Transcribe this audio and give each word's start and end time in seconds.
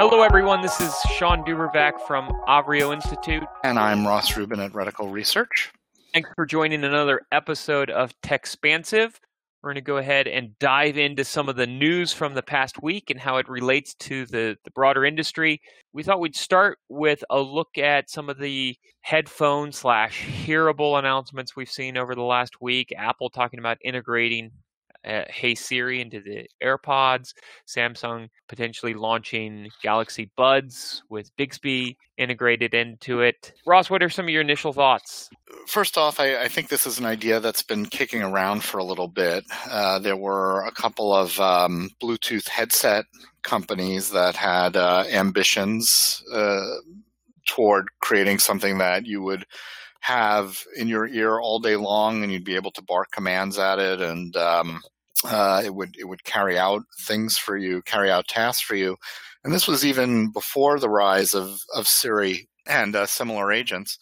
Hello, 0.00 0.22
everyone. 0.22 0.62
This 0.62 0.80
is 0.80 0.94
Shawn 1.16 1.42
DuBravac 1.42 2.00
from 2.06 2.28
Avrio 2.46 2.94
Institute. 2.94 3.42
And 3.64 3.80
I'm 3.80 4.06
Ross 4.06 4.36
Rubin 4.36 4.60
at 4.60 4.70
Reticle 4.70 5.10
Research. 5.10 5.72
Thanks 6.14 6.30
for 6.36 6.46
joining 6.46 6.84
another 6.84 7.22
episode 7.32 7.90
of 7.90 8.12
Techspansive. 8.22 9.14
We're 9.60 9.70
going 9.70 9.74
to 9.74 9.80
go 9.80 9.96
ahead 9.96 10.28
and 10.28 10.56
dive 10.60 10.98
into 10.98 11.24
some 11.24 11.48
of 11.48 11.56
the 11.56 11.66
news 11.66 12.12
from 12.12 12.34
the 12.34 12.44
past 12.44 12.80
week 12.80 13.10
and 13.10 13.18
how 13.18 13.38
it 13.38 13.48
relates 13.48 13.94
to 13.94 14.24
the, 14.26 14.56
the 14.62 14.70
broader 14.70 15.04
industry. 15.04 15.60
We 15.92 16.04
thought 16.04 16.20
we'd 16.20 16.36
start 16.36 16.78
with 16.88 17.24
a 17.28 17.40
look 17.40 17.76
at 17.76 18.08
some 18.08 18.30
of 18.30 18.38
the 18.38 18.76
headphone 19.00 19.72
slash 19.72 20.24
hearable 20.24 20.96
announcements 21.00 21.56
we've 21.56 21.68
seen 21.68 21.96
over 21.96 22.14
the 22.14 22.22
last 22.22 22.60
week. 22.60 22.92
Apple 22.96 23.30
talking 23.30 23.58
about 23.58 23.78
integrating 23.82 24.52
uh, 25.06 25.22
Hey 25.28 25.54
Siri 25.54 26.00
into 26.00 26.20
the 26.20 26.46
AirPods, 26.62 27.34
Samsung 27.66 28.28
potentially 28.48 28.94
launching 28.94 29.68
Galaxy 29.82 30.30
Buds 30.36 31.02
with 31.08 31.30
Bixby 31.36 31.96
integrated 32.16 32.74
into 32.74 33.20
it. 33.20 33.52
Ross, 33.66 33.90
what 33.90 34.02
are 34.02 34.08
some 34.08 34.26
of 34.26 34.30
your 34.30 34.42
initial 34.42 34.72
thoughts? 34.72 35.30
First 35.66 35.96
off, 35.96 36.20
I, 36.20 36.42
I 36.42 36.48
think 36.48 36.68
this 36.68 36.86
is 36.86 36.98
an 36.98 37.06
idea 37.06 37.40
that's 37.40 37.62
been 37.62 37.86
kicking 37.86 38.22
around 38.22 38.64
for 38.64 38.78
a 38.78 38.84
little 38.84 39.08
bit. 39.08 39.44
Uh, 39.70 39.98
there 39.98 40.16
were 40.16 40.64
a 40.64 40.72
couple 40.72 41.14
of 41.14 41.38
um, 41.40 41.90
Bluetooth 42.02 42.48
headset 42.48 43.04
companies 43.42 44.10
that 44.10 44.34
had 44.34 44.76
uh, 44.76 45.04
ambitions 45.10 46.22
uh, 46.32 46.66
toward 47.48 47.88
creating 48.00 48.38
something 48.38 48.78
that 48.78 49.06
you 49.06 49.22
would 49.22 49.46
have 50.00 50.64
in 50.76 50.88
your 50.88 51.06
ear 51.06 51.38
all 51.40 51.58
day 51.58 51.76
long, 51.76 52.22
and 52.22 52.32
you'd 52.32 52.44
be 52.44 52.56
able 52.56 52.72
to 52.72 52.82
bark 52.82 53.10
commands 53.12 53.58
at 53.58 53.78
it, 53.78 54.00
and 54.00 54.36
um, 54.36 54.80
uh, 55.24 55.62
it 55.64 55.74
would 55.74 55.96
it 55.98 56.04
would 56.04 56.24
carry 56.24 56.58
out 56.58 56.82
things 57.00 57.36
for 57.36 57.56
you, 57.56 57.82
carry 57.82 58.10
out 58.10 58.28
tasks 58.28 58.62
for 58.62 58.76
you. 58.76 58.96
And 59.44 59.52
this 59.52 59.68
was 59.68 59.84
even 59.84 60.30
before 60.32 60.78
the 60.78 60.90
rise 60.90 61.34
of 61.34 61.60
of 61.74 61.88
Siri 61.88 62.48
and 62.66 62.94
uh, 62.94 63.06
similar 63.06 63.52
agents. 63.52 63.98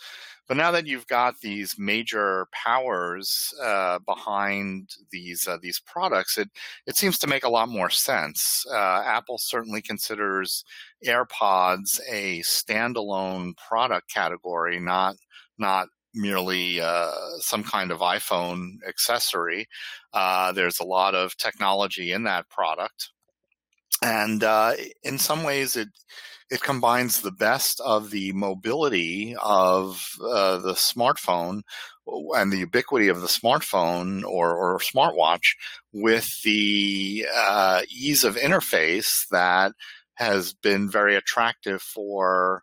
But 0.49 0.57
now 0.57 0.71
that 0.71 0.87
you've 0.87 1.09
got 1.09 1.41
these 1.41 1.75
major 1.77 2.47
powers 2.53 3.53
uh, 3.61 3.99
behind 4.07 4.91
these 5.11 5.49
uh, 5.49 5.59
these 5.61 5.81
products, 5.81 6.39
it 6.39 6.49
it 6.87 6.97
seems 6.97 7.19
to 7.19 7.27
make 7.27 7.45
a 7.45 7.49
lot 7.49 7.69
more 7.69 7.91
sense. 7.91 8.65
Uh, 8.71 9.03
Apple 9.05 9.39
certainly 9.39 9.83
considers 9.83 10.65
AirPods 11.05 11.99
a 12.09 12.41
standalone 12.41 13.57
product 13.57 14.13
category, 14.13 14.79
not 14.79 15.17
not 15.59 15.89
merely 16.15 16.81
uh, 16.81 17.13
some 17.39 17.63
kind 17.63 17.91
of 17.91 18.01
iPhone 18.01 18.77
accessory. 18.89 19.67
Uh, 20.13 20.53
there's 20.53 20.81
a 20.81 20.85
lot 20.87 21.15
of 21.15 21.37
technology 21.37 22.13
in 22.13 22.25
that 22.25 22.49
product, 22.49 23.11
and 24.03 24.43
uh, 24.43 24.73
in 25.03 25.19
some 25.19 25.45
ways, 25.45 25.77
it 25.77 25.89
it 26.51 26.63
combines 26.63 27.21
the 27.21 27.33
best 27.33 27.81
of 27.81 28.11
the 28.11 28.33
mobility 28.33 29.35
of 29.43 30.01
uh, 30.23 30.59
the 30.59 30.75
smartphone 30.75 31.63
and 32.07 32.53
the 32.53 32.59
ubiquity 32.59 33.09
of 33.09 33.21
the 33.21 33.27
smartphone 33.27 34.23
or, 34.25 34.55
or 34.55 34.79
smartwatch 34.79 35.57
with 35.93 36.41
the 36.43 37.27
uh, 37.35 37.83
ease 37.91 38.23
of 38.23 38.37
interface 38.37 39.27
that 39.31 39.73
has 40.15 40.55
been 40.55 40.89
very 40.89 41.17
attractive 41.17 41.83
for 41.83 42.63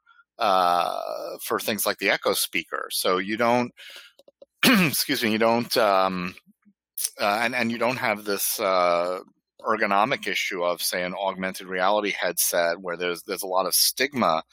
for 1.44 1.60
things 1.60 1.86
like 1.86 1.98
the 1.98 2.10
Echo 2.10 2.34
speaker. 2.34 2.88
So 2.92 3.18
you 3.18 3.38
don't, 3.38 3.72
excuse 4.64 5.24
me, 5.24 5.32
you 5.32 5.38
don't, 5.38 5.76
um, 5.78 6.36
uh, 7.20 7.40
and 7.42 7.56
and 7.56 7.72
you 7.72 7.78
don't 7.78 7.98
have 7.98 8.24
this 8.24 8.60
uh, 8.60 9.20
ergonomic 9.62 10.28
issue 10.28 10.64
of 10.64 10.82
say 10.82 11.04
an 11.04 11.14
augmented 11.14 11.68
reality 11.68 12.12
headset 12.12 12.80
where 12.80 12.98
there's 12.98 13.24
there's 13.24 13.44
a 13.44 13.48
lot 13.48 13.66
of 13.66 13.74
stigma 13.74 14.44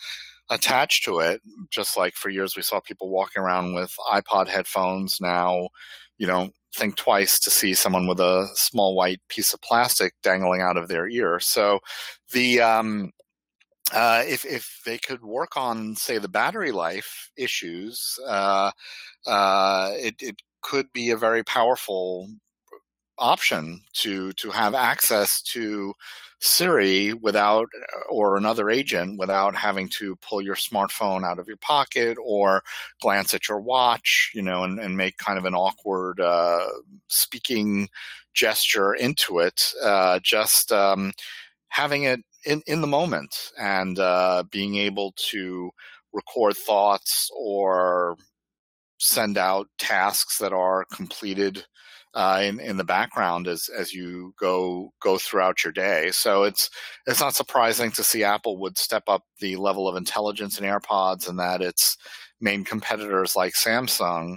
attached 0.51 1.05
to 1.05 1.21
it. 1.21 1.41
Just 1.71 1.97
like 1.97 2.15
for 2.15 2.29
years 2.29 2.57
we 2.57 2.63
saw 2.63 2.81
people 2.81 3.11
walking 3.11 3.43
around 3.43 3.75
with 3.75 3.95
iPod 4.11 4.49
headphones. 4.49 5.19
Now 5.21 5.69
you 6.19 6.27
don't 6.27 6.53
think 6.75 6.97
twice 6.97 7.41
to 7.41 7.51
see 7.51 7.75
someone 7.75 8.07
with 8.07 8.21
a 8.21 8.49
small 8.55 8.95
white 8.95 9.21
piece 9.29 9.53
of 9.53 9.61
plastic 9.61 10.15
dangling 10.23 10.61
out 10.61 10.77
of 10.77 10.89
their 10.89 11.09
ear. 11.09 11.41
So 11.41 11.81
the 12.33 12.61
um, 12.61 13.11
uh, 13.93 14.23
if 14.27 14.45
if 14.45 14.81
they 14.85 14.99
could 14.99 15.23
work 15.23 15.57
on 15.57 15.97
say 15.97 16.19
the 16.19 16.29
battery 16.29 16.73
life 16.73 17.31
issues, 17.37 18.19
uh, 18.27 18.71
uh, 19.27 19.93
it, 19.95 20.17
it 20.21 20.37
could 20.63 20.93
be 20.93 21.11
a 21.11 21.17
very 21.17 21.43
powerful 21.45 22.29
option 23.19 23.83
to 23.93 24.33
to 24.35 24.51
have 24.51 24.75
access 24.75 25.43
to 25.43 25.95
Siri 26.41 27.13
without 27.13 27.69
or 28.09 28.37
another 28.37 28.71
agent 28.71 29.19
without 29.19 29.55
having 29.55 29.89
to 29.91 30.17
pull 30.17 30.41
your 30.41 30.55
smartphone 30.55 31.25
out 31.25 31.39
of 31.39 31.47
your 31.47 31.59
pocket 31.59 32.17
or 32.25 32.63
glance 33.03 33.35
at 33.35 33.49
your 33.49 33.61
watch, 33.61 34.31
you 34.35 34.41
know, 34.43 34.65
and, 34.65 34.79
and 34.81 34.97
make 34.97 35.19
kind 35.19 35.39
of 35.39 35.45
an 35.45 35.55
awkward 35.55 36.19
uh, 36.21 36.67
speaking 37.09 37.89
gesture 38.33 38.95
into 38.95 39.39
it. 39.41 39.73
Uh, 39.85 40.19
just 40.23 40.73
um, 40.73 41.13
having 41.69 42.05
it 42.05 42.21
in, 42.45 42.63
in 42.67 42.81
the 42.81 42.87
moment 42.87 43.35
and 43.59 43.99
uh, 43.99 44.45
being 44.51 44.77
able 44.77 45.13
to 45.31 45.71
record 46.13 46.57
thoughts 46.57 47.31
or 47.37 48.17
send 48.99 49.39
out 49.39 49.69
tasks 49.79 50.39
that 50.39 50.53
are 50.53 50.85
completed 50.93 51.65
uh, 52.15 52.41
in, 52.43 52.59
in 52.59 52.77
the 52.77 52.85
background 52.85 53.47
as, 53.47 53.69
as 53.77 53.93
you 53.93 54.35
go 54.39 54.93
go 55.01 55.17
throughout 55.17 55.63
your 55.63 55.73
day. 55.73 56.11
So 56.11 56.43
it's 56.43 56.69
it's 57.07 57.21
not 57.21 57.37
surprising 57.37 57.93
to 57.93 58.03
see 58.03 58.25
Apple 58.25 58.59
would 58.59 58.79
step 58.79 59.05
up 59.07 59.23
the 59.39 59.57
level 59.57 59.89
of 59.89 59.97
intelligence 59.97 60.59
in 60.59 60.65
AirPods 60.65 61.29
and 61.29 61.39
that 61.39 61.63
its 61.63 61.97
main 62.41 62.65
competitors 62.65 63.37
like 63.37 63.55
Samsung 63.55 64.37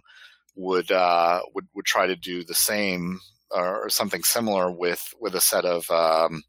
would 0.55 0.91
uh, 0.91 1.41
would 1.55 1.67
would 1.73 1.85
try 1.85 2.05
to 2.05 2.15
do 2.15 2.43
the 2.43 2.53
same 2.53 3.19
or 3.49 3.89
something 3.89 4.23
similar 4.23 4.71
with 4.71 5.13
with 5.19 5.35
a 5.35 5.41
set 5.41 5.65
of 5.65 5.89
um, 5.89 6.43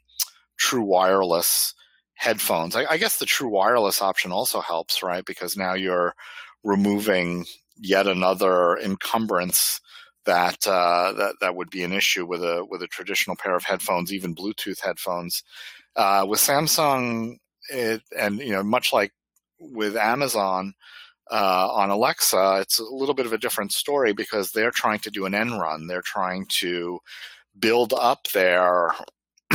true 0.64 0.82
wireless 0.82 1.74
headphones. 2.14 2.74
I, 2.74 2.86
I, 2.86 2.96
guess 2.96 3.18
the 3.18 3.26
true 3.26 3.50
wireless 3.50 4.00
option 4.00 4.32
also 4.32 4.60
helps, 4.60 5.02
right? 5.02 5.24
Because 5.24 5.58
now 5.58 5.74
you're 5.74 6.14
removing 6.62 7.44
yet 7.76 8.06
another 8.06 8.78
encumbrance 8.78 9.80
that 10.24 10.66
uh, 10.66 11.12
that 11.12 11.34
that 11.42 11.54
would 11.54 11.68
be 11.68 11.82
an 11.82 11.92
issue 11.92 12.24
with 12.24 12.42
a 12.42 12.64
with 12.70 12.82
a 12.82 12.86
traditional 12.86 13.36
pair 13.36 13.54
of 13.54 13.64
headphones, 13.64 14.10
even 14.10 14.34
Bluetooth 14.34 14.80
headphones. 14.80 15.42
Uh, 15.96 16.24
with 16.26 16.40
Samsung, 16.40 17.36
it, 17.68 18.00
and 18.18 18.38
you 18.38 18.52
know, 18.52 18.62
much 18.62 18.90
like 18.90 19.12
with 19.60 19.96
Amazon 19.96 20.72
uh, 21.30 21.68
on 21.70 21.90
Alexa, 21.90 22.58
it's 22.62 22.78
a 22.78 22.84
little 22.84 23.14
bit 23.14 23.26
of 23.26 23.34
a 23.34 23.38
different 23.38 23.72
story 23.72 24.14
because 24.14 24.52
they're 24.52 24.70
trying 24.70 25.00
to 25.00 25.10
do 25.10 25.26
an 25.26 25.34
end 25.34 25.60
run. 25.60 25.88
They're 25.88 26.02
trying 26.02 26.46
to 26.60 27.00
build 27.58 27.92
up 27.92 28.28
their 28.28 28.94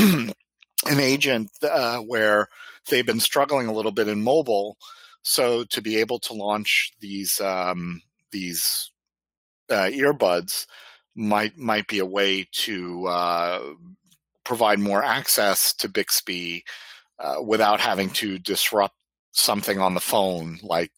an 0.87 0.99
agent 0.99 1.49
uh, 1.63 1.99
where 1.99 2.47
they've 2.89 3.05
been 3.05 3.19
struggling 3.19 3.67
a 3.67 3.73
little 3.73 3.91
bit 3.91 4.07
in 4.07 4.23
mobile. 4.23 4.77
So 5.23 5.63
to 5.65 5.81
be 5.81 5.97
able 5.97 6.19
to 6.19 6.33
launch 6.33 6.93
these 6.99 7.39
um, 7.41 8.01
these 8.31 8.91
uh, 9.69 9.89
earbuds 9.91 10.65
might 11.15 11.57
might 11.57 11.87
be 11.87 11.99
a 11.99 12.05
way 12.05 12.47
to 12.51 13.07
uh, 13.07 13.61
provide 14.43 14.79
more 14.79 15.03
access 15.03 15.73
to 15.73 15.89
Bixby 15.89 16.63
uh, 17.19 17.41
without 17.45 17.79
having 17.79 18.09
to 18.11 18.39
disrupt 18.39 18.95
something 19.31 19.79
on 19.79 19.93
the 19.93 19.99
phone 19.99 20.57
like 20.63 20.91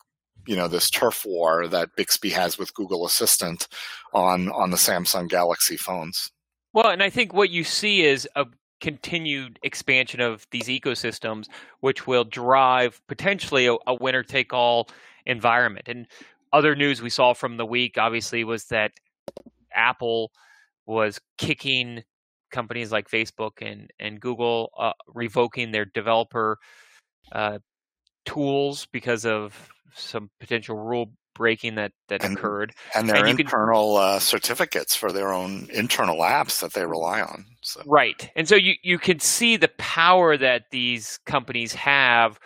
you 0.48 0.56
know 0.56 0.68
this 0.68 0.90
turf 0.90 1.26
war 1.26 1.68
that 1.68 1.96
Bixby 1.96 2.30
has 2.30 2.58
with 2.58 2.74
Google 2.74 3.06
Assistant 3.06 3.68
on 4.14 4.50
on 4.50 4.72
the 4.72 4.78
Samsung 4.78 5.28
Galaxy 5.28 5.78
phones. 5.78 6.32
Well, 6.74 6.90
and 6.90 7.04
I 7.04 7.10
think 7.10 7.34
what 7.34 7.50
you 7.50 7.64
see 7.64 8.04
is 8.04 8.28
a 8.36 8.46
continued 8.82 9.60
expansion 9.64 10.20
of 10.20 10.46
these 10.52 10.68
ecosystems, 10.68 11.46
which 11.80 12.08
will 12.08 12.24
drive 12.24 13.02
potentially 13.08 13.68
a, 13.68 13.76
a 13.88 13.94
winner 13.94 14.24
take 14.24 14.54
all 14.54 14.90
environment. 15.26 15.88
And 15.88 16.08
other 16.52 16.76
news 16.76 17.02
we 17.02 17.10
saw 17.10 17.34
from 17.34 17.58
the 17.58 17.66
week, 17.66 17.98
obviously, 17.98 18.44
was 18.44 18.66
that 18.66 18.92
Apple 19.74 20.32
was 20.86 21.20
kicking 21.38 22.04
companies 22.52 22.92
like 22.92 23.10
Facebook 23.10 23.62
and 23.62 23.90
and 24.00 24.20
Google 24.20 24.72
uh, 24.78 24.92
revoking 25.08 25.72
their 25.72 25.86
developer 25.86 26.58
uh, 27.32 27.60
tools 28.26 28.88
because 28.92 29.26
of 29.26 29.70
some 29.94 30.30
potential 30.40 30.76
rule 30.76 31.12
breaking 31.34 31.76
that 31.76 31.92
that 32.08 32.24
and, 32.24 32.38
occurred, 32.38 32.74
and 32.96 33.10
their 33.10 33.26
and 33.26 33.40
internal 33.40 33.96
can, 33.96 34.16
uh, 34.16 34.20
certificates 34.20 34.96
for 34.96 35.12
their 35.12 35.34
own 35.34 35.68
internal 35.74 36.18
apps 36.18 36.62
that 36.62 36.74
they 36.74 36.86
rely 36.86 37.22
on. 37.22 37.46
So. 37.62 37.82
Right, 37.86 38.30
and 38.36 38.48
so 38.48 38.56
you 38.56 38.76
you 38.84 38.98
can 38.98 39.20
see 39.20 39.58
the 39.58 39.72
power 39.78 40.38
that 40.38 40.64
these 40.72 41.20
companies 41.26 41.74
have 41.74 42.40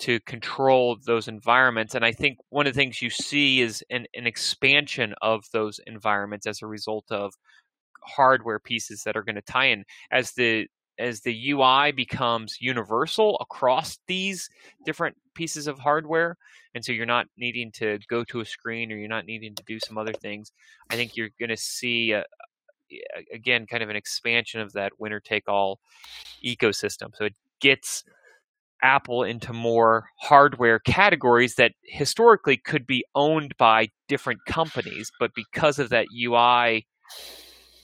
to 0.00 0.20
control 0.20 0.96
those 1.04 1.28
environments, 1.28 1.94
and 1.94 2.04
I 2.04 2.12
think 2.12 2.38
one 2.50 2.66
of 2.66 2.74
the 2.74 2.78
things 2.78 3.02
you 3.02 3.10
see 3.10 3.60
is 3.60 3.84
an, 3.90 4.06
an 4.14 4.26
expansion 4.26 5.14
of 5.22 5.44
those 5.52 5.80
environments 5.86 6.46
as 6.46 6.62
a 6.62 6.66
result 6.66 7.06
of 7.10 7.34
hardware 8.04 8.58
pieces 8.58 9.02
that 9.04 9.16
are 9.16 9.22
going 9.22 9.34
to 9.34 9.42
tie 9.42 9.66
in 9.66 9.84
as 10.10 10.32
the 10.32 10.66
as 10.98 11.20
the 11.20 11.50
UI 11.50 11.92
becomes 11.92 12.58
universal 12.60 13.36
across 13.40 13.98
these 14.06 14.48
different 14.84 15.16
pieces 15.34 15.66
of 15.66 15.78
hardware, 15.78 16.36
and 16.74 16.84
so 16.84 16.92
you're 16.92 17.06
not 17.06 17.26
needing 17.36 17.70
to 17.72 17.98
go 18.08 18.24
to 18.24 18.40
a 18.40 18.44
screen 18.44 18.92
or 18.92 18.96
you're 18.96 19.08
not 19.08 19.26
needing 19.26 19.54
to 19.54 19.62
do 19.66 19.78
some 19.80 19.98
other 19.98 20.12
things, 20.12 20.52
I 20.90 20.96
think 20.96 21.16
you're 21.16 21.30
going 21.38 21.50
to 21.50 21.56
see 21.56 22.12
a, 22.12 22.24
again 23.32 23.66
kind 23.66 23.82
of 23.82 23.90
an 23.90 23.96
expansion 23.96 24.60
of 24.60 24.72
that 24.72 24.92
winner 24.98 25.20
take 25.20 25.48
all 25.48 25.80
ecosystem. 26.44 27.14
So 27.14 27.26
it 27.26 27.34
gets 27.60 28.04
Apple 28.82 29.24
into 29.24 29.52
more 29.52 30.08
hardware 30.20 30.78
categories 30.78 31.56
that 31.56 31.72
historically 31.82 32.56
could 32.56 32.86
be 32.86 33.04
owned 33.14 33.56
by 33.58 33.88
different 34.08 34.40
companies, 34.46 35.10
but 35.18 35.32
because 35.34 35.78
of 35.78 35.90
that 35.90 36.06
UI 36.16 36.86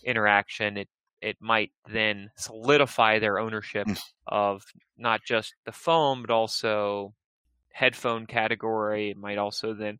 interaction, 0.04 0.76
it 0.76 0.88
it 1.24 1.36
might 1.40 1.70
then 1.90 2.30
solidify 2.36 3.18
their 3.18 3.38
ownership 3.38 3.86
mm. 3.86 3.98
of 4.26 4.62
not 4.98 5.24
just 5.24 5.54
the 5.64 5.72
phone 5.72 6.20
but 6.20 6.30
also 6.30 7.14
headphone 7.72 8.26
category. 8.26 9.10
It 9.10 9.16
might 9.16 9.38
also 9.38 9.74
then, 9.74 9.98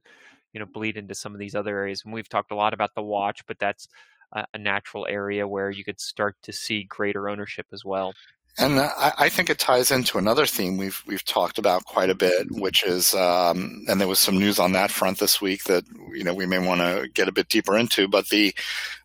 you 0.53 0.61
know, 0.61 0.67
bleed 0.67 0.97
into 0.97 1.15
some 1.15 1.33
of 1.33 1.39
these 1.39 1.55
other 1.55 1.77
areas. 1.77 2.03
And 2.05 2.15
we've 2.15 2.29
talked 2.29 2.53
a 2.53 2.57
lot 2.57 2.75
about 2.75 2.95
the 2.95 3.03
watch, 3.03 3.45
but 3.47 3.59
that's 3.59 3.89
a, 4.33 4.45
a 4.55 4.59
natural 4.59 5.07
area 5.09 5.49
where 5.49 5.71
you 5.71 5.83
could 5.83 6.01
start 6.01 6.37
to 6.43 6.53
see 6.53 6.85
greater 6.85 7.29
ownership 7.29 7.67
as 7.73 7.85
well. 7.85 8.15
And 8.57 8.79
I, 8.79 9.13
I, 9.19 9.29
think 9.31 9.51
it 9.51 9.59
ties 9.59 9.91
into 9.91 10.17
another 10.17 10.47
theme 10.47 10.77
we've 10.77 11.03
we've 11.09 11.25
talked 11.25 11.59
about 11.59 11.87
quite 11.87 12.09
a 12.09 12.15
bit, 12.15 12.47
which 12.53 12.85
is, 12.85 13.13
um, 13.13 13.85
and 13.89 14.01
there 14.01 14.07
was 14.07 14.21
some 14.21 14.39
news 14.39 14.61
on 14.61 14.71
that 14.73 14.93
front 14.93 15.19
this 15.19 15.41
week 15.41 15.65
that 15.65 15.85
you 16.13 16.23
know 16.23 16.33
we 16.33 16.47
may 16.47 16.65
want 16.65 16.81
to 16.81 17.09
get 17.15 17.27
a 17.27 17.33
bit 17.33 17.49
deeper 17.49 17.77
into. 17.77 18.07
But 18.07 18.29
the 18.29 18.55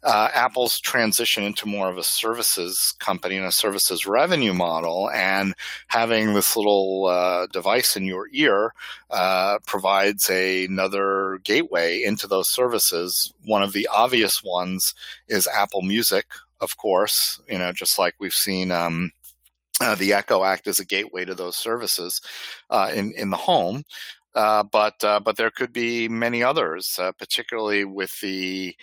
uh, 0.04 0.30
Apple's 0.36 0.80
transition 0.80 1.44
into 1.44 1.68
more 1.68 1.90
of 1.90 1.98
a 1.98 2.04
services 2.04 2.94
company 3.00 3.38
and 3.38 3.46
a 3.48 3.51
services 3.51 4.06
revenue 4.06 4.54
model, 4.54 5.10
and 5.16 5.56
having 5.88 6.36
this 6.36 6.56
little 6.56 7.07
uh, 7.07 7.48
device 7.48 7.98
in 7.98 8.06
your 8.06 8.28
ear 8.31 8.75
uh, 9.10 9.57
provides 9.66 10.30
a, 10.30 10.66
another 10.66 11.40
gateway 11.44 12.04
into 12.04 12.28
those 12.28 12.50
services. 12.50 13.34
One 13.45 13.63
of 13.63 13.74
the 13.74 13.88
obvious 13.92 14.44
ones 14.44 14.94
is 15.28 15.48
Apple 15.48 15.81
Music, 15.81 16.28
of 16.62 16.78
course. 16.78 17.42
You 17.50 17.57
know, 17.57 17.72
just 17.72 17.98
like 17.98 18.13
we've 18.19 18.31
seen. 18.31 18.72
Um, 18.72 19.12
uh, 19.81 19.96
the 19.96 20.14
Echo 20.14 20.44
act 20.44 20.68
as 20.68 20.80
a 20.80 20.86
gateway 20.86 21.26
to 21.26 21.36
those 21.36 21.56
services 21.56 22.22
uh, 22.70 22.92
in 22.94 23.14
in 23.14 23.30
the 23.30 23.38
home. 23.38 23.84
Uh, 24.36 24.64
but 24.64 25.04
uh, 25.04 25.20
but 25.20 25.38
there 25.38 25.52
could 25.52 25.74
be 25.74 26.08
many 26.08 26.44
others, 26.44 26.98
uh, 27.00 27.12
particularly 27.14 27.84
with 27.84 28.20
the 28.22 28.76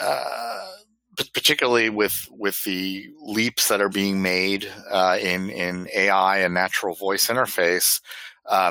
uh, 0.00 0.66
particularly 1.34 1.90
with 1.90 2.28
with 2.30 2.62
the 2.64 3.06
leaps 3.20 3.68
that 3.68 3.80
are 3.80 3.88
being 3.88 4.20
made 4.22 4.64
in 5.20 5.50
in 5.50 5.88
AI 5.94 6.38
and 6.38 6.54
natural 6.54 6.94
voice 6.94 7.28
interface. 7.28 8.00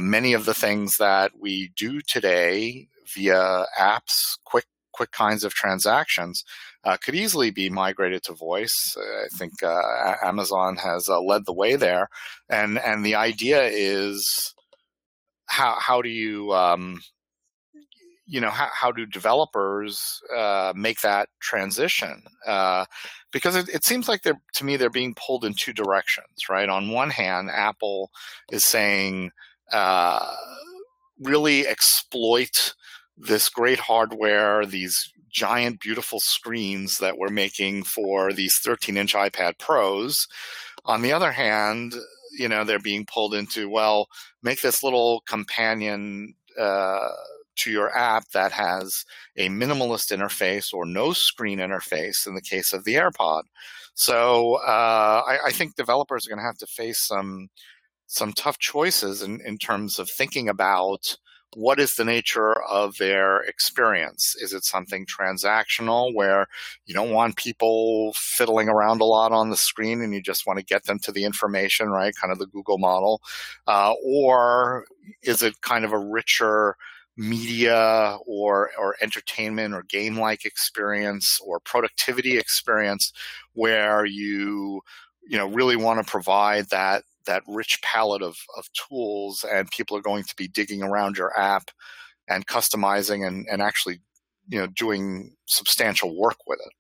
many 0.01 0.33
of 0.33 0.45
the 0.45 0.53
things 0.53 0.97
that 0.97 1.31
we 1.39 1.71
do 1.77 2.01
today 2.01 2.87
via 3.15 3.65
apps, 3.79 4.37
quick 4.43 4.65
quick 4.91 5.11
kinds 5.11 5.43
of 5.43 5.53
transactions 5.53 6.43
uh, 6.83 6.97
could 6.97 7.15
easily 7.15 7.51
be 7.51 7.69
migrated 7.69 8.23
to 8.23 8.33
voice. 8.33 8.95
Uh, 8.97 9.25
I 9.25 9.27
think 9.37 9.63
uh, 9.63 10.15
Amazon 10.23 10.77
has 10.77 11.07
uh, 11.07 11.21
led 11.21 11.45
the 11.45 11.53
way 11.53 11.75
there, 11.75 12.09
and 12.49 12.77
and 12.77 13.05
the 13.05 13.15
idea 13.15 13.63
is 13.63 14.53
how 15.45 15.77
how 15.79 16.01
do 16.01 16.09
you 16.09 16.53
um, 16.53 16.99
you 18.25 18.41
know 18.41 18.49
how, 18.49 18.69
how 18.73 18.91
do 18.91 19.05
developers 19.05 20.21
uh, 20.35 20.73
make 20.75 21.01
that 21.01 21.29
transition? 21.41 22.23
Uh, 22.45 22.85
because 23.31 23.55
it, 23.55 23.67
it, 23.69 23.83
seems 23.83 24.07
like 24.07 24.21
they're 24.21 24.41
to 24.55 24.65
me 24.65 24.77
they're 24.77 24.89
being 24.89 25.15
pulled 25.15 25.45
in 25.45 25.53
two 25.53 25.73
directions 25.73 26.49
right? 26.49 26.69
On 26.69 26.91
one 26.91 27.09
hand 27.09 27.49
apple 27.49 28.11
is 28.51 28.65
saying 28.65 29.31
really 31.19 31.65
exploit 31.65 32.73
this 33.17 33.49
great 33.49 33.79
hardware, 33.79 34.65
these 34.65 35.11
giant, 35.33 35.81
beautiful 35.81 36.19
screens 36.19 36.99
that 36.99 37.17
we're 37.17 37.29
making 37.29 37.83
for 37.83 38.31
these 38.31 38.57
13 38.59 38.95
inch 38.97 39.13
iPad 39.13 39.57
Pros. 39.59 40.27
On 40.85 41.01
the 41.01 41.11
other 41.11 41.31
hand, 41.31 41.95
you 42.37 42.47
know, 42.47 42.63
they're 42.63 42.79
being 42.79 43.05
pulled 43.05 43.33
into, 43.33 43.69
well, 43.69 44.07
make 44.41 44.61
this 44.61 44.83
little 44.83 45.21
companion 45.27 46.33
uh, 46.59 47.09
to 47.55 47.71
your 47.71 47.95
app 47.95 48.29
that 48.33 48.51
has 48.51 49.05
a 49.37 49.49
minimalist 49.49 50.15
interface 50.15 50.73
or 50.73 50.85
no 50.85 51.13
screen 51.13 51.59
interface 51.59 52.27
in 52.27 52.35
the 52.35 52.41
case 52.41 52.73
of 52.73 52.83
the 52.83 52.95
AirPod. 52.95 53.43
So 53.95 54.55
uh, 54.55 55.23
I, 55.27 55.37
I, 55.45 55.51
think 55.51 55.75
developers 55.75 56.25
are 56.25 56.29
going 56.31 56.39
to 56.39 56.45
have 56.45 56.57
to 56.57 56.65
face 56.65 56.99
some 56.99 57.49
some 58.07 58.33
tough 58.33 58.57
choices 58.57 59.21
in, 59.21 59.39
in 59.45 59.57
terms 59.57 59.99
of 59.99 60.09
thinking 60.09 60.49
about 60.49 61.17
what 61.55 61.79
is 61.79 61.95
the 61.95 62.05
nature 62.05 62.61
of 62.63 62.97
their 62.97 63.41
experience? 63.41 64.35
Is 64.39 64.53
it 64.53 64.63
something 64.63 65.05
transactional 65.05 66.13
where 66.13 66.47
you 66.85 66.93
don't 66.93 67.11
want 67.11 67.37
people 67.37 68.13
fiddling 68.15 68.69
around 68.69 69.01
a 69.01 69.05
lot 69.05 69.31
on 69.31 69.49
the 69.49 69.57
screen 69.57 70.01
and 70.01 70.13
you 70.13 70.21
just 70.21 70.45
want 70.45 70.59
to 70.59 70.65
get 70.65 70.85
them 70.85 70.99
to 70.99 71.11
the 71.11 71.23
information, 71.23 71.89
right? 71.89 72.15
Kind 72.15 72.31
of 72.31 72.39
the 72.39 72.47
Google 72.47 72.77
model. 72.77 73.21
Uh, 73.67 73.93
or 74.03 74.85
is 75.21 75.41
it 75.41 75.61
kind 75.61 75.85
of 75.85 75.93
a 75.93 75.99
richer 75.99 76.75
media 77.15 78.17
or, 78.25 78.71
or 78.79 78.95
entertainment 79.01 79.73
or 79.73 79.83
game 79.83 80.17
like 80.17 80.45
experience 80.45 81.39
or 81.45 81.59
productivity 81.59 82.37
experience 82.37 83.13
where 83.53 84.05
you, 84.05 84.81
you 85.27 85.37
know, 85.37 85.47
really 85.47 85.75
want 85.75 86.03
to 86.03 86.11
provide 86.11 86.69
that 86.69 87.03
that 87.25 87.43
rich 87.47 87.79
palette 87.81 88.21
of, 88.21 88.37
of 88.57 88.65
tools 88.73 89.45
and 89.49 89.69
people 89.71 89.97
are 89.97 90.01
going 90.01 90.23
to 90.23 90.35
be 90.35 90.47
digging 90.47 90.83
around 90.83 91.17
your 91.17 91.37
app 91.37 91.71
and 92.27 92.47
customizing 92.47 93.25
and, 93.25 93.45
and 93.51 93.61
actually 93.61 93.99
you 94.47 94.59
know 94.59 94.67
doing 94.67 95.35
substantial 95.45 96.17
work 96.17 96.37
with 96.47 96.59
it 96.65 96.73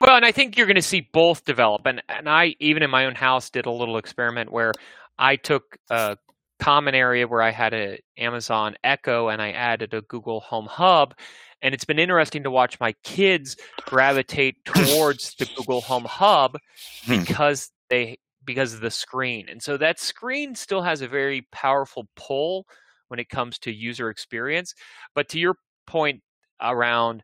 well 0.00 0.16
and 0.16 0.24
i 0.24 0.32
think 0.32 0.56
you're 0.56 0.66
going 0.66 0.76
to 0.76 0.82
see 0.82 1.08
both 1.12 1.44
develop 1.44 1.82
and, 1.86 2.02
and 2.08 2.28
i 2.28 2.54
even 2.60 2.82
in 2.82 2.90
my 2.90 3.06
own 3.06 3.14
house 3.14 3.50
did 3.50 3.66
a 3.66 3.70
little 3.70 3.96
experiment 3.96 4.50
where 4.52 4.72
i 5.18 5.36
took 5.36 5.76
a 5.90 6.16
common 6.60 6.94
area 6.94 7.26
where 7.26 7.42
i 7.42 7.50
had 7.50 7.72
an 7.72 7.98
amazon 8.18 8.74
echo 8.84 9.28
and 9.28 9.42
i 9.42 9.50
added 9.50 9.94
a 9.94 10.02
google 10.02 10.40
home 10.40 10.66
hub 10.66 11.14
and 11.62 11.74
it's 11.74 11.84
been 11.84 11.98
interesting 11.98 12.44
to 12.44 12.50
watch 12.50 12.78
my 12.80 12.94
kids 13.02 13.56
gravitate 13.86 14.56
towards 14.64 15.34
the 15.36 15.48
google 15.56 15.80
home 15.80 16.04
hub 16.04 16.56
hmm. 17.04 17.20
because 17.20 17.70
they 17.88 18.18
because 18.50 18.74
of 18.74 18.80
the 18.80 18.90
screen. 18.90 19.48
And 19.48 19.62
so 19.62 19.76
that 19.76 20.00
screen 20.00 20.56
still 20.56 20.82
has 20.82 21.02
a 21.02 21.08
very 21.08 21.46
powerful 21.52 22.08
pull 22.16 22.66
when 23.06 23.20
it 23.20 23.28
comes 23.28 23.60
to 23.60 23.72
user 23.72 24.10
experience. 24.10 24.74
But 25.14 25.28
to 25.28 25.38
your 25.38 25.54
point 25.86 26.20
around 26.60 27.22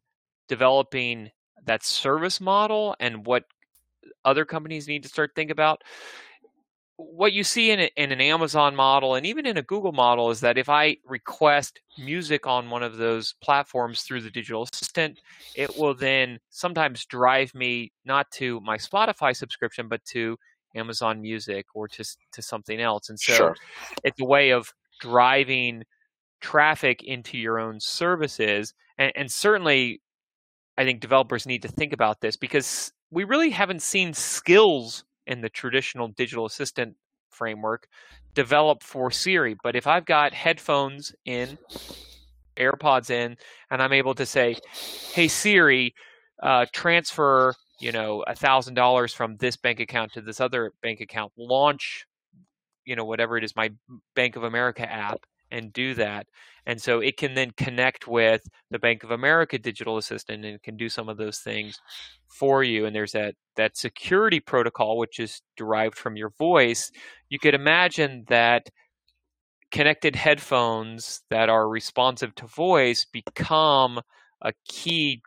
developing 0.48 1.30
that 1.64 1.84
service 1.84 2.40
model 2.40 2.94
and 3.00 3.26
what 3.26 3.42
other 4.24 4.44
companies 4.44 4.86
need 4.86 5.02
to 5.02 5.08
start 5.08 5.32
think 5.34 5.50
about, 5.50 5.82
what 6.96 7.32
you 7.32 7.42
see 7.42 7.72
in, 7.72 7.80
in 7.96 8.12
an 8.12 8.20
Amazon 8.20 8.76
model 8.76 9.16
and 9.16 9.26
even 9.26 9.46
in 9.46 9.58
a 9.58 9.62
Google 9.62 9.92
model 9.92 10.30
is 10.30 10.40
that 10.40 10.56
if 10.56 10.68
I 10.68 10.96
request 11.04 11.80
music 11.98 12.46
on 12.46 12.70
one 12.70 12.84
of 12.84 12.98
those 12.98 13.34
platforms 13.42 14.02
through 14.02 14.22
the 14.22 14.30
digital 14.30 14.62
assistant, 14.62 15.18
it 15.56 15.76
will 15.76 15.94
then 15.94 16.38
sometimes 16.50 17.04
drive 17.04 17.52
me 17.52 17.92
not 18.04 18.30
to 18.32 18.60
my 18.60 18.78
Spotify 18.78 19.36
subscription, 19.36 19.88
but 19.88 20.04
to 20.06 20.38
Amazon 20.76 21.20
Music 21.20 21.66
or 21.74 21.88
to 21.88 22.04
to 22.32 22.42
something 22.42 22.80
else. 22.80 23.08
And 23.08 23.18
so 23.18 23.34
sure. 23.34 23.56
it's 24.04 24.20
a 24.20 24.24
way 24.24 24.50
of 24.50 24.72
driving 25.00 25.82
traffic 26.40 27.02
into 27.02 27.38
your 27.38 27.58
own 27.58 27.80
services. 27.80 28.74
And, 28.98 29.12
and 29.16 29.30
certainly, 29.30 30.00
I 30.78 30.84
think 30.84 31.00
developers 31.00 31.46
need 31.46 31.62
to 31.62 31.68
think 31.68 31.92
about 31.92 32.20
this 32.20 32.36
because 32.36 32.92
we 33.10 33.24
really 33.24 33.50
haven't 33.50 33.82
seen 33.82 34.12
skills 34.12 35.04
in 35.26 35.40
the 35.40 35.48
traditional 35.48 36.08
digital 36.08 36.46
assistant 36.46 36.96
framework 37.30 37.88
develop 38.34 38.82
for 38.82 39.10
Siri. 39.10 39.56
But 39.62 39.76
if 39.76 39.86
I've 39.86 40.04
got 40.04 40.32
headphones 40.32 41.14
in, 41.24 41.58
AirPods 42.56 43.10
in, 43.10 43.36
and 43.70 43.82
I'm 43.82 43.92
able 43.92 44.14
to 44.14 44.26
say, 44.26 44.56
"Hey 45.12 45.28
Siri, 45.28 45.94
uh, 46.42 46.66
transfer 46.72 47.54
you 47.80 47.92
know 47.92 48.22
a 48.26 48.34
thousand 48.34 48.74
dollars 48.74 49.12
from 49.12 49.36
this 49.38 49.56
bank 49.56 49.80
account 49.80 50.12
to 50.12 50.20
this 50.20 50.40
other 50.40 50.72
bank 50.82 51.00
account 51.00 51.32
launch 51.36 52.06
you 52.84 52.96
know 52.96 53.04
whatever 53.04 53.36
it 53.36 53.44
is 53.44 53.54
my 53.56 53.70
bank 54.14 54.36
of 54.36 54.44
america 54.44 54.90
app 54.90 55.26
and 55.50 55.72
do 55.72 55.94
that. 55.94 56.26
And 56.66 56.80
so 56.80 57.00
it 57.00 57.16
can 57.16 57.34
then 57.34 57.52
connect 57.56 58.08
with 58.08 58.42
the 58.70 58.78
bank 58.78 59.04
of 59.04 59.10
america 59.10 59.58
digital 59.58 59.96
assistant 59.96 60.44
and 60.44 60.62
can 60.62 60.76
do 60.76 60.88
some 60.88 61.08
of 61.08 61.16
those 61.16 61.38
things 61.38 61.80
for 62.26 62.64
you. 62.64 62.86
And 62.86 62.94
there's 62.94 63.12
that 63.12 63.34
that 63.56 63.76
security 63.76 64.40
protocol 64.40 64.98
which 64.98 65.20
is 65.20 65.40
derived 65.56 65.96
from 65.96 66.16
your 66.16 66.30
voice. 66.38 66.90
You 67.28 67.38
could 67.38 67.54
imagine 67.54 68.24
that 68.28 68.68
connected 69.70 70.16
headphones 70.16 71.22
that 71.30 71.48
are 71.48 71.68
responsive 71.68 72.34
to 72.36 72.46
voice 72.46 73.04
become 73.04 74.00
a 74.42 74.52
key 74.68 75.22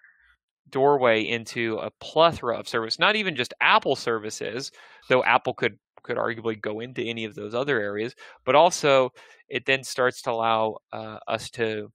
doorway 0.71 1.21
into 1.21 1.77
a 1.77 1.91
plethora 1.99 2.57
of 2.57 2.67
service, 2.67 2.99
not 2.99 3.15
even 3.15 3.35
just 3.35 3.53
Apple 3.61 3.95
services, 3.95 4.71
though 5.09 5.23
Apple 5.23 5.53
could 5.53 5.77
could 6.03 6.17
arguably 6.17 6.59
go 6.59 6.79
into 6.79 7.03
any 7.03 7.25
of 7.25 7.35
those 7.35 7.53
other 7.53 7.79
areas, 7.79 8.15
but 8.45 8.55
also 8.55 9.11
it 9.49 9.65
then 9.65 9.83
starts 9.83 10.21
to 10.21 10.31
allow 10.31 10.77
uh, 10.93 11.17
us 11.27 11.49
to 11.51 11.91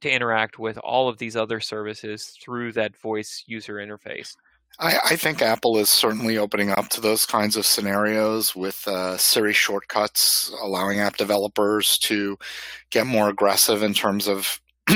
to 0.00 0.12
interact 0.12 0.58
with 0.58 0.76
all 0.78 1.08
of 1.08 1.18
these 1.18 1.36
other 1.36 1.60
services 1.60 2.36
through 2.42 2.72
that 2.72 3.00
voice 3.00 3.44
user 3.46 3.74
interface. 3.74 4.34
I, 4.78 4.98
I, 5.10 5.16
think 5.16 5.42
Apple 5.42 5.76
is 5.76 5.90
certainly 5.90 6.38
opening 6.38 6.70
up 6.70 6.88
to 6.90 7.00
those 7.00 7.26
kinds 7.26 7.56
of 7.56 7.66
scenarios 7.66 8.56
with 8.56 8.88
uh, 8.88 9.16
Siri 9.18 9.52
shortcuts, 9.52 10.50
allowing 10.62 10.98
app 10.98 11.16
developers 11.18 11.98
to 11.98 12.38
get 12.90 13.06
more 13.06 13.28
aggressive 13.28 13.82
in 13.82 13.92
terms 13.92 14.28
of 14.28 14.60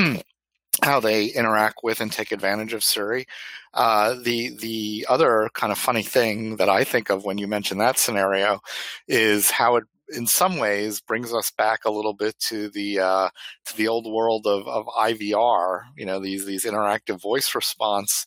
how 0.83 0.99
they 0.99 1.25
interact 1.27 1.79
with 1.83 2.01
and 2.01 2.11
take 2.11 2.31
advantage 2.31 2.73
of 2.73 2.83
Siri. 2.83 3.25
Uh, 3.73 4.15
the 4.21 4.55
the 4.57 5.05
other 5.09 5.49
kind 5.53 5.71
of 5.71 5.77
funny 5.77 6.03
thing 6.03 6.57
that 6.57 6.69
I 6.69 6.83
think 6.83 7.09
of 7.09 7.25
when 7.25 7.37
you 7.37 7.47
mention 7.47 7.77
that 7.77 7.99
scenario 7.99 8.59
is 9.07 9.51
how 9.51 9.75
it 9.77 9.83
in 10.09 10.25
some 10.25 10.57
ways 10.57 11.01
brings 11.01 11.33
us 11.33 11.51
back 11.51 11.83
a 11.85 11.91
little 11.91 12.13
bit 12.13 12.39
to 12.39 12.69
the 12.69 12.99
uh, 12.99 13.29
to 13.65 13.77
the 13.77 13.87
old 13.87 14.11
world 14.11 14.47
of, 14.47 14.67
of 14.67 14.85
IVR. 14.87 15.81
You 15.97 16.05
know 16.05 16.19
these 16.19 16.45
these 16.45 16.65
interactive 16.65 17.21
voice 17.21 17.53
response 17.55 18.25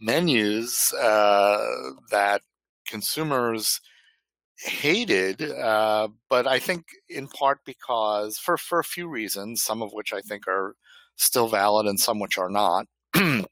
menus 0.00 0.92
uh, 1.00 1.64
that 2.10 2.42
consumers 2.86 3.80
hated, 4.56 5.42
uh, 5.42 6.08
but 6.28 6.46
I 6.46 6.58
think 6.58 6.84
in 7.08 7.28
part 7.28 7.60
because 7.64 8.38
for 8.38 8.56
for 8.56 8.78
a 8.78 8.84
few 8.84 9.08
reasons, 9.08 9.62
some 9.62 9.82
of 9.82 9.92
which 9.92 10.12
I 10.12 10.20
think 10.20 10.46
are 10.46 10.74
still 11.16 11.48
valid 11.48 11.86
and 11.86 11.98
some 11.98 12.18
which 12.18 12.38
are 12.38 12.50
not. 12.50 12.86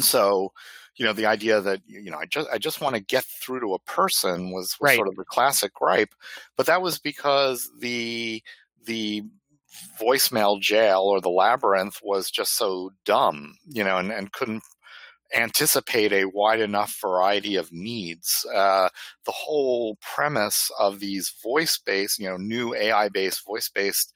so, 0.00 0.52
you 0.96 1.04
know, 1.04 1.12
the 1.12 1.26
idea 1.26 1.60
that 1.60 1.80
you 1.86 2.10
know 2.10 2.18
I 2.18 2.26
just 2.26 2.48
I 2.52 2.58
just 2.58 2.80
want 2.80 2.94
to 2.96 3.02
get 3.02 3.24
through 3.24 3.60
to 3.60 3.74
a 3.74 3.80
person 3.80 4.50
was, 4.52 4.76
was 4.80 4.88
right. 4.88 4.96
sort 4.96 5.08
of 5.08 5.16
the 5.16 5.24
classic 5.24 5.74
gripe, 5.74 6.14
but 6.56 6.66
that 6.66 6.82
was 6.82 6.98
because 6.98 7.70
the 7.78 8.42
the 8.84 9.22
voicemail 10.00 10.60
jail 10.60 11.00
or 11.00 11.20
the 11.20 11.30
labyrinth 11.30 12.00
was 12.02 12.30
just 12.30 12.56
so 12.56 12.90
dumb, 13.04 13.54
you 13.66 13.82
know, 13.82 13.96
and, 13.96 14.12
and 14.12 14.32
couldn't 14.32 14.62
anticipate 15.34 16.12
a 16.12 16.26
wide 16.26 16.60
enough 16.60 16.98
variety 17.00 17.56
of 17.56 17.72
needs. 17.72 18.46
Uh, 18.54 18.88
the 19.24 19.32
whole 19.32 19.96
premise 20.00 20.70
of 20.78 21.00
these 21.00 21.34
voice 21.42 21.78
based, 21.78 22.18
you 22.18 22.28
know, 22.28 22.36
new 22.36 22.74
AI 22.74 23.08
based, 23.08 23.44
voice 23.46 23.70
based 23.74 24.12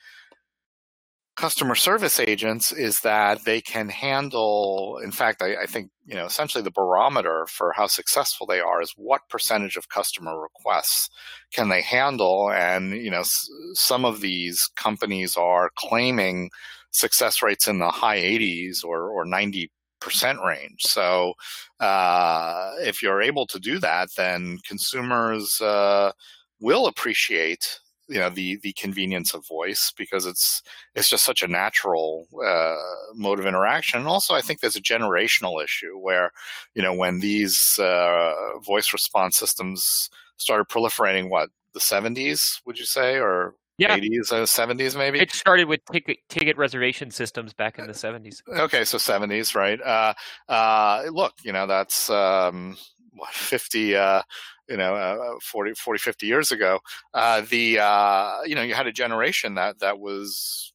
customer 1.37 1.75
service 1.75 2.19
agents 2.19 2.73
is 2.73 3.01
that 3.01 3.45
they 3.45 3.61
can 3.61 3.89
handle, 3.89 4.99
in 5.03 5.11
fact, 5.13 5.43
I, 5.43 5.63
I, 5.63 5.67
think, 5.67 5.91
you 6.07 6.15
know, 6.15 6.25
essentially 6.25 6.65
the 6.65 6.71
barometer 6.71 7.47
for 7.47 7.73
how 7.73 7.87
successful 7.87 8.47
they 8.47 8.61
are 8.61 8.81
is 8.81 8.93
what 8.97 9.29
percentage 9.29 9.77
of 9.77 9.89
customer 9.89 10.41
requests 10.41 11.09
can 11.53 11.69
they 11.69 11.83
handle. 11.83 12.51
And, 12.51 12.93
you 12.93 13.11
know, 13.11 13.21
s- 13.21 13.49
some 13.75 14.05
of 14.05 14.21
these 14.21 14.69
companies 14.77 15.37
are 15.37 15.71
claiming 15.77 16.51
success 16.91 17.43
rates 17.43 17.69
in 17.69 17.79
the 17.79 17.91
high 17.91 18.19
80s 18.19 18.83
or, 18.83 19.11
or 19.11 19.25
90 19.25 19.71
percent 20.01 20.39
range. 20.45 20.83
So 20.83 21.35
uh, 21.81 22.73
if 22.81 23.03
you're 23.03 23.23
able 23.23 23.47
to 23.49 23.59
do 23.59 23.79
that, 23.81 24.09
then 24.17 24.59
consumers 24.67 25.61
uh, 25.61 26.13
will 26.61 26.87
appreciate 26.87 27.81
you 28.09 28.19
know 28.19 28.31
the 28.31 28.57
the 28.63 28.73
convenience 28.73 29.35
of 29.35 29.47
voice 29.47 29.93
because 29.97 30.27
it's 30.27 30.63
it's 30.95 31.09
just 31.09 31.25
such 31.25 31.43
a 31.43 31.49
natural 31.49 32.27
uh, 32.45 32.77
mode 33.15 33.39
of 33.39 33.47
interaction. 33.47 34.01
And 34.01 34.09
also, 34.09 34.35
I 34.35 34.41
think 34.41 34.61
there's 34.61 34.77
a 34.77 34.83
generational 34.83 35.63
issue 35.63 35.99
where 35.99 36.33
you 36.75 36.83
know 36.83 36.95
when 36.95 37.21
these 37.21 37.79
uh, 37.79 38.59
voice 38.65 38.93
response 38.93 39.39
systems 39.39 40.11
started 40.37 40.69
proliferating, 40.69 41.31
what 41.31 41.51
the 41.75 41.81
70s 41.81 42.61
would 42.65 42.79
you 42.79 42.85
say, 42.85 43.19
or 43.19 43.55
yeah. 43.79 43.97
80s, 43.99 44.33
uh, 44.33 44.43
70s 44.45 44.97
maybe. 44.97 45.21
It 45.21 45.33
started 45.33 45.67
with 45.67 45.81
ticket 45.93 46.19
ticket 46.29 46.57
reservation 46.57 47.11
systems 47.11 47.53
back 47.53 47.79
in 47.79 47.87
the 47.87 47.93
70s. 47.93 48.43
Okay, 48.49 48.85
so 48.85 48.97
70s, 48.97 49.55
right? 49.55 49.81
Uh, 49.81 50.15
uh, 50.49 51.05
look, 51.11 51.35
you 51.43 51.53
know 51.53 51.67
that's 51.67 52.09
um, 52.09 52.77
what 53.17 53.31
50. 53.31 53.97
Uh, 53.97 54.23
you 54.69 54.77
know, 54.77 54.97
uh, 54.97 55.39
40, 55.43 55.75
40, 55.75 55.99
50 56.01 56.27
years 56.27 56.51
ago, 56.51 56.81
uh, 57.15 57.43
the 57.49 57.79
uh, 57.79 58.43
you 58.45 58.55
know 58.57 58.63
you 58.63 58.75
had 58.75 58.89
a 58.89 58.93
generation 58.93 59.55
that 59.55 59.79
that 59.79 60.01
was 60.01 60.73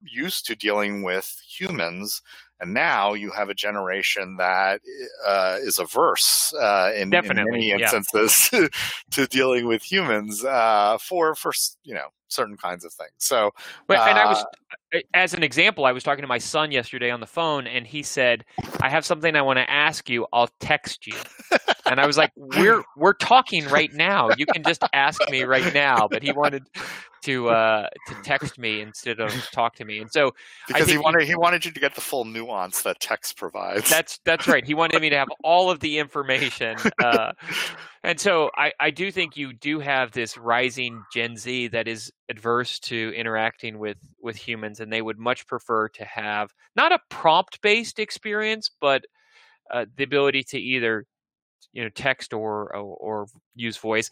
used 0.00 0.46
to 0.46 0.54
dealing 0.54 1.02
with 1.02 1.40
humans 1.44 2.22
and 2.62 2.72
now 2.72 3.12
you 3.12 3.30
have 3.32 3.48
a 3.50 3.54
generation 3.54 4.36
that 4.36 4.80
uh, 5.26 5.58
is 5.60 5.80
averse 5.80 6.54
uh, 6.58 6.92
in, 6.94 7.12
in, 7.12 7.34
many 7.50 7.72
instances 7.72 8.48
yeah. 8.52 8.68
to 9.10 9.26
dealing 9.26 9.66
with 9.66 9.82
humans 9.82 10.44
uh, 10.44 10.96
for 10.98 11.34
for 11.34 11.52
you 11.82 11.92
know 11.92 12.06
certain 12.28 12.56
kinds 12.56 12.84
of 12.84 12.92
things. 12.92 13.10
So, 13.18 13.50
but 13.88 13.98
and 13.98 14.16
I 14.16 14.26
was 14.26 14.44
uh, 14.94 15.00
as 15.12 15.34
an 15.34 15.42
example, 15.42 15.84
I 15.84 15.92
was 15.92 16.04
talking 16.04 16.22
to 16.22 16.28
my 16.28 16.38
son 16.38 16.70
yesterday 16.70 17.10
on 17.10 17.18
the 17.18 17.26
phone, 17.26 17.66
and 17.66 17.84
he 17.84 18.02
said, 18.04 18.44
"I 18.80 18.88
have 18.88 19.04
something 19.04 19.34
I 19.34 19.42
want 19.42 19.58
to 19.58 19.68
ask 19.68 20.08
you. 20.08 20.26
I'll 20.32 20.50
text 20.60 21.06
you." 21.06 21.16
and 21.92 22.00
I 22.00 22.06
was 22.06 22.16
like, 22.16 22.32
"We're 22.36 22.82
we're 22.96 23.12
talking 23.12 23.66
right 23.66 23.92
now. 23.92 24.30
You 24.36 24.46
can 24.46 24.62
just 24.62 24.82
ask 24.92 25.20
me 25.30 25.44
right 25.44 25.72
now." 25.72 26.08
But 26.08 26.22
he 26.22 26.32
wanted 26.32 26.66
to 27.22 27.48
uh, 27.48 27.86
to 28.08 28.14
text 28.22 28.58
me 28.58 28.80
instead 28.80 29.20
of 29.20 29.32
talk 29.52 29.76
to 29.76 29.84
me. 29.84 29.98
And 29.98 30.10
so 30.10 30.32
because 30.66 30.88
he 30.88 30.98
wanted 30.98 31.26
he, 31.26 31.34
wanted 31.34 31.64
you 31.64 31.70
to 31.70 31.80
get 31.80 31.94
the 31.94 32.00
full 32.00 32.24
nuance 32.24 32.82
that 32.82 33.00
text 33.00 33.36
provides. 33.36 33.88
That's 33.88 34.18
that's 34.24 34.48
right. 34.48 34.64
He 34.64 34.74
wanted 34.74 35.00
me 35.00 35.10
to 35.10 35.16
have 35.16 35.28
all 35.44 35.70
of 35.70 35.80
the 35.80 35.98
information. 35.98 36.76
Uh, 37.02 37.32
and 38.02 38.18
so 38.18 38.50
I, 38.56 38.72
I 38.80 38.90
do 38.90 39.12
think 39.12 39.36
you 39.36 39.52
do 39.52 39.78
have 39.78 40.12
this 40.12 40.36
rising 40.36 41.02
Gen 41.12 41.36
Z 41.36 41.68
that 41.68 41.86
is 41.86 42.12
adverse 42.28 42.78
to 42.80 43.12
interacting 43.16 43.78
with 43.78 43.98
with 44.20 44.36
humans, 44.36 44.80
and 44.80 44.92
they 44.92 45.02
would 45.02 45.18
much 45.18 45.46
prefer 45.46 45.88
to 45.90 46.04
have 46.04 46.52
not 46.76 46.92
a 46.92 46.98
prompt 47.08 47.60
based 47.62 47.98
experience, 47.98 48.70
but 48.80 49.04
uh, 49.72 49.86
the 49.96 50.04
ability 50.04 50.42
to 50.42 50.58
either 50.58 51.06
you 51.72 51.82
know 51.82 51.90
text 51.90 52.32
or 52.32 52.74
or, 52.74 52.96
or 52.96 53.26
use 53.54 53.76
voice 53.76 54.10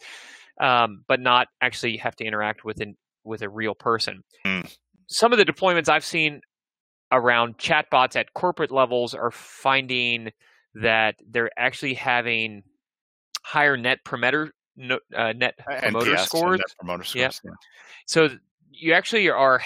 um, 0.59 1.03
but 1.07 1.19
not 1.19 1.47
actually 1.61 1.97
have 1.97 2.15
to 2.17 2.25
interact 2.25 2.63
with 2.63 2.79
an 2.81 2.95
with 3.23 3.41
a 3.41 3.49
real 3.49 3.75
person. 3.75 4.23
Mm. 4.45 4.73
Some 5.07 5.33
of 5.33 5.37
the 5.37 5.45
deployments 5.45 5.89
I've 5.89 6.05
seen 6.05 6.41
around 7.11 7.57
chatbots 7.57 8.15
at 8.15 8.33
corporate 8.33 8.71
levels 8.71 9.13
are 9.13 9.31
finding 9.31 10.31
that 10.75 11.15
they're 11.29 11.51
actually 11.57 11.95
having 11.95 12.63
higher 13.43 13.75
net 13.75 13.99
promoter 14.05 14.51
uh, 14.79 15.33
net 15.33 15.55
promoter 15.57 16.11
NPS, 16.11 16.25
scores. 16.25 16.57
Net 16.59 16.75
promoter 16.79 17.03
scores. 17.03 17.41
Yeah. 17.43 17.51
So 18.05 18.29
you 18.69 18.93
actually 18.93 19.29
are 19.29 19.61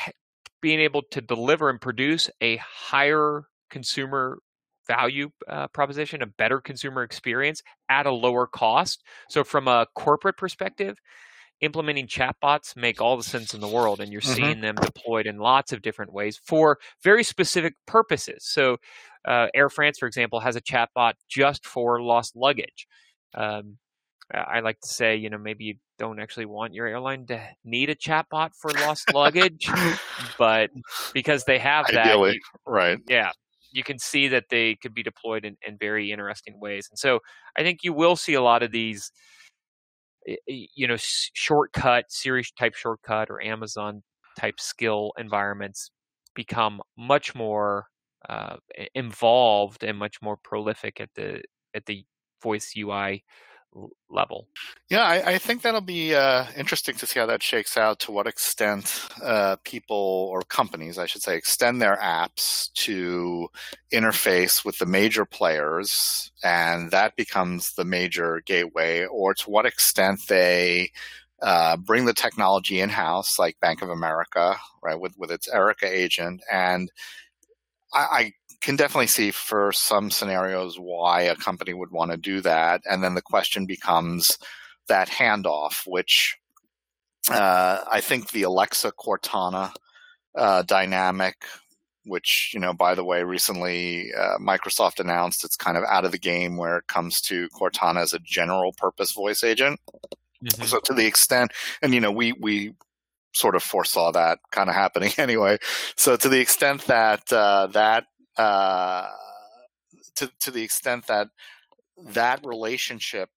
being 0.62 0.80
able 0.80 1.04
to 1.12 1.22
deliver 1.22 1.70
and 1.70 1.80
produce 1.80 2.30
a 2.42 2.58
higher 2.58 3.44
consumer 3.70 4.39
value 4.88 5.30
uh, 5.48 5.68
proposition, 5.68 6.22
a 6.22 6.27
better 6.27 6.60
consumer 6.60 7.04
experience 7.04 7.62
at 7.89 8.06
a 8.06 8.12
lower 8.12 8.48
cost. 8.48 9.04
So 9.30 9.44
from 9.44 9.68
a 9.68 9.88
corporate 9.96 10.38
perspective, 10.38 10.98
implementing 11.62 12.08
chatbots 12.08 12.75
make 12.75 13.01
all 13.01 13.18
the 13.18 13.24
sense 13.24 13.54
in 13.54 13.62
the 13.62 13.68
world 13.68 14.01
and 14.01 14.12
you're 14.12 14.22
mm-hmm. 14.22 14.34
seeing 14.34 14.62
them 14.62 14.75
deployed 14.75 15.25
in 15.25 15.38
lots 15.38 15.72
of 15.72 15.82
different 15.82 16.12
ways 16.12 16.39
for 16.44 16.77
very 17.01 17.24
specific 17.24 17.75
purposes 17.88 18.46
so 18.46 18.77
uh, 19.25 19.48
air 19.54 19.70
france 19.70 19.98
for 19.98 20.06
example 20.06 20.39
has 20.39 20.56
a 20.56 20.62
chatbot 20.62 21.13
just 21.30 21.65
for 21.65 22.01
lost 22.01 22.36
luggage 22.36 22.88
um, 23.36 23.77
i 24.34 24.60
like 24.60 24.80
to 24.82 24.89
say 24.89 25.15
you 25.15 25.30
know 25.30 25.38
maybe 25.38 25.63
you 25.63 25.75
don't 25.98 26.20
actually 26.20 26.46
want 26.46 26.74
your 26.74 26.88
airline 26.88 27.25
to 27.25 27.42
need 27.63 27.89
a 27.89 27.96
chatbot 27.96 28.50
for 28.60 28.72
lost 28.72 29.13
luggage 29.13 29.70
but 30.38 30.70
because 31.13 31.46
they 31.46 31.58
have 31.58 31.86
that 31.94 32.20
you, 32.20 32.39
right 32.68 33.00
yeah 33.08 33.32
you 33.75 33.84
can 33.84 34.00
see 34.00 34.27
that 34.29 34.46
they 34.50 34.75
could 34.82 34.94
be 34.94 35.03
deployed 35.03 35.44
in, 35.46 35.58
in 35.67 35.77
very 35.77 36.12
interesting 36.12 36.60
ways. 36.60 36.88
And 36.89 36.98
so 36.98 37.20
i 37.58 37.63
think 37.63 37.79
you 37.84 37.94
will 37.94 38.15
see 38.15 38.34
a 38.34 38.41
lot 38.41 38.63
of 38.63 38.72
these 38.72 39.12
you 40.48 40.88
know 40.88 40.96
shortcut 40.98 42.05
Siri 42.10 42.44
type 42.58 42.75
shortcut 42.75 43.29
or 43.29 43.41
amazon 43.44 44.01
type 44.39 44.60
skill 44.60 45.12
environments 45.17 45.91
become 46.36 46.82
much 46.98 47.36
more 47.36 47.86
uh, 48.27 48.55
involved 48.96 49.84
and 49.84 49.98
much 49.98 50.17
more 50.22 50.38
prolific 50.44 51.00
at 51.00 51.10
the 51.15 51.41
at 51.75 51.86
the 51.86 52.03
voice 52.41 52.74
ui 52.77 53.24
level. 54.10 54.48
Yeah, 54.89 55.03
I, 55.03 55.34
I 55.34 55.38
think 55.38 55.62
that'll 55.62 55.82
be 55.82 56.15
uh, 56.15 56.46
interesting 56.55 56.96
to 56.96 57.05
see 57.05 57.20
how 57.20 57.25
that 57.25 57.44
shakes 57.44 57.77
out. 57.77 58.00
To 58.01 58.12
what 58.12 58.27
extent 58.27 59.08
uh, 59.22 59.58
people 59.63 60.29
or 60.32 60.41
companies, 60.44 60.98
I 60.98 61.05
should 61.05 61.22
say, 61.22 61.36
extend 61.36 61.82
their 61.82 61.98
apps 61.98 62.72
to 62.74 63.50
interface 63.94 64.63
with 64.63 64.77
the 64.77 64.86
major 64.86 65.25
players, 65.25 66.32
and 66.44 66.91
that 66.91 67.15
becomes 67.15 67.74
the 67.74 67.86
major 67.86 68.41
gateway, 68.46 69.05
or 69.05 69.34
to 69.34 69.50
what 69.50 69.65
extent 69.65 70.22
they 70.27 70.91
uh, 71.41 71.77
bring 71.77 72.05
the 72.05 72.13
technology 72.13 72.79
in 72.79 72.89
house, 72.89 73.38
like 73.38 73.60
Bank 73.60 73.82
of 73.82 73.89
America, 73.89 74.55
right, 74.82 75.00
with 75.00 75.13
with 75.17 75.32
its 75.32 75.48
Erica 75.48 75.88
agent, 75.88 76.41
and 76.51 76.91
I, 77.94 78.00
I 78.00 78.32
can 78.62 78.76
definitely 78.76 79.08
see 79.08 79.32
for 79.32 79.72
some 79.72 80.12
scenarios 80.12 80.78
why 80.78 81.22
a 81.22 81.36
company 81.36 81.74
would 81.74 81.92
want 81.92 82.12
to 82.12 82.18
do 82.18 82.42
that. 82.42 82.82
And 82.90 83.04
then 83.04 83.16
the 83.16 83.22
question 83.22 83.66
becomes 83.66 84.38
that 84.88 85.10
handoff, 85.10 85.84
which 85.86 86.38
uh, 87.30 87.80
I 87.90 88.02
think 88.02 88.32
the 88.32 88.44
Alexa 88.44 88.92
Cortana 88.94 89.74
uh, 90.38 90.62
dynamic, 90.64 91.36
which 92.06 92.52
you 92.54 92.60
know, 92.60 92.74
by 92.74 92.96
the 92.96 93.04
way, 93.04 93.24
recently 93.24 94.12
uh, 94.14 94.38
Microsoft 94.38 95.00
announced 95.00 95.44
it's 95.44 95.56
kind 95.56 95.78
of 95.78 95.84
out 95.86 96.06
of 96.06 96.12
the 96.12 96.20
game 96.20 96.58
where 96.58 96.78
it 96.78 96.88
comes 96.88 97.22
to 97.22 97.50
Cortana 97.50 98.02
as 98.02 98.14
a 98.14 98.20
general 98.20 98.74
purpose 98.74 99.12
voice 99.12 99.44
agent. 99.44 99.80
Mm-hmm. 100.44 100.64
So 100.64 100.80
to 100.84 100.94
the 100.94 101.08
extent, 101.08 101.52
and 101.82 101.94
you 101.94 102.00
know, 102.00 102.12
we 102.12 102.34
we 102.34 102.74
sort 103.34 103.56
of 103.56 103.64
foresaw 103.64 104.12
that 104.12 104.40
kind 104.52 104.70
of 104.70 104.76
happening 104.76 105.12
anyway. 105.18 105.58
So 105.96 106.16
to 106.18 106.30
the 106.30 106.40
extent 106.40 106.86
that 106.88 107.32
uh, 107.32 107.68
that 107.68 108.06
uh, 108.38 109.10
to 110.15 110.32
to 110.39 110.51
the 110.51 110.63
extent 110.63 111.08
that 111.08 111.30
that 111.98 112.46
relationship 112.46 113.30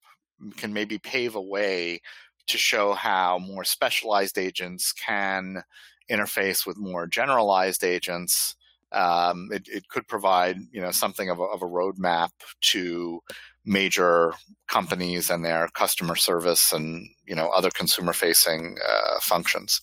can 0.57 0.73
maybe 0.73 0.99
pave 0.99 1.35
a 1.35 1.41
way 1.41 2.01
to 2.47 2.59
show 2.59 2.93
how 2.95 3.39
more 3.39 3.65
specialized 3.65 4.39
agents 4.39 4.93
can 4.93 5.63
interface 6.11 6.67
with 6.67 6.79
more 6.79 7.07
generalized 7.07 7.85
agents. 7.85 8.57
Um, 8.91 9.51
it, 9.53 9.69
it, 9.69 9.89
could 9.89 10.09
provide, 10.09 10.57
you 10.73 10.81
know, 10.81 10.91
something 10.91 11.29
of 11.29 11.41
a, 11.41 11.43
of 11.43 11.61
a 11.61 11.67
roadmap 11.67 12.31
to 12.73 13.21
major 13.69 14.33
companies 14.69 15.31
and 15.31 15.45
their 15.45 15.69
customer 15.75 16.15
service 16.15 16.73
and 16.73 17.09
you 17.27 17.35
know 17.35 17.49
other 17.49 17.71
consumer 17.71 18.13
facing 18.13 18.77
uh, 18.87 19.21
functions. 19.21 19.81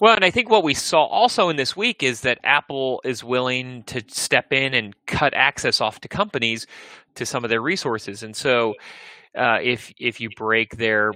Well, 0.00 0.14
and 0.14 0.24
I 0.24 0.30
think 0.30 0.50
what 0.50 0.62
we 0.62 0.74
saw 0.74 1.04
also 1.04 1.48
in 1.48 1.56
this 1.56 1.76
week 1.76 2.02
is 2.02 2.20
that 2.20 2.38
Apple 2.44 3.00
is 3.04 3.24
willing 3.24 3.82
to 3.84 4.02
step 4.08 4.52
in 4.52 4.74
and 4.74 4.94
cut 5.06 5.34
access 5.34 5.80
off 5.80 6.00
to 6.00 6.08
companies 6.08 6.66
to 7.14 7.26
some 7.26 7.44
of 7.44 7.50
their 7.50 7.62
resources, 7.62 8.22
and 8.22 8.36
so 8.36 8.74
uh, 9.36 9.58
if 9.62 9.92
if 9.98 10.20
you 10.20 10.28
break 10.36 10.76
their 10.76 11.12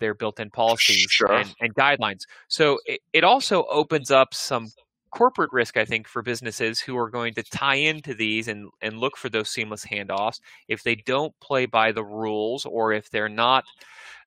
their 0.00 0.14
built-in 0.14 0.48
policies 0.50 1.08
sure. 1.10 1.32
and, 1.32 1.52
and, 1.60 1.74
guidelines, 1.74 2.20
so 2.46 2.78
it, 2.86 3.00
it 3.12 3.24
also 3.24 3.64
opens 3.64 4.12
up 4.12 4.32
some 4.32 4.68
corporate 5.10 5.52
risk, 5.52 5.76
I 5.76 5.84
think, 5.84 6.08
for 6.08 6.22
businesses 6.22 6.80
who 6.80 6.96
are 6.96 7.10
going 7.10 7.34
to 7.34 7.42
tie 7.42 7.76
into 7.76 8.14
these 8.14 8.48
and, 8.48 8.70
and 8.80 8.98
look 8.98 9.16
for 9.16 9.28
those 9.28 9.50
seamless 9.50 9.84
handoffs. 9.84 10.40
If 10.68 10.82
they 10.82 10.94
don't 10.94 11.38
play 11.40 11.66
by 11.66 11.92
the 11.92 12.04
rules 12.04 12.64
or 12.64 12.92
if 12.92 13.10
they're 13.10 13.28
not 13.28 13.64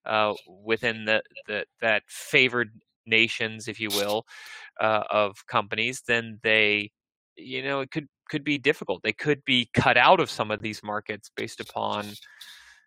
uh, 0.06 0.34
within 0.64 1.06
the, 1.06 1.22
the, 1.48 1.66
that 1.82 2.04
favored 2.08 2.72
nations, 3.06 3.68
if 3.68 3.80
you 3.80 3.90
will, 3.90 4.26
uh, 4.80 5.04
of 5.10 5.46
companies, 5.48 6.02
then 6.08 6.40
they, 6.44 6.92
you 7.36 7.64
know, 7.64 7.82
it 7.82 7.92
could 7.92 8.08
could 8.30 8.44
be 8.46 8.58
difficult. 8.58 9.04
They 9.04 9.12
could 9.12 9.44
be 9.44 9.70
cut 9.74 9.98
out 9.98 10.22
of 10.22 10.30
some 10.30 10.52
of 10.52 10.62
these 10.62 10.82
markets 10.84 11.30
based 11.36 11.60
upon 11.60 12.06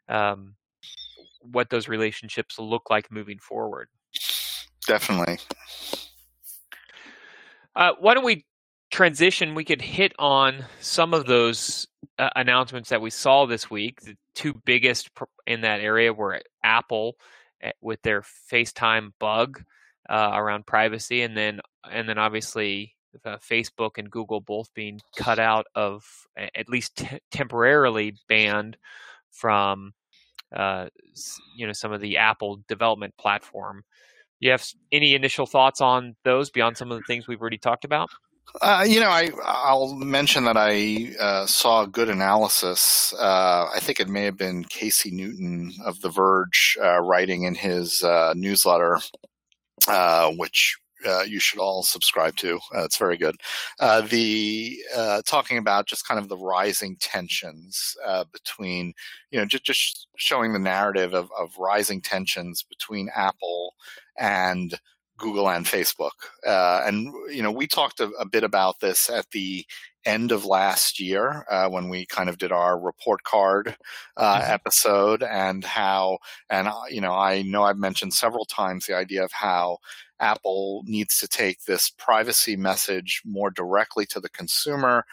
um, 0.08 0.54
what 1.40 1.68
those 1.68 1.86
relationships 1.86 2.58
look 2.58 2.88
like 2.88 3.12
moving 3.12 3.38
forward. 3.38 3.88
Definitely. 4.86 5.38
Uh, 7.76 7.92
why 7.98 8.14
don't 8.14 8.24
we 8.24 8.44
transition? 8.90 9.54
We 9.54 9.64
could 9.64 9.82
hit 9.82 10.12
on 10.18 10.64
some 10.80 11.14
of 11.14 11.26
those 11.26 11.86
uh, 12.18 12.30
announcements 12.36 12.90
that 12.90 13.00
we 13.00 13.10
saw 13.10 13.46
this 13.46 13.70
week. 13.70 14.00
The 14.02 14.16
two 14.34 14.54
biggest 14.64 15.10
in 15.46 15.62
that 15.62 15.80
area 15.80 16.12
were 16.12 16.40
Apple 16.62 17.16
eh, 17.62 17.72
with 17.80 18.00
their 18.02 18.22
FaceTime 18.22 19.10
bug 19.18 19.62
uh, 20.08 20.30
around 20.34 20.66
privacy, 20.66 21.22
and 21.22 21.36
then 21.36 21.60
and 21.90 22.08
then 22.08 22.18
obviously 22.18 22.94
uh, 23.24 23.36
Facebook 23.38 23.98
and 23.98 24.10
Google 24.10 24.40
both 24.40 24.72
being 24.74 25.00
cut 25.16 25.38
out 25.38 25.66
of 25.74 26.04
at 26.36 26.68
least 26.68 26.96
t- 26.96 27.18
temporarily 27.30 28.14
banned 28.28 28.76
from 29.30 29.92
uh, 30.54 30.86
you 31.56 31.66
know 31.66 31.72
some 31.72 31.92
of 31.92 32.00
the 32.00 32.18
Apple 32.18 32.60
development 32.68 33.14
platform 33.18 33.82
you 34.48 34.52
have 34.52 34.66
any 34.92 35.14
initial 35.14 35.46
thoughts 35.46 35.80
on 35.80 36.16
those 36.24 36.50
beyond 36.50 36.76
some 36.76 36.92
of 36.92 36.98
the 36.98 37.04
things 37.04 37.26
we've 37.26 37.40
already 37.40 37.58
talked 37.58 37.84
about? 37.84 38.10
Uh, 38.60 38.84
you 38.86 39.00
know, 39.00 39.08
I 39.08 39.30
I'll 39.42 39.94
mention 39.94 40.44
that 40.44 40.56
I 40.56 41.14
uh, 41.18 41.46
saw 41.46 41.82
a 41.82 41.88
good 41.88 42.08
analysis. 42.08 43.12
Uh, 43.18 43.68
I 43.74 43.80
think 43.80 43.98
it 43.98 44.08
may 44.08 44.24
have 44.24 44.36
been 44.36 44.64
Casey 44.64 45.10
Newton 45.10 45.72
of 45.84 46.00
The 46.02 46.10
Verge 46.10 46.76
uh, 46.80 47.00
writing 47.00 47.44
in 47.44 47.54
his 47.54 48.02
uh, 48.02 48.32
newsletter, 48.36 49.00
uh, 49.88 50.30
which 50.32 50.76
you 51.26 51.38
should 51.38 51.58
all 51.58 51.82
subscribe 51.82 52.34
to. 52.36 52.58
It's 52.76 52.96
very 52.96 53.18
good. 53.18 53.36
The 53.78 54.78
talking 55.26 55.58
about 55.58 55.86
just 55.86 56.06
kind 56.06 56.18
of 56.18 56.28
the 56.28 56.38
rising 56.38 56.96
tensions 56.98 57.94
between, 58.32 58.94
you 59.30 59.38
know, 59.38 59.44
just, 59.44 59.64
just 59.64 60.06
showing 60.16 60.54
the 60.54 60.58
narrative 60.58 61.12
of, 61.12 61.28
of 61.38 61.58
rising 61.58 62.00
tensions 62.00 62.62
between 62.62 63.10
Apple 63.14 63.74
and 64.18 64.78
Google 65.16 65.48
and 65.48 65.64
Facebook. 65.64 66.10
Uh, 66.46 66.82
and, 66.84 67.12
you 67.30 67.42
know, 67.42 67.52
we 67.52 67.66
talked 67.66 68.00
a, 68.00 68.08
a, 68.18 68.26
bit 68.26 68.42
about 68.42 68.80
this 68.80 69.08
at 69.08 69.30
the 69.30 69.64
end 70.04 70.32
of 70.32 70.44
last 70.44 71.00
year 71.00 71.46
uh, 71.50 71.68
when 71.68 71.88
we 71.88 72.04
kind 72.06 72.28
of 72.28 72.36
did 72.36 72.52
our 72.52 72.78
report 72.78 73.22
card 73.22 73.76
uh, 74.16 74.40
mm-hmm. 74.40 74.50
episode 74.50 75.22
and 75.22 75.64
how, 75.64 76.18
and, 76.50 76.68
you 76.90 77.00
know, 77.00 77.14
I 77.14 77.42
know 77.42 77.62
I've 77.62 77.78
mentioned 77.78 78.12
several 78.12 78.44
times 78.44 78.86
the 78.86 78.96
idea 78.96 79.24
of 79.24 79.32
how 79.32 79.78
Apple 80.20 80.82
needs 80.86 81.18
to 81.18 81.28
take 81.28 81.64
this 81.64 81.90
privacy 81.90 82.56
message 82.56 83.22
more 83.24 83.50
directly 83.50 84.06
to 84.06 84.20
the 84.20 84.28
consumer. 84.28 85.04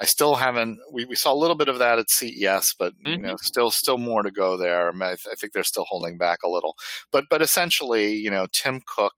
I 0.00 0.06
still 0.06 0.34
haven't. 0.34 0.78
We, 0.90 1.04
we 1.04 1.14
saw 1.14 1.32
a 1.32 1.36
little 1.36 1.56
bit 1.56 1.68
of 1.68 1.78
that 1.78 1.98
at 1.98 2.08
CES, 2.08 2.74
but 2.78 2.94
mm-hmm. 2.94 3.08
you 3.08 3.18
know, 3.18 3.36
still 3.36 3.70
still 3.70 3.98
more 3.98 4.22
to 4.22 4.30
go 4.30 4.56
there. 4.56 4.88
I, 4.88 4.92
mean, 4.92 5.02
I, 5.02 5.08
th- 5.08 5.26
I, 5.30 5.34
think 5.34 5.52
they're 5.52 5.62
still 5.62 5.84
holding 5.86 6.16
back 6.16 6.38
a 6.42 6.48
little. 6.48 6.74
But 7.12 7.24
but 7.28 7.42
essentially, 7.42 8.14
you 8.14 8.30
know, 8.30 8.46
Tim 8.52 8.80
Cook 8.86 9.12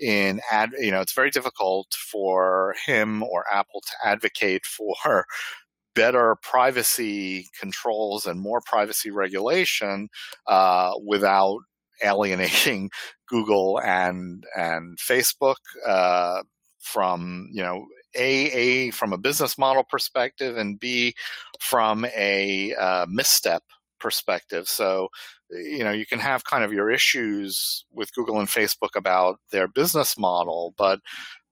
in 0.00 0.40
ad. 0.50 0.70
You 0.78 0.90
know, 0.90 1.02
it's 1.02 1.12
very 1.12 1.30
difficult 1.30 1.88
for 1.92 2.74
him 2.86 3.22
or 3.22 3.44
Apple 3.52 3.82
to 3.82 4.08
advocate 4.08 4.64
for 4.64 5.26
better 5.94 6.36
privacy 6.42 7.46
controls 7.60 8.24
and 8.26 8.40
more 8.40 8.62
privacy 8.64 9.10
regulation 9.10 10.08
uh, 10.46 10.92
without 11.04 11.58
alienating 12.02 12.90
Google 13.28 13.80
and 13.80 14.44
and 14.56 14.98
Facebook 14.98 15.56
uh, 15.86 16.42
from 16.80 17.48
you 17.52 17.62
know 17.62 17.86
a 18.14 18.30
a 18.52 18.90
from 18.90 19.12
a 19.12 19.18
business 19.18 19.58
model 19.58 19.84
perspective 19.84 20.56
and 20.56 20.78
b 20.78 21.14
from 21.60 22.04
a 22.16 22.74
uh, 22.74 23.06
misstep 23.08 23.62
perspective. 24.00 24.68
So 24.68 25.08
you 25.50 25.84
know 25.84 25.92
you 25.92 26.06
can 26.06 26.18
have 26.18 26.44
kind 26.44 26.64
of 26.64 26.72
your 26.72 26.90
issues 26.90 27.84
with 27.92 28.12
Google 28.14 28.38
and 28.40 28.48
Facebook 28.48 28.96
about 28.96 29.38
their 29.50 29.68
business 29.68 30.18
model, 30.18 30.74
but 30.76 31.00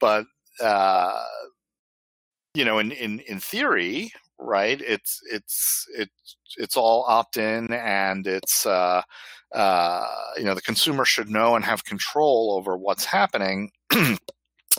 but 0.01 0.27
uh, 0.61 1.25
you 2.55 2.65
know 2.65 2.79
in 2.79 2.93
in 2.93 3.21
in 3.21 3.41
theory 3.41 4.13
right 4.39 4.81
it's 4.81 5.21
it's 5.31 5.87
it's 5.97 6.37
it's 6.57 6.77
all 6.77 7.05
opt 7.07 7.37
in 7.37 7.73
and 7.73 8.27
it's 8.27 8.67
uh, 8.67 9.03
uh, 9.55 10.07
you 10.37 10.45
know 10.45 10.55
the 10.55 10.63
consumer 10.63 11.05
should 11.05 11.29
know 11.31 11.55
and 11.55 11.65
have 11.65 11.85
control 11.85 12.55
over 12.59 12.77
what's 12.77 13.05
happening 13.05 13.71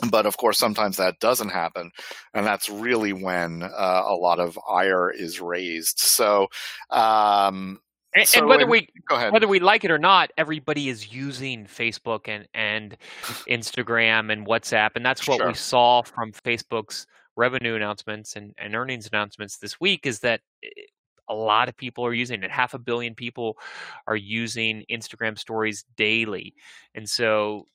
but 0.10 0.26
of 0.26 0.36
course 0.36 0.58
sometimes 0.58 0.96
that 0.96 1.18
doesn't 1.20 1.50
happen 1.50 1.90
and 2.34 2.46
that's 2.46 2.68
really 2.68 3.12
when 3.12 3.62
uh, 3.62 4.02
a 4.06 4.14
lot 4.14 4.38
of 4.40 4.58
ire 4.68 5.10
is 5.10 5.40
raised 5.40 5.98
so 5.98 6.48
um, 6.90 7.80
and, 8.14 8.28
so 8.28 8.40
and 8.40 8.48
whether 8.48 8.66
we 8.66 8.88
whether 9.30 9.48
we 9.48 9.58
like 9.58 9.84
it 9.84 9.90
or 9.90 9.98
not, 9.98 10.30
everybody 10.36 10.90
is 10.90 11.14
using 11.14 11.64
Facebook 11.64 12.28
and 12.28 12.46
and 12.52 12.96
Instagram 13.48 14.30
and 14.30 14.46
WhatsApp, 14.46 14.90
and 14.96 15.06
that's 15.06 15.26
what 15.26 15.38
sure. 15.38 15.46
we 15.46 15.54
saw 15.54 16.02
from 16.02 16.30
Facebook's 16.32 17.06
revenue 17.36 17.74
announcements 17.74 18.36
and, 18.36 18.54
and 18.58 18.74
earnings 18.74 19.08
announcements 19.10 19.56
this 19.56 19.80
week. 19.80 20.06
Is 20.06 20.18
that 20.20 20.42
eh, 20.62 20.68
a 21.28 21.34
lot 21.34 21.70
of 21.70 21.76
people 21.76 22.04
are 22.04 22.12
using 22.12 22.42
it. 22.42 22.50
Half 22.50 22.74
a 22.74 22.78
billion 22.78 23.14
people 23.14 23.56
are 24.06 24.16
using 24.16 24.84
Instagram 24.90 25.38
stories 25.38 25.84
daily. 25.96 26.54
And 26.94 27.08
so 27.08 27.66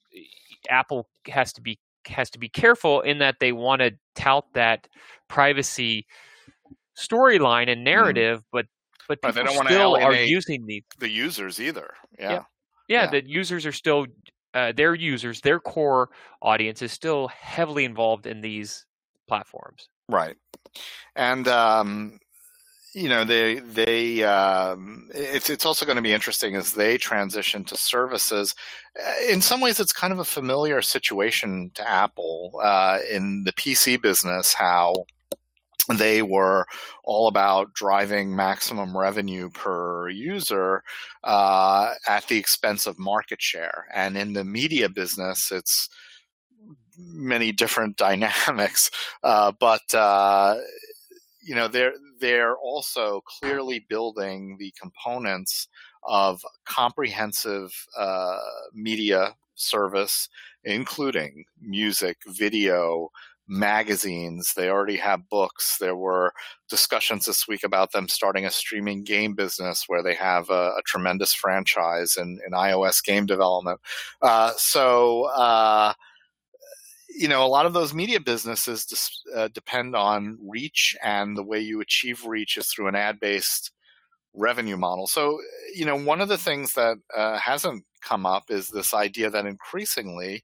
Apple 0.68 1.08
has 1.26 1.52
to 1.54 1.60
be 1.60 1.78
has 2.08 2.30
to 2.30 2.38
be 2.38 2.48
careful 2.48 3.00
in 3.00 3.18
that 3.18 3.36
they 3.40 3.52
want 3.52 3.80
to 3.82 3.92
tout 4.14 4.44
that 4.54 4.88
privacy 5.28 6.06
storyline 6.98 7.68
and 7.68 7.78
mm-hmm. 7.78 7.84
narrative, 7.84 8.40
mm. 8.40 8.44
but 8.52 8.66
but 9.08 9.22
people 9.22 9.42
they 9.42 9.42
don't 9.42 9.66
still 9.66 9.96
are 9.96 10.14
using 10.14 10.66
the 10.66 10.82
the 10.98 11.08
users 11.08 11.60
either. 11.60 11.94
Yeah. 12.18 12.30
Yeah, 12.30 12.42
yeah, 12.88 13.02
yeah. 13.04 13.10
the 13.10 13.28
users 13.28 13.64
are 13.64 13.72
still 13.72 14.06
uh, 14.54 14.72
their 14.72 14.94
users, 14.94 15.40
their 15.40 15.60
core 15.60 16.10
audience 16.42 16.82
is 16.82 16.92
still 16.92 17.28
heavily 17.28 17.84
involved 17.84 18.26
in 18.26 18.40
these 18.40 18.84
platforms. 19.26 19.88
Right. 20.08 20.36
And 21.16 21.46
um, 21.48 22.18
you 22.98 23.08
know 23.08 23.24
they 23.24 23.60
they 23.60 24.24
um, 24.24 25.08
it's 25.14 25.48
it's 25.48 25.64
also 25.64 25.86
going 25.86 25.96
to 25.96 26.02
be 26.02 26.12
interesting 26.12 26.56
as 26.56 26.72
they 26.72 26.98
transition 26.98 27.64
to 27.64 27.76
services. 27.76 28.54
Uh, 28.98 29.12
in 29.30 29.40
some 29.40 29.60
ways, 29.60 29.78
it's 29.78 29.92
kind 29.92 30.12
of 30.12 30.18
a 30.18 30.24
familiar 30.24 30.82
situation 30.82 31.70
to 31.74 31.88
Apple 31.88 32.60
uh, 32.62 32.98
in 33.10 33.44
the 33.44 33.52
PC 33.52 34.02
business. 34.02 34.52
How 34.52 34.94
they 35.96 36.22
were 36.22 36.66
all 37.04 37.28
about 37.28 37.72
driving 37.72 38.34
maximum 38.34 38.96
revenue 38.96 39.48
per 39.50 40.08
user 40.08 40.82
uh, 41.24 41.94
at 42.06 42.26
the 42.26 42.36
expense 42.36 42.86
of 42.86 42.98
market 42.98 43.40
share. 43.40 43.86
And 43.94 44.18
in 44.18 44.34
the 44.34 44.44
media 44.44 44.88
business, 44.88 45.50
it's 45.50 45.88
many 46.98 47.52
different 47.52 47.96
dynamics, 48.08 48.90
uh, 49.22 49.52
but 49.58 49.94
uh, 49.94 50.56
you 51.48 51.54
know 51.54 51.66
they're 51.66 51.94
they're 52.20 52.56
also 52.58 53.22
clearly 53.22 53.86
building 53.88 54.56
the 54.58 54.72
components 54.78 55.66
of 56.02 56.42
comprehensive 56.66 57.72
uh, 57.96 58.38
media 58.74 59.34
service, 59.54 60.28
including 60.64 61.46
music, 61.58 62.18
video, 62.26 63.08
magazines. 63.48 64.52
They 64.54 64.68
already 64.68 64.98
have 64.98 65.30
books. 65.30 65.78
There 65.78 65.96
were 65.96 66.34
discussions 66.68 67.24
this 67.24 67.48
week 67.48 67.64
about 67.64 67.92
them 67.92 68.08
starting 68.08 68.44
a 68.44 68.50
streaming 68.50 69.02
game 69.02 69.34
business 69.34 69.84
where 69.86 70.02
they 70.02 70.14
have 70.16 70.50
a, 70.50 70.74
a 70.76 70.82
tremendous 70.84 71.32
franchise 71.32 72.16
in, 72.18 72.40
in, 72.46 72.52
iOS 72.52 73.02
game 73.02 73.24
development. 73.24 73.80
Uh, 74.20 74.52
so, 74.58 75.24
uh, 75.34 75.94
you 77.08 77.28
know, 77.28 77.44
a 77.44 77.48
lot 77.48 77.66
of 77.66 77.72
those 77.72 77.94
media 77.94 78.20
businesses 78.20 78.84
dis- 78.84 79.22
uh, 79.34 79.48
depend 79.48 79.96
on 79.96 80.38
reach, 80.42 80.96
and 81.02 81.36
the 81.36 81.42
way 81.42 81.60
you 81.60 81.80
achieve 81.80 82.24
reach 82.26 82.56
is 82.56 82.68
through 82.68 82.88
an 82.88 82.94
ad 82.94 83.18
based 83.20 83.72
revenue 84.34 84.76
model. 84.76 85.06
So, 85.06 85.38
you 85.74 85.84
know, 85.84 85.96
one 85.96 86.20
of 86.20 86.28
the 86.28 86.38
things 86.38 86.74
that 86.74 86.98
uh, 87.16 87.38
hasn't 87.38 87.84
come 88.02 88.26
up 88.26 88.44
is 88.50 88.68
this 88.68 88.94
idea 88.94 89.30
that 89.30 89.46
increasingly, 89.46 90.42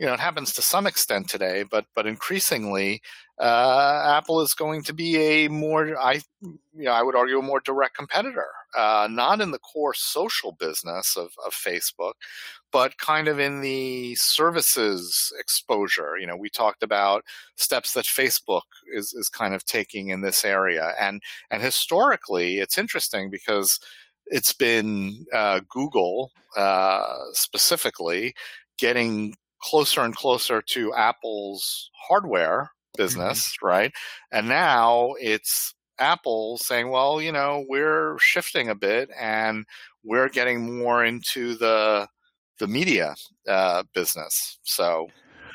you 0.00 0.06
know, 0.06 0.14
it 0.14 0.20
happens 0.20 0.54
to 0.54 0.62
some 0.62 0.86
extent 0.86 1.28
today, 1.28 1.62
but 1.62 1.84
but 1.94 2.06
increasingly, 2.06 3.02
uh, 3.38 4.16
Apple 4.18 4.40
is 4.40 4.54
going 4.54 4.82
to 4.84 4.94
be 4.94 5.18
a 5.18 5.48
more, 5.48 5.94
I, 6.00 6.22
you 6.40 6.58
know, 6.72 6.92
I 6.92 7.02
would 7.02 7.14
argue 7.14 7.38
a 7.38 7.42
more 7.42 7.60
direct 7.60 7.96
competitor, 7.96 8.46
uh, 8.74 9.08
not 9.10 9.42
in 9.42 9.50
the 9.50 9.58
core 9.58 9.92
social 9.92 10.52
business 10.52 11.16
of, 11.18 11.32
of 11.46 11.52
Facebook, 11.52 12.14
but 12.72 12.96
kind 12.96 13.28
of 13.28 13.38
in 13.38 13.60
the 13.60 14.14
services 14.14 15.32
exposure. 15.38 16.16
You 16.18 16.26
know, 16.26 16.36
we 16.36 16.48
talked 16.48 16.82
about 16.82 17.22
steps 17.56 17.92
that 17.92 18.06
Facebook 18.06 18.62
is 18.94 19.12
is 19.12 19.28
kind 19.28 19.52
of 19.54 19.66
taking 19.66 20.08
in 20.08 20.22
this 20.22 20.46
area, 20.46 20.94
and 20.98 21.20
and 21.50 21.62
historically, 21.62 22.58
it's 22.58 22.78
interesting 22.78 23.28
because 23.30 23.78
it's 24.28 24.54
been 24.54 25.26
uh, 25.34 25.60
Google 25.68 26.30
uh, 26.56 27.16
specifically 27.34 28.32
getting 28.78 29.34
closer 29.62 30.02
and 30.02 30.14
closer 30.14 30.62
to 30.62 30.94
Apple's 30.94 31.90
hardware 32.08 32.70
business, 32.96 33.48
mm-hmm. 33.48 33.66
right? 33.66 33.92
And 34.32 34.48
now 34.48 35.14
it's 35.20 35.74
Apple 35.98 36.58
saying, 36.58 36.90
well, 36.90 37.20
you 37.20 37.32
know, 37.32 37.64
we're 37.68 38.18
shifting 38.18 38.68
a 38.68 38.74
bit 38.74 39.10
and 39.18 39.64
we're 40.02 40.28
getting 40.28 40.78
more 40.78 41.04
into 41.04 41.54
the 41.56 42.08
the 42.58 42.66
media 42.66 43.14
uh, 43.48 43.82
business. 43.94 44.58
So, 44.62 45.08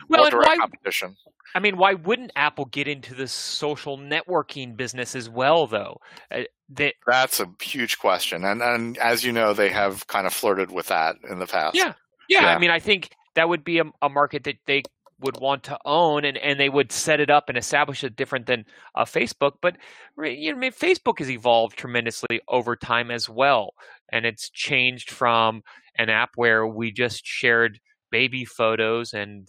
well, 0.10 0.30
direct 0.30 0.50
why, 0.50 0.58
competition. 0.58 1.16
I 1.54 1.60
mean, 1.60 1.78
why 1.78 1.94
wouldn't 1.94 2.32
Apple 2.36 2.66
get 2.66 2.88
into 2.88 3.14
the 3.14 3.28
social 3.28 3.98
networking 3.98 4.76
business 4.76 5.16
as 5.16 5.30
well, 5.30 5.68
though? 5.68 6.00
Uh, 6.32 6.42
they, 6.68 6.94
That's 7.06 7.40
a 7.40 7.48
huge 7.62 8.00
question, 8.00 8.44
and 8.44 8.62
and 8.62 8.98
as 8.98 9.24
you 9.24 9.32
know, 9.32 9.54
they 9.54 9.70
have 9.70 10.08
kind 10.08 10.26
of 10.26 10.34
flirted 10.34 10.72
with 10.72 10.88
that 10.88 11.16
in 11.30 11.40
the 11.40 11.46
past. 11.46 11.76
Yeah, 11.76 11.94
yeah. 12.28 12.42
yeah. 12.42 12.56
I 12.56 12.60
mean, 12.60 12.72
I 12.72 12.80
think 12.80 13.12
that 13.36 13.50
would 13.50 13.64
be 13.64 13.80
a, 13.80 13.84
a, 14.02 14.10
market 14.10 14.44
that 14.46 14.58
they 14.66 14.84
would 15.20 15.40
want 15.40 15.64
to 15.64 15.78
own, 15.86 16.26
and, 16.26 16.38
and 16.38 16.60
they 16.60 16.70
would 16.70 16.92
set 16.92 17.20
it 17.20 17.30
up 17.30 17.48
and 17.48 17.58
establish 17.58 18.04
it 18.04 18.16
different 18.16 18.48
than 18.48 18.66
uh, 18.96 19.06
Facebook. 19.06 19.54
But 19.62 19.78
you 20.18 20.52
know, 20.52 20.58
I 20.58 20.60
mean, 20.60 20.72
Facebook 20.72 21.20
has 21.20 21.30
evolved 21.30 21.78
tremendously 21.78 22.42
over 22.48 22.76
time 22.76 23.12
as 23.12 23.30
well, 23.30 23.74
and 24.12 24.26
it's 24.26 24.50
changed 24.50 25.10
from 25.10 25.62
an 25.98 26.10
app 26.10 26.32
where 26.36 26.68
we 26.68 26.92
just 26.92 27.26
shared 27.26 27.80
baby 28.12 28.46
photos 28.46 29.14
and 29.14 29.48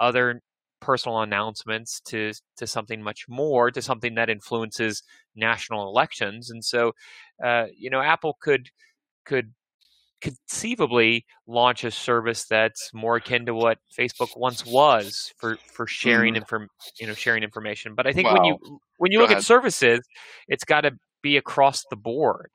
other 0.00 0.42
personal 0.80 1.20
announcements 1.20 2.00
to 2.00 2.32
to 2.56 2.66
something 2.66 3.02
much 3.02 3.24
more 3.28 3.70
to 3.70 3.80
something 3.80 4.14
that 4.14 4.28
influences 4.28 5.02
national 5.34 5.88
elections 5.88 6.50
and 6.50 6.64
so 6.64 6.92
uh, 7.44 7.64
you 7.76 7.88
know 7.88 8.00
apple 8.00 8.36
could 8.40 8.68
could 9.24 9.54
conceivably 10.20 11.24
launch 11.46 11.84
a 11.84 11.90
service 11.90 12.44
that's 12.44 12.90
more 12.94 13.16
akin 13.16 13.46
to 13.46 13.54
what 13.54 13.78
Facebook 13.98 14.36
once 14.36 14.64
was 14.64 15.32
for 15.38 15.58
for 15.72 15.86
sharing 15.86 16.34
mm. 16.34 16.38
inform 16.38 16.68
you 16.98 17.06
know 17.06 17.14
sharing 17.14 17.42
information. 17.42 17.94
But 17.94 18.06
I 18.06 18.12
think 18.12 18.32
when 18.32 18.44
you 18.44 18.80
when 18.98 19.12
you 19.12 19.18
Go 19.18 19.22
look 19.22 19.30
ahead. 19.30 19.38
at 19.38 19.44
services, 19.44 20.00
it's 20.48 20.64
got 20.64 20.82
to 20.82 20.92
be 21.22 21.36
across 21.36 21.84
the 21.90 21.96
board. 21.96 22.50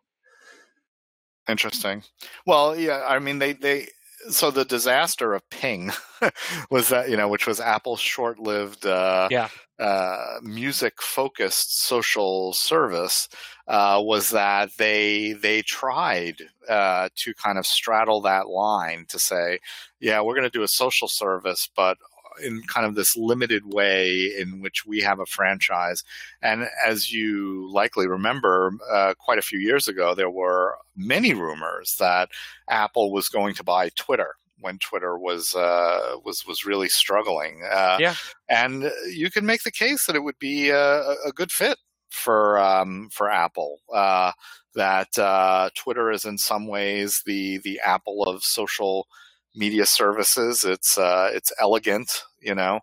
Interesting. 1.50 2.04
Well, 2.46 2.78
yeah, 2.78 3.06
I 3.08 3.20
mean 3.20 3.40
they 3.40 3.54
they 3.54 3.88
so 4.30 4.52
the 4.52 4.66
disaster 4.66 5.34
of 5.34 5.50
Ping 5.50 5.92
was 6.70 6.90
that 6.90 7.10
you 7.10 7.18
know, 7.18 7.28
which 7.28 7.48
was 7.48 7.60
Apple's 7.60 8.00
short-lived, 8.00 8.86
uh, 8.86 9.28
yeah. 9.32 9.50
uh, 9.80 10.40
music-focused 10.42 11.84
social 11.84 12.54
service, 12.54 13.28
uh, 13.68 14.02
was 14.04 14.30
that 14.32 14.70
they 14.78 15.34
they 15.34 15.62
tried 15.62 16.42
uh, 16.70 17.10
to 17.16 17.34
kind 17.34 17.58
of 17.58 17.66
straddle 17.66 18.22
that 18.22 18.48
line 18.48 19.06
to 19.10 19.20
say, 19.20 19.60
yeah, 20.00 20.22
we're 20.22 20.36
going 20.36 20.44
to 20.44 20.50
do 20.50 20.64
a 20.64 20.68
social 20.68 21.08
service, 21.08 21.70
but 21.76 21.98
in 22.44 22.62
kind 22.64 22.86
of 22.86 22.96
this 22.96 23.16
limited 23.16 23.74
way 23.74 24.32
in 24.38 24.62
which 24.62 24.86
we 24.86 25.00
have 25.02 25.20
a 25.20 25.26
franchise. 25.26 26.04
And 26.42 26.68
as 26.86 27.12
you 27.12 27.72
likely 27.72 28.08
remember, 28.08 28.74
uh, 28.92 29.14
quite 29.18 29.40
a 29.40 29.44
few 29.44 29.60
years 29.60 29.88
ago, 29.88 30.16
there 30.16 30.30
were 30.30 30.78
many 30.96 31.34
rumors 31.34 31.96
that 32.00 32.30
Apple 32.70 33.12
was 33.12 33.30
going 33.30 33.56
to 33.56 33.64
buy 33.64 33.90
Twitter 33.96 34.36
when 34.62 34.78
Twitter 34.78 35.18
was 35.18 35.56
uh, 35.56 36.18
was 36.24 36.46
was 36.46 36.66
really 36.66 36.90
struggling. 36.90 37.62
Uh, 37.70 37.98
yeah, 38.00 38.16
and 38.50 38.92
you 39.10 39.30
can 39.30 39.46
make 39.46 39.64
the 39.64 39.72
case 39.72 40.06
that 40.06 40.16
it 40.16 40.24
would 40.24 40.40
be 40.40 40.70
a, 40.70 41.02
a 41.26 41.32
good 41.34 41.52
fit 41.52 41.78
for 42.10 42.60
um, 42.60 43.10
for 43.12 43.30
Apple. 43.30 43.80
Uh, 43.94 44.32
that 44.76 45.18
uh, 45.18 45.70
Twitter 45.76 46.12
is 46.12 46.26
in 46.26 46.38
some 46.38 46.68
ways 46.68 47.24
the 47.26 47.58
the 47.60 47.80
Apple 47.86 48.24
of 48.24 48.44
social 48.44 49.08
media 49.56 49.86
services. 49.86 50.64
It's 50.64 50.98
uh, 50.98 51.32
it's 51.34 51.52
elegant, 51.60 52.24
you 52.40 52.56
know. 52.56 52.80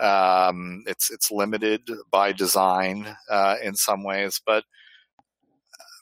Um, 0.00 0.84
it's 0.86 1.10
it's 1.10 1.30
limited 1.30 1.88
by 2.10 2.32
design 2.32 3.16
uh, 3.30 3.56
in 3.62 3.74
some 3.74 4.04
ways, 4.04 4.40
but 4.44 4.64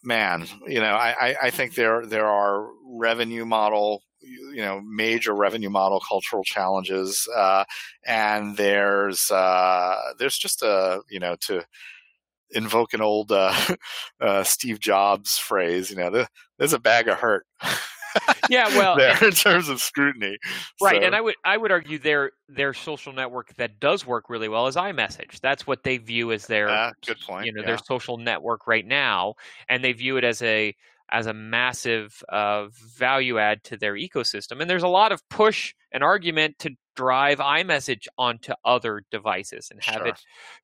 man, 0.03 0.47
you 0.67 0.81
know, 0.81 0.95
I, 0.95 1.37
I 1.43 1.51
think 1.51 1.75
there 1.75 2.07
there 2.07 2.27
are 2.27 2.69
revenue 2.85 3.45
model, 3.45 4.03
you 4.21 4.63
know, 4.63 4.81
major 4.81 5.35
revenue 5.35 5.71
model 5.71 6.01
cultural 6.01 6.45
challenges, 6.45 7.29
uh, 7.37 7.65
and 8.07 8.57
there's 8.57 9.31
uh, 9.31 9.97
there's 10.19 10.39
just 10.39 10.63
a 10.63 11.03
you 11.11 11.21
know 11.21 11.37
to 11.43 11.65
invoke 12.53 12.95
an 12.95 13.01
old 13.01 13.33
uh, 13.33 13.55
uh, 14.21 14.43
Steve 14.45 14.81
Jobs 14.81 15.39
phrase, 15.39 15.91
you 15.91 15.97
know, 15.97 16.27
there's 16.59 16.73
a 16.73 16.79
bag 16.79 17.09
of 17.09 17.19
hurt. 17.19 17.47
yeah, 18.51 18.69
well, 18.69 18.97
there 18.97 19.23
in 19.25 19.33
terms 19.33 19.69
of 19.69 19.81
scrutiny, 19.81 20.39
right? 20.83 21.01
So. 21.01 21.07
And 21.07 21.15
I 21.15 21.21
would 21.21 21.35
I 21.45 21.57
would 21.57 21.71
argue 21.71 21.99
their 21.99 22.33
their 22.49 22.75
social 22.75 23.13
network 23.13 23.55
that 23.57 23.81
does 23.81 24.07
work 24.07 24.29
really 24.29 24.49
well 24.49 24.67
is 24.67 24.77
iMessage. 24.77 25.41
That's 25.41 25.67
what 25.67 25.83
they 25.83 25.99
view 25.99 26.33
as 26.33 26.47
their 26.47 26.69
uh, 26.69 26.93
good 27.07 27.21
point. 27.21 27.47
You 27.47 27.53
know, 27.53 27.61
yeah. 27.61 27.69
their 27.69 27.79
social 27.79 28.17
network 28.17 28.67
right 28.67 28.87
now, 28.87 29.35
and 29.69 29.85
they 29.85 29.93
view 29.93 30.17
it 30.17 30.25
as 30.25 30.43
a 30.43 30.75
as 31.11 31.27
a 31.27 31.35
massive 31.35 32.23
uh, 32.29 32.67
value 32.97 33.39
add 33.39 33.65
to 33.65 33.77
their 33.77 33.95
ecosystem. 33.95 34.61
And 34.61 34.71
there's 34.71 34.85
a 34.85 34.89
lot 34.89 35.13
of 35.13 35.29
push 35.29 35.75
and 35.93 36.05
argument 36.05 36.59
to 36.61 36.71
drive 36.95 37.39
iMessage 37.39 38.07
onto 38.17 38.53
other 38.65 39.03
devices 39.11 39.69
and 39.71 39.83
have 39.83 39.97
sure. 39.97 40.07
it 40.07 40.21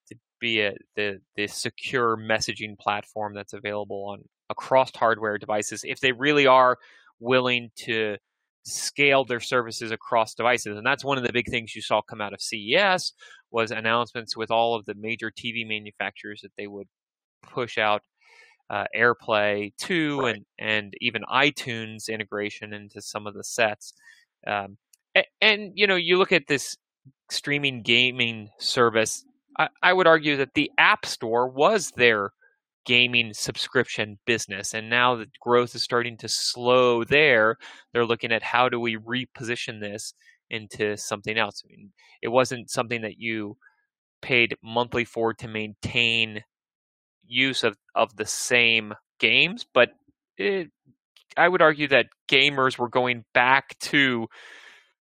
to 0.09 0.17
be 0.41 0.61
a, 0.61 0.75
the 0.95 1.21
the 1.37 1.47
secure 1.47 2.17
messaging 2.17 2.79
platform 2.79 3.35
that's 3.35 3.53
available 3.53 4.05
on 4.09 4.23
across 4.51 4.95
hardware 4.95 5.39
devices. 5.39 5.83
If 5.85 6.01
they 6.01 6.13
really 6.13 6.47
are 6.47 6.79
willing 7.21 7.71
to 7.77 8.17
scale 8.65 9.25
their 9.25 9.41
services 9.41 9.93
across 9.93 10.35
devices. 10.35 10.77
And 10.77 10.87
that's 10.87 11.05
one 11.05 11.19
of 11.19 11.25
the 11.25 11.33
big 11.33 11.49
things 11.49 11.75
you 11.75 11.83
saw 11.83 12.03
come 12.03 12.21
out 12.21 12.33
of 12.33 12.41
CES 12.41 13.13
was 13.51 13.71
announcements 13.71 14.37
with 14.37 14.51
all 14.51 14.75
of 14.75 14.85
the 14.87 14.95
major 14.95 15.31
TV 15.31 15.67
manufacturers 15.67 16.41
that 16.43 16.53
they 16.59 16.67
would 16.67 16.89
push 17.43 17.79
out 17.79 18.03
uh, 18.69 18.85
AirPlay 18.97 19.73
2 19.79 20.21
right. 20.21 20.35
and, 20.35 20.45
and 20.59 20.95
even 21.01 21.23
iTunes 21.33 22.09
integration 22.09 22.73
into 22.73 23.01
some 23.01 23.27
of 23.27 23.35
the 23.35 23.45
sets. 23.45 23.95
Um, 24.47 24.77
and, 25.15 25.27
and, 25.41 25.73
you 25.75 25.87
know, 25.87 25.95
you 25.95 26.19
look 26.19 26.33
at 26.33 26.49
this 26.49 26.77
streaming 27.31 27.83
gaming 27.83 28.49
service, 28.59 29.25
I, 29.57 29.69
I 29.83 29.93
would 29.93 30.09
argue 30.09 30.37
that 30.39 30.55
the 30.55 30.71
App 30.77 31.07
Store 31.07 31.49
was 31.49 31.93
their 31.93 32.33
gaming 32.87 33.35
subscription 33.35 34.19
business. 34.27 34.73
And 34.73 34.89
now 34.89 35.17
the 35.17 35.27
growth 35.41 35.75
is 35.75 35.83
starting 35.83 36.17
to 36.19 36.29
slow 36.29 37.05
there. 37.05 37.57
They're 37.93 38.07
looking 38.07 38.33
at 38.33 38.43
how 38.43 38.69
do 38.69 38.81
we 38.81 38.97
reposition 38.97 39.81
this 39.81 40.15
into 40.49 40.97
something 40.97 41.37
else. 41.37 41.63
I 41.65 41.69
mean, 41.69 41.93
it 42.23 42.29
wasn't 42.29 42.71
something 42.71 43.03
that 43.03 43.19
you 43.19 43.57
paid 44.23 44.57
monthly 44.63 45.05
for 45.05 45.35
to 45.35 45.49
maintain 45.49 46.43
use 47.27 47.65
of, 47.65 47.77
of 47.95 48.17
the 48.17 48.25
same 48.25 48.95
games, 49.19 49.67
but 49.75 49.91
it, 50.39 50.71
I 51.37 51.49
would 51.49 51.63
argue 51.63 51.89
that 51.89 52.07
gamers 52.31 52.79
were 52.79 52.89
going 52.89 53.25
back 53.35 53.79
to 53.81 54.29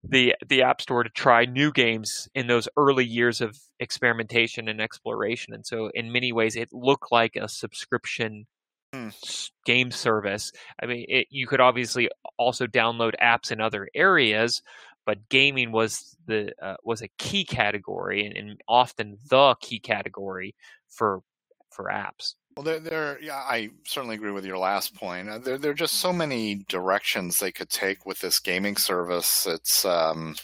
the 0.08 0.34
the 0.46 0.62
App 0.62 0.80
Store 0.80 1.02
to 1.02 1.10
try 1.10 1.44
new 1.44 1.72
games 1.72 2.28
in 2.34 2.46
those 2.46 2.68
early 2.76 3.04
years 3.04 3.40
of 3.40 3.58
experimentation 3.80 4.68
and 4.68 4.80
exploration. 4.80 5.54
And 5.54 5.66
so, 5.66 5.90
in 5.94 6.12
many 6.12 6.32
ways, 6.32 6.56
it 6.56 6.68
looked 6.72 7.10
like 7.10 7.36
a 7.36 7.48
subscription 7.48 8.46
mm. 8.94 9.50
game 9.64 9.90
service. 9.90 10.52
I 10.82 10.86
mean, 10.86 11.06
it, 11.08 11.26
you 11.30 11.46
could 11.46 11.60
obviously 11.60 12.08
also 12.38 12.66
download 12.66 13.14
apps 13.22 13.50
in 13.50 13.60
other 13.60 13.88
areas, 13.94 14.62
but 15.04 15.28
gaming 15.28 15.72
was 15.72 16.16
the 16.26 16.52
uh, 16.62 16.76
was 16.84 17.02
a 17.02 17.08
key 17.18 17.44
category 17.44 18.26
and, 18.26 18.36
and 18.36 18.60
often 18.68 19.18
the 19.28 19.54
key 19.60 19.80
category 19.80 20.54
for 20.88 21.22
for 21.70 21.86
apps. 21.86 22.34
Well, 22.56 22.64
there, 22.64 22.80
there, 22.80 23.18
yeah, 23.20 23.34
I 23.34 23.68
certainly 23.84 24.14
agree 24.16 24.30
with 24.30 24.46
your 24.46 24.56
last 24.56 24.94
point. 24.94 25.28
Uh, 25.28 25.38
there, 25.38 25.58
there 25.58 25.72
are 25.72 25.74
just 25.74 25.96
so 25.96 26.10
many 26.10 26.64
directions 26.68 27.38
they 27.38 27.52
could 27.52 27.68
take 27.68 28.06
with 28.06 28.20
this 28.20 28.40
gaming 28.40 28.76
service. 28.76 29.46
It's, 29.46 29.84
um, 29.84 30.36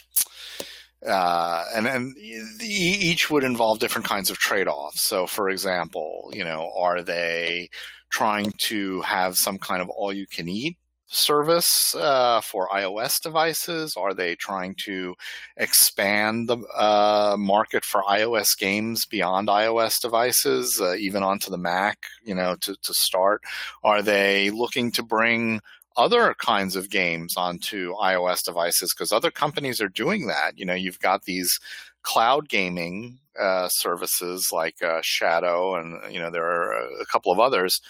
uh, 1.03 1.65
and 1.75 1.87
and 1.87 2.15
each 2.61 3.31
would 3.31 3.43
involve 3.43 3.79
different 3.79 4.07
kinds 4.07 4.29
of 4.29 4.37
trade-offs. 4.37 5.01
So, 5.01 5.25
for 5.25 5.49
example, 5.49 6.31
you 6.33 6.43
know, 6.43 6.71
are 6.77 7.01
they 7.01 7.69
trying 8.11 8.53
to 8.59 9.01
have 9.01 9.35
some 9.35 9.57
kind 9.57 9.81
of 9.81 9.89
all-you-can-eat 9.89 10.77
service 11.13 11.95
uh, 11.95 12.41
for 12.41 12.67
iOS 12.69 13.21
devices? 13.21 13.95
Are 13.95 14.13
they 14.13 14.35
trying 14.35 14.75
to 14.85 15.15
expand 15.57 16.49
the 16.49 16.57
uh, 16.75 17.35
market 17.37 17.85
for 17.85 18.03
iOS 18.03 18.57
games 18.57 19.05
beyond 19.05 19.47
iOS 19.47 20.01
devices, 20.01 20.81
uh, 20.81 20.95
even 20.95 21.23
onto 21.23 21.49
the 21.49 21.57
Mac? 21.57 22.05
You 22.23 22.35
know, 22.35 22.55
to 22.61 22.75
to 22.75 22.93
start, 22.93 23.43
are 23.83 24.01
they 24.01 24.49
looking 24.49 24.91
to 24.93 25.03
bring 25.03 25.61
other 25.95 26.33
kinds 26.39 26.75
of 26.75 26.89
games 26.89 27.37
onto 27.37 27.93
iOS 27.95 28.43
devices? 28.43 28.93
Because 28.93 29.11
other 29.11 29.31
companies 29.31 29.79
are 29.79 29.89
doing 29.89 30.27
that. 30.27 30.57
You 30.57 30.65
know, 30.65 30.73
you've 30.73 30.99
got 30.99 31.23
these 31.23 31.59
cloud 32.01 32.49
gaming 32.49 33.19
uh, 33.39 33.67
services 33.69 34.51
like 34.51 34.81
uh, 34.83 35.01
Shadow, 35.01 35.75
and 35.75 36.13
you 36.13 36.19
know 36.19 36.31
there 36.31 36.45
are 36.45 36.73
a 37.01 37.05
couple 37.05 37.31
of 37.31 37.39
others 37.39 37.81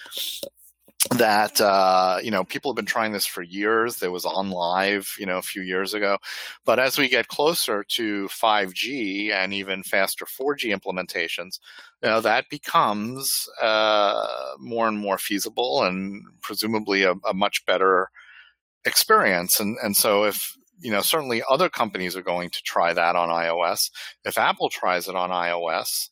that 1.12 1.60
uh, 1.60 2.20
you 2.24 2.32
know 2.32 2.44
people 2.44 2.72
have 2.72 2.76
been 2.76 2.86
trying 2.86 3.12
this 3.12 3.26
for 3.26 3.42
years. 3.42 3.98
There 3.98 4.12
was 4.12 4.24
OnLive, 4.24 5.18
you 5.18 5.26
know, 5.26 5.38
a 5.38 5.42
few 5.44 5.62
years 5.62 5.94
ago, 5.94 6.18
but 6.66 6.80
as 6.80 6.98
we 6.98 7.10
get 7.10 7.28
closer 7.28 7.84
to 7.90 8.28
5G 8.28 9.32
and 9.32 9.54
even 9.54 9.84
faster 9.84 10.26
4G 10.26 10.74
implementations, 10.74 11.60
you 12.02 12.10
know, 12.10 12.22
that 12.22 12.50
becomes 12.50 13.48
uh, 13.62 14.28
more 14.60 14.88
and 14.88 14.98
more 14.98 15.18
feasible 15.18 15.84
and 15.84 16.24
presumably 16.42 17.04
a, 17.04 17.14
a 17.28 17.34
much 17.34 17.66
better 17.66 18.10
experience. 18.86 19.60
And 19.60 19.78
and 19.84 19.96
so 19.96 20.24
if 20.24 20.56
you 20.80 20.92
know 20.92 21.02
certainly 21.02 21.44
other 21.50 21.70
companies 21.70 22.16
are 22.16 22.24
going 22.24 22.50
to 22.50 22.62
try 22.64 22.94
that 22.94 23.16
on 23.16 23.30
iOS. 23.30 23.92
If 24.24 24.38
Apple 24.38 24.70
tries 24.70 25.08
it 25.08 25.16
on 25.16 25.30
iOS, 25.32 26.10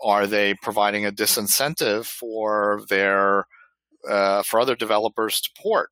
are 0.00 0.26
they 0.26 0.54
providing 0.54 1.06
a 1.06 1.12
disincentive 1.12 2.06
for 2.06 2.82
their 2.88 3.46
uh, 4.08 4.42
for 4.42 4.60
other 4.60 4.74
developers 4.74 5.40
to 5.40 5.50
port, 5.60 5.90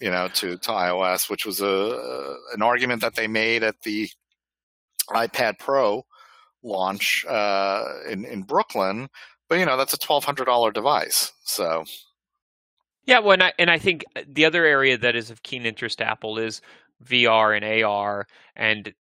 you 0.00 0.10
know, 0.10 0.28
to, 0.28 0.56
to 0.58 0.70
iOS, 0.70 1.30
which 1.30 1.46
was 1.46 1.60
a 1.60 2.36
an 2.54 2.62
argument 2.62 3.00
that 3.02 3.14
they 3.14 3.26
made 3.26 3.62
at 3.62 3.80
the 3.82 4.08
iPad 5.10 5.58
Pro 5.58 6.04
launch 6.62 7.24
uh, 7.28 7.84
in 8.08 8.24
in 8.24 8.42
Brooklyn. 8.42 9.08
But 9.48 9.58
you 9.58 9.66
know, 9.66 9.76
that's 9.76 9.92
a 9.92 9.98
twelve 9.98 10.24
hundred 10.24 10.46
dollar 10.46 10.72
device, 10.72 11.32
so. 11.44 11.84
Yeah, 13.04 13.18
well, 13.18 13.32
and 13.32 13.42
I, 13.42 13.52
and 13.58 13.68
I 13.68 13.78
think 13.78 14.04
the 14.28 14.44
other 14.44 14.64
area 14.64 14.96
that 14.96 15.16
is 15.16 15.28
of 15.28 15.42
keen 15.42 15.66
interest 15.66 15.98
to 15.98 16.08
Apple 16.08 16.38
is 16.38 16.60
VR 17.04 17.56
and 17.56 17.84
AR, 17.84 18.28
and 18.54 18.94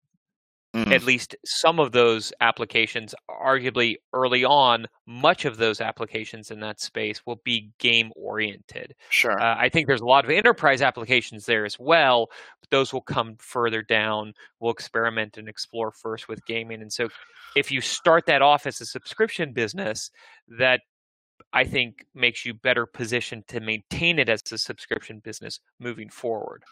Mm. 0.76 0.92
At 0.94 1.04
least 1.04 1.36
some 1.46 1.80
of 1.80 1.94
those 1.94 2.32
applications, 2.42 3.16
arguably 3.28 3.96
early 4.14 4.46
on, 4.46 4.86
much 5.08 5.46
of 5.46 5.58
those 5.58 5.82
applications 5.82 6.52
in 6.52 6.60
that 6.60 6.80
space 6.80 7.26
will 7.26 7.42
be 7.44 7.72
game 7.80 8.12
oriented. 8.16 8.94
Sure. 9.10 9.42
Uh, 9.42 9.56
I 9.58 9.70
think 9.70 9.88
there's 9.88 10.02
a 10.02 10.06
lot 10.06 10.26
of 10.26 10.32
enterprise 10.32 10.84
applications 10.84 11.48
there 11.48 11.66
as 11.66 11.80
well, 11.80 12.28
but 12.62 12.70
those 12.70 12.94
will 12.94 13.02
come 13.02 13.36
further 13.40 13.82
down. 13.82 14.34
We'll 14.60 14.72
experiment 14.72 15.40
and 15.40 15.50
explore 15.50 15.92
first 15.92 16.28
with 16.28 16.46
gaming. 16.46 16.84
And 16.84 16.94
so 16.94 17.10
if 17.56 17.72
you 17.72 17.82
start 17.82 18.28
that 18.28 18.44
off 18.44 18.68
as 18.68 18.80
a 18.80 18.86
subscription 18.86 19.54
business, 19.54 20.12
that 20.60 20.82
I 21.52 21.64
think 21.64 22.06
makes 22.14 22.46
you 22.46 22.54
better 22.54 22.86
positioned 22.86 23.48
to 23.48 23.60
maintain 23.60 24.20
it 24.20 24.30
as 24.30 24.44
a 24.52 24.58
subscription 24.60 25.20
business 25.20 25.60
moving 25.80 26.10
forward. 26.10 26.64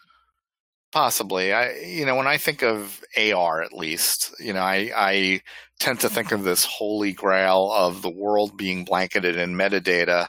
Possibly. 0.91 1.52
I 1.54 1.73
you 1.80 2.06
know, 2.06 2.15
when 2.15 2.28
I 2.28 2.38
think 2.38 2.63
of 2.63 3.04
AR 3.17 3.62
at 3.62 3.73
least, 3.73 4.34
you 4.39 4.54
know, 4.54 4.62
I 4.62 4.91
I 4.95 5.41
tend 5.80 6.00
to 6.02 6.10
think 6.10 6.32
of 6.32 6.43
this 6.43 6.63
holy 6.65 7.12
grail 7.13 7.71
of 7.71 8.02
the 8.02 8.10
world 8.10 8.58
being 8.58 8.86
blanketed 8.86 9.36
in 9.38 9.56
metadata. 9.56 10.28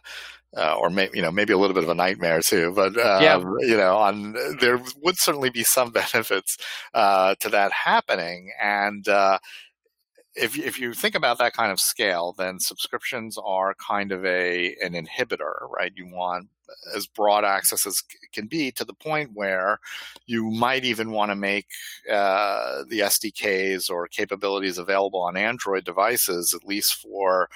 Uh, 0.56 0.74
or 0.80 0.88
maybe 0.88 1.10
you 1.14 1.20
know 1.20 1.30
maybe 1.30 1.52
a 1.52 1.58
little 1.58 1.74
bit 1.74 1.84
of 1.84 1.90
a 1.90 1.94
nightmare 1.94 2.40
too, 2.40 2.72
but 2.74 2.96
uh, 2.96 3.18
yeah. 3.20 3.38
you 3.60 3.76
know, 3.76 3.98
on 3.98 4.34
there 4.58 4.80
would 5.02 5.18
certainly 5.18 5.50
be 5.50 5.62
some 5.62 5.90
benefits 6.12 6.56
uh, 6.94 7.34
to 7.38 7.50
that 7.50 7.70
happening, 7.70 8.50
and 8.60 9.06
uh, 9.08 9.38
if 10.34 10.58
if 10.58 10.78
you 10.80 10.94
think 10.94 11.14
about 11.14 11.38
that 11.38 11.52
kind 11.52 11.70
of 11.70 11.78
scale, 11.80 12.34
then 12.38 12.60
subscriptions 12.60 13.36
are 13.44 13.74
kind 13.74 14.10
of 14.10 14.24
a 14.24 14.74
an 14.80 14.94
inhibitor, 14.94 15.68
right? 15.70 15.92
You 15.94 16.06
want 16.06 16.48
as 16.94 17.06
broad 17.06 17.44
access 17.44 17.86
as 17.86 18.02
can 18.32 18.46
be 18.46 18.70
to 18.72 18.84
the 18.84 18.94
point 18.94 19.30
where 19.34 19.78
you 20.26 20.50
might 20.50 20.84
even 20.84 21.10
want 21.10 21.30
to 21.30 21.36
make 21.36 21.66
uh, 22.10 22.84
the 22.88 23.00
SDKs 23.00 23.90
or 23.90 24.08
capabilities 24.08 24.78
available 24.78 25.20
on 25.20 25.36
Android 25.36 25.84
devices, 25.84 26.54
at 26.54 26.66
least 26.66 26.94
for 26.94 27.48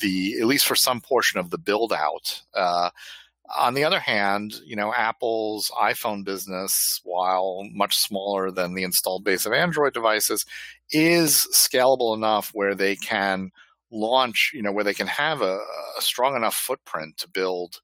the 0.00 0.38
at 0.40 0.46
least 0.46 0.66
for 0.66 0.76
some 0.76 1.00
portion 1.00 1.38
of 1.38 1.50
the 1.50 1.58
build 1.58 1.92
out. 1.92 2.42
Uh, 2.54 2.90
on 3.58 3.74
the 3.74 3.84
other 3.84 3.98
hand, 3.98 4.54
you 4.64 4.76
know, 4.76 4.94
Apple's 4.94 5.70
iPhone 5.80 6.24
business, 6.24 7.00
while 7.02 7.66
much 7.72 7.96
smaller 7.96 8.50
than 8.50 8.74
the 8.74 8.84
installed 8.84 9.24
base 9.24 9.44
of 9.44 9.52
Android 9.52 9.92
devices, 9.92 10.44
is 10.90 11.48
scalable 11.52 12.14
enough 12.14 12.50
where 12.54 12.74
they 12.74 12.94
can 12.94 13.50
launch, 13.90 14.52
you 14.54 14.62
know, 14.62 14.72
where 14.72 14.84
they 14.84 14.94
can 14.94 15.08
have 15.08 15.42
a, 15.42 15.58
a 15.98 16.00
strong 16.00 16.36
enough 16.36 16.54
footprint 16.54 17.16
to 17.18 17.28
build 17.28 17.80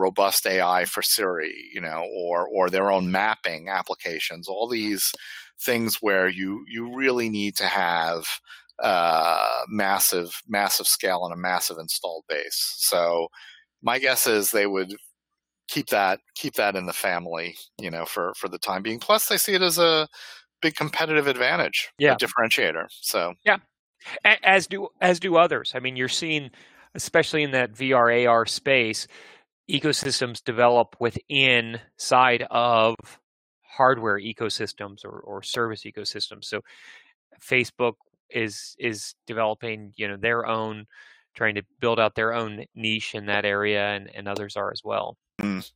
robust 0.00 0.46
AI 0.46 0.84
for 0.84 1.02
Siri, 1.02 1.70
you 1.72 1.80
know, 1.80 2.04
or 2.14 2.48
or 2.48 2.70
their 2.70 2.90
own 2.90 3.10
mapping 3.10 3.68
applications. 3.68 4.48
All 4.48 4.68
these 4.68 5.12
things 5.60 5.98
where 6.00 6.28
you 6.28 6.64
you 6.68 6.94
really 6.96 7.28
need 7.28 7.56
to 7.56 7.66
have 7.66 8.24
uh, 8.82 9.62
massive 9.68 10.40
massive 10.48 10.86
scale 10.86 11.24
and 11.24 11.34
a 11.34 11.36
massive 11.36 11.78
installed 11.78 12.24
base. 12.28 12.74
So 12.78 13.28
my 13.82 13.98
guess 13.98 14.26
is 14.26 14.50
they 14.50 14.66
would 14.66 14.94
keep 15.68 15.88
that 15.88 16.20
keep 16.34 16.54
that 16.54 16.76
in 16.76 16.86
the 16.86 16.92
family, 16.92 17.56
you 17.78 17.90
know, 17.90 18.04
for 18.04 18.32
for 18.36 18.48
the 18.48 18.58
time 18.58 18.82
being. 18.82 18.98
Plus, 18.98 19.26
they 19.26 19.36
see 19.36 19.54
it 19.54 19.62
as 19.62 19.78
a 19.78 20.08
big 20.62 20.74
competitive 20.74 21.26
advantage, 21.26 21.90
yeah, 21.98 22.16
differentiator. 22.16 22.86
So 22.90 23.34
yeah, 23.44 23.58
as 24.24 24.66
do 24.66 24.88
as 25.00 25.20
do 25.20 25.36
others. 25.36 25.72
I 25.74 25.80
mean, 25.80 25.96
you're 25.96 26.08
seeing, 26.08 26.50
especially 26.94 27.42
in 27.42 27.52
that 27.52 27.72
VR 27.72 28.28
AR 28.28 28.46
space, 28.46 29.06
ecosystems 29.70 30.42
develop 30.42 30.96
within 30.98 31.80
side 31.96 32.46
of 32.50 32.96
hardware 33.62 34.18
ecosystems 34.18 35.04
or, 35.04 35.20
or 35.20 35.42
service 35.42 35.84
ecosystems. 35.84 36.44
So 36.44 36.60
Facebook 37.42 37.94
is 38.30 38.76
is 38.78 39.14
developing, 39.26 39.92
you 39.96 40.08
know, 40.08 40.16
their 40.16 40.46
own 40.46 40.86
trying 41.34 41.54
to 41.54 41.62
build 41.80 42.00
out 42.00 42.14
their 42.14 42.34
own 42.34 42.64
niche 42.74 43.14
in 43.14 43.26
that 43.26 43.44
area 43.44 43.90
and, 43.90 44.10
and 44.14 44.28
others 44.28 44.56
are 44.56 44.72
as 44.72 44.82
well. 44.84 45.16
Mm. 45.40 45.70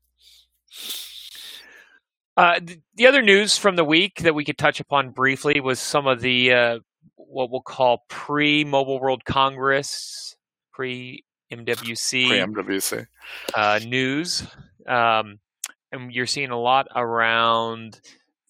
Uh, 2.37 2.61
the 2.97 3.07
other 3.07 3.23
news 3.23 3.57
from 3.57 3.77
the 3.77 3.85
week 3.85 4.21
that 4.23 4.35
we 4.35 4.45
could 4.45 4.59
touch 4.59 4.81
upon 4.81 5.11
briefly 5.11 5.61
was 5.61 5.79
some 5.79 6.09
of 6.09 6.21
the 6.21 6.53
uh, 6.53 6.79
what 7.15 7.51
we'll 7.51 7.63
call 7.63 8.05
pre 8.09 8.65
Mobile 8.65 9.01
World 9.01 9.25
Congress, 9.25 10.37
pre 10.73 11.25
MWC, 11.53 12.29
MWC 12.29 13.07
uh, 13.55 13.81
news, 13.87 14.47
um, 14.87 15.39
and 15.93 16.13
you're 16.13 16.27
seeing 16.27 16.51
a 16.51 16.61
lot 16.61 16.89
around 16.95 18.01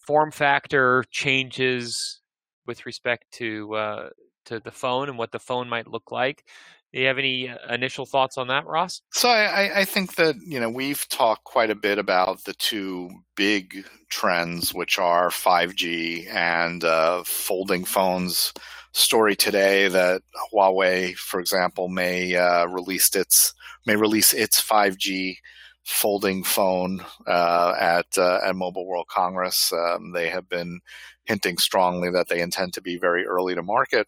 form 0.07 0.31
factor 0.31 1.05
changes 1.11 2.21
with 2.67 2.87
respect 2.87 3.25
to 3.33 3.75
uh, 3.75 4.09
to 4.47 4.61
the 4.61 4.71
phone 4.71 5.09
and 5.09 5.19
what 5.19 5.33
the 5.33 5.39
phone 5.39 5.69
might 5.69 5.87
look 5.87 6.11
like. 6.11 6.45
Do 6.93 7.01
you 7.01 7.09
have 7.09 7.19
any 7.19 7.49
uh, 7.49 7.57
initial 7.75 8.07
thoughts 8.07 8.39
on 8.39 8.47
that, 8.49 8.67
Ross? 8.67 9.03
So 9.11 9.29
I, 9.29 9.81
I, 9.81 9.85
think 9.85 10.15
that 10.15 10.37
you 10.47 10.61
know 10.61 10.71
we've 10.71 11.09
talked 11.09 11.43
quite 11.43 11.71
a 11.71 11.75
bit 11.75 11.99
about 11.99 12.45
the 12.45 12.55
two 12.55 13.11
big 13.35 13.85
trends, 14.11 14.73
which 14.73 14.97
are 14.99 15.29
5G 15.29 16.33
and 16.33 16.85
uh, 16.85 17.25
folding 17.25 17.85
phones 17.85 18.53
story 18.95 19.35
today 19.37 19.89
that 19.89 20.23
Huawei, 20.53 21.15
for 21.17 21.41
example, 21.41 21.89
may 21.89 22.35
uh, 22.35 22.67
release 22.67 23.15
its 23.15 23.53
may 23.87 23.97
release 23.97 24.33
its 24.33 24.63
5G 24.63 25.37
folding 25.85 26.43
phone 26.43 27.05
uh, 27.27 27.75
at 27.79 28.07
uh, 28.17 28.39
at 28.43 28.57
Mobile 28.57 28.87
World 28.87 29.09
Congress. 29.09 29.73
Um, 29.73 30.13
they 30.13 30.29
have 30.31 30.49
been 30.49 30.81
hinting 31.25 31.59
strongly 31.59 32.11
that 32.11 32.29
they 32.29 32.41
intend 32.41 32.73
to 32.75 32.81
be 32.81 32.97
very 32.97 33.27
early 33.27 33.55
to 33.55 33.63
market. 33.63 34.07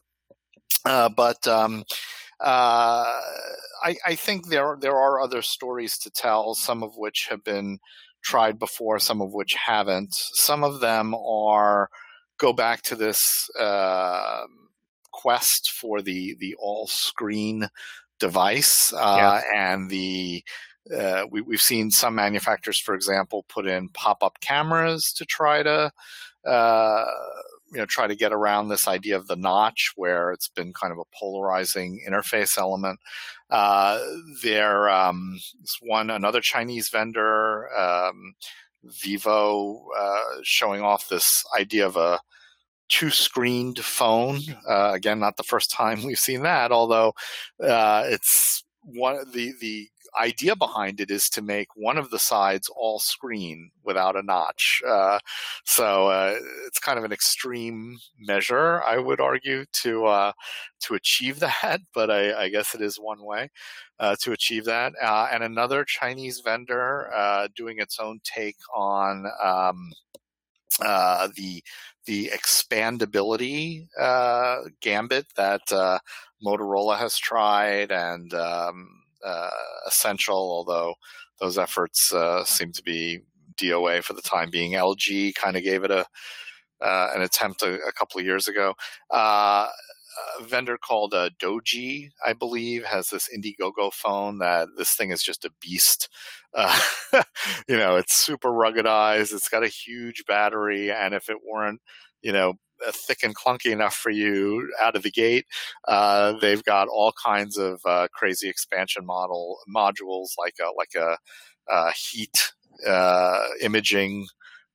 Uh, 0.84 1.08
but 1.08 1.46
um, 1.48 1.84
uh, 2.40 3.04
I, 3.82 3.96
I, 4.06 4.14
think 4.14 4.48
there 4.48 4.76
there 4.80 4.96
are 4.96 5.20
other 5.20 5.42
stories 5.42 5.98
to 5.98 6.10
tell, 6.10 6.54
some 6.54 6.82
of 6.82 6.92
which 6.96 7.26
have 7.28 7.42
been 7.42 7.78
tried 8.22 8.58
before, 8.58 8.98
some 8.98 9.20
of 9.20 9.32
which 9.32 9.54
haven't. 9.54 10.14
Some 10.14 10.62
of 10.62 10.80
them 10.80 11.14
are 11.14 11.88
go 12.38 12.52
back 12.52 12.82
to 12.82 12.94
this 12.94 13.48
uh, 13.58 14.44
quest 15.16 15.70
for 15.70 16.02
the 16.02 16.36
the 16.40 16.54
all 16.58 16.86
screen 16.86 17.68
device 18.18 18.92
uh, 18.92 19.16
yeah. 19.18 19.42
and 19.54 19.90
the 19.90 20.44
uh, 20.94 21.26
we, 21.30 21.42
have 21.50 21.60
seen 21.60 21.90
some 21.90 22.14
manufacturers, 22.14 22.78
for 22.78 22.94
example, 22.94 23.44
put 23.48 23.66
in 23.66 23.88
pop-up 23.88 24.38
cameras 24.40 25.12
to 25.12 25.24
try 25.24 25.62
to, 25.62 25.90
uh, 26.46 27.04
you 27.72 27.78
know, 27.78 27.86
try 27.86 28.06
to 28.06 28.14
get 28.14 28.32
around 28.32 28.68
this 28.68 28.86
idea 28.86 29.16
of 29.16 29.26
the 29.26 29.34
notch, 29.36 29.92
where 29.96 30.30
it's 30.30 30.48
been 30.48 30.72
kind 30.72 30.92
of 30.92 30.98
a 30.98 31.16
polarizing 31.18 32.00
interface 32.08 32.56
element. 32.56 33.00
Uh, 33.50 34.00
there, 34.44 34.88
um, 34.88 35.40
one 35.80 36.08
another 36.08 36.40
Chinese 36.40 36.88
vendor, 36.88 37.68
um, 37.76 38.34
Vivo, 38.84 39.88
uh, 39.98 40.38
showing 40.44 40.82
off 40.82 41.08
this 41.08 41.44
idea 41.58 41.86
of 41.86 41.96
a 41.96 42.20
two 42.88 43.10
screened 43.10 43.78
phone. 43.78 44.40
Uh, 44.68 44.92
again, 44.94 45.18
not 45.18 45.36
the 45.36 45.42
first 45.42 45.70
time 45.70 46.02
we've 46.04 46.18
seen 46.18 46.42
that, 46.42 46.72
although 46.72 47.12
uh, 47.62 48.04
it's 48.06 48.64
one 48.82 49.18
the 49.32 49.52
the 49.60 49.88
idea 50.18 50.56
behind 50.56 51.00
it 51.00 51.10
is 51.10 51.28
to 51.30 51.42
make 51.42 51.68
one 51.74 51.98
of 51.98 52.10
the 52.10 52.18
sides 52.18 52.70
all 52.74 52.98
screen 52.98 53.70
without 53.84 54.16
a 54.16 54.22
notch. 54.22 54.82
Uh, 54.86 55.18
so 55.64 56.08
uh, 56.08 56.36
it's 56.66 56.78
kind 56.78 56.98
of 56.98 57.04
an 57.04 57.12
extreme 57.12 57.96
measure, 58.18 58.82
I 58.82 58.98
would 58.98 59.20
argue, 59.20 59.64
to 59.82 60.06
uh, 60.06 60.32
to 60.80 60.94
achieve 60.94 61.40
that. 61.40 61.80
But 61.94 62.10
I, 62.10 62.44
I, 62.44 62.48
guess 62.48 62.74
it 62.74 62.80
is 62.80 62.96
one 62.96 63.24
way 63.24 63.50
uh, 63.98 64.16
to 64.22 64.32
achieve 64.32 64.64
that. 64.64 64.94
Uh, 65.02 65.28
and 65.32 65.42
another 65.42 65.84
Chinese 65.84 66.40
vendor 66.44 67.12
uh, 67.14 67.48
doing 67.54 67.78
its 67.78 67.98
own 67.98 68.20
take 68.24 68.56
on. 68.74 69.26
Um, 69.42 69.92
the 70.78 71.62
the 72.06 72.30
expandability 72.32 73.86
gambit 74.80 75.26
that 75.36 75.62
Motorola 76.44 76.98
has 76.98 77.16
tried, 77.16 77.90
and 77.90 78.32
um, 78.34 78.88
uh, 79.24 79.50
essential, 79.86 80.36
although 80.36 80.94
those 81.40 81.58
efforts 81.58 82.12
uh, 82.12 82.44
seem 82.44 82.72
to 82.72 82.82
be 82.82 83.20
DOA 83.56 84.02
for 84.02 84.12
the 84.12 84.22
time 84.22 84.50
being. 84.50 84.72
LG 84.72 85.34
kind 85.34 85.56
of 85.56 85.62
gave 85.62 85.84
it 85.84 85.90
a 85.90 86.06
uh, 86.80 87.10
an 87.14 87.22
attempt 87.22 87.62
a, 87.62 87.80
a, 87.86 87.92
couple 87.92 88.20
of 88.20 88.26
years 88.26 88.48
ago. 88.48 88.74
A 90.38 90.44
vendor 90.44 90.78
called 90.78 91.14
uh, 91.14 91.30
Doogee, 91.38 92.10
I 92.24 92.32
believe, 92.32 92.84
has 92.84 93.08
this 93.08 93.28
Indiegogo 93.34 93.92
phone 93.92 94.38
that 94.38 94.68
this 94.76 94.94
thing 94.94 95.10
is 95.10 95.22
just 95.22 95.44
a 95.44 95.50
beast. 95.60 96.08
Uh, 96.58 97.22
you 97.68 97.76
know, 97.76 97.96
it's 97.96 98.16
super 98.16 98.48
ruggedized. 98.48 99.34
It's 99.34 99.50
got 99.50 99.62
a 99.62 99.68
huge 99.68 100.24
battery, 100.26 100.90
and 100.90 101.12
if 101.12 101.28
it 101.28 101.36
weren't, 101.46 101.82
you 102.22 102.32
know, 102.32 102.54
uh, 102.86 102.92
thick 102.92 103.22
and 103.22 103.36
clunky 103.36 103.70
enough 103.70 103.94
for 103.94 104.10
you 104.10 104.70
out 104.82 104.96
of 104.96 105.02
the 105.02 105.10
gate. 105.10 105.46
Uh, 105.86 106.32
they've 106.40 106.64
got 106.64 106.88
all 106.88 107.12
kinds 107.22 107.58
of 107.58 107.80
uh, 107.84 108.08
crazy 108.12 108.48
expansion 108.48 109.04
model 109.04 109.58
modules, 109.68 110.28
like 110.38 110.54
a 110.60 110.70
like 110.76 110.94
a, 110.96 111.18
a 111.68 111.92
heat 111.92 112.52
uh, 112.86 113.42
imaging 113.60 114.26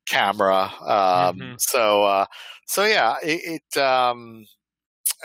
camera. 0.08 0.72
Um, 0.82 1.40
mm-hmm. 1.40 1.54
So 1.58 2.04
uh, 2.04 2.26
so 2.68 2.86
yeah, 2.86 3.16
it. 3.24 3.64
it 3.76 3.82
um, 3.82 4.46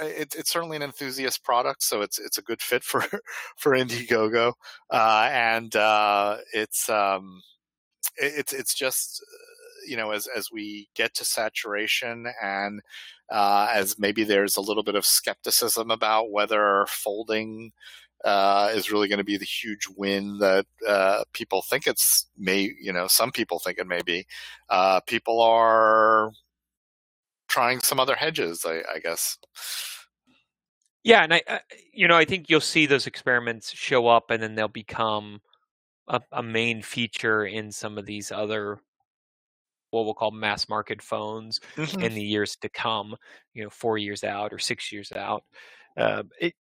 it, 0.01 0.35
it's 0.37 0.51
certainly 0.53 0.77
an 0.77 0.83
enthusiast 0.83 1.45
product, 1.45 1.83
so 1.83 2.03
it's 2.03 2.19
it's 2.19 2.39
a 2.39 2.43
good 2.43 2.63
fit 2.63 2.83
for 2.85 3.03
for 3.57 3.73
Indiegogo, 3.73 4.55
uh, 4.91 5.29
and 5.31 5.73
it's 6.53 6.89
um, 6.89 7.43
it, 8.17 8.33
it's 8.37 8.53
it's 8.53 8.75
just 8.75 9.23
you 9.87 9.97
know, 9.97 10.11
as 10.11 10.27
as 10.27 10.51
we 10.53 10.89
get 10.95 11.15
to 11.15 11.25
saturation 11.25 12.27
and 12.43 12.81
uh, 13.31 13.69
as 13.73 13.99
maybe 13.99 14.25
there's 14.25 14.57
a 14.57 14.61
little 14.61 14.83
bit 14.83 14.95
of 14.95 15.07
skepticism 15.07 15.91
about 15.91 16.31
whether 16.31 16.87
folding 16.89 17.73
uh, 18.25 18.71
is 18.75 18.91
really 18.91 19.09
going 19.09 19.19
to 19.19 19.25
be 19.25 19.37
the 19.37 19.45
huge 19.45 19.87
win 19.97 20.39
that 20.39 20.67
uh, 20.87 21.23
people 21.33 21.63
think 21.63 21.87
it's 21.87 22.27
may 22.37 22.73
you 22.81 22.93
know 22.93 23.07
some 23.07 23.31
people 23.33 23.59
think 23.59 23.79
it 23.79 23.87
may 23.87 24.03
be. 24.03 24.27
Uh, 24.69 25.01
people 25.01 25.41
are 25.41 26.33
trying 27.49 27.81
some 27.81 28.01
other 28.01 28.17
hedges, 28.17 28.65
I, 28.67 28.83
I 28.95 28.99
guess. 28.99 29.39
Yeah, 31.07 31.23
and 31.23 31.35
I, 31.35 31.43
you 31.93 32.09
know, 32.09 32.17
I 32.17 32.25
think 32.25 32.51
you'll 32.51 32.61
see 32.61 32.85
those 32.85 33.07
experiments 33.07 33.71
show 33.73 34.09
up, 34.09 34.31
and 34.31 34.43
then 34.43 34.57
they'll 34.57 34.67
become 34.67 35.41
a, 36.09 36.21
a 36.33 36.43
main 36.43 36.83
feature 36.83 37.47
in 37.47 37.71
some 37.71 37.97
of 37.97 38.07
these 38.07 38.33
other 38.33 38.81
what 39.91 40.05
we'll 40.05 40.15
call 40.15 40.33
mass 40.33 40.69
market 40.69 41.01
phones 41.01 41.61
mm-hmm. 41.77 42.03
in 42.03 42.13
the 42.13 42.23
years 42.25 42.57
to 42.57 42.69
come, 42.69 43.15
you 43.55 43.63
know, 43.63 43.71
four 43.71 43.99
years 43.99 44.25
out 44.25 44.53
or 44.53 44.59
six 44.59 44.91
years 44.91 45.13
out. 45.13 45.45
Uh, 45.97 46.25
it, 46.41 46.55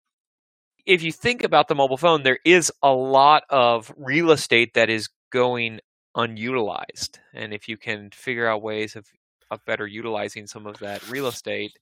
if 0.86 1.02
you 1.02 1.10
think 1.10 1.42
about 1.42 1.66
the 1.66 1.74
mobile 1.74 1.96
phone, 1.96 2.22
there 2.22 2.38
is 2.44 2.70
a 2.84 2.92
lot 2.92 3.42
of 3.50 3.92
real 3.96 4.30
estate 4.30 4.74
that 4.74 4.88
is 4.88 5.08
going 5.32 5.80
unutilized. 6.14 7.18
And 7.34 7.52
if 7.52 7.68
you 7.68 7.76
can 7.76 8.10
figure 8.12 8.46
out 8.46 8.62
ways 8.62 8.94
of, 8.94 9.08
of 9.50 9.58
better 9.64 9.88
utilizing 9.88 10.46
some 10.46 10.68
of 10.68 10.78
that 10.78 11.10
real 11.10 11.26
estate, 11.26 11.72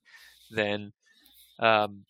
then 0.50 0.94
um, 1.59 2.05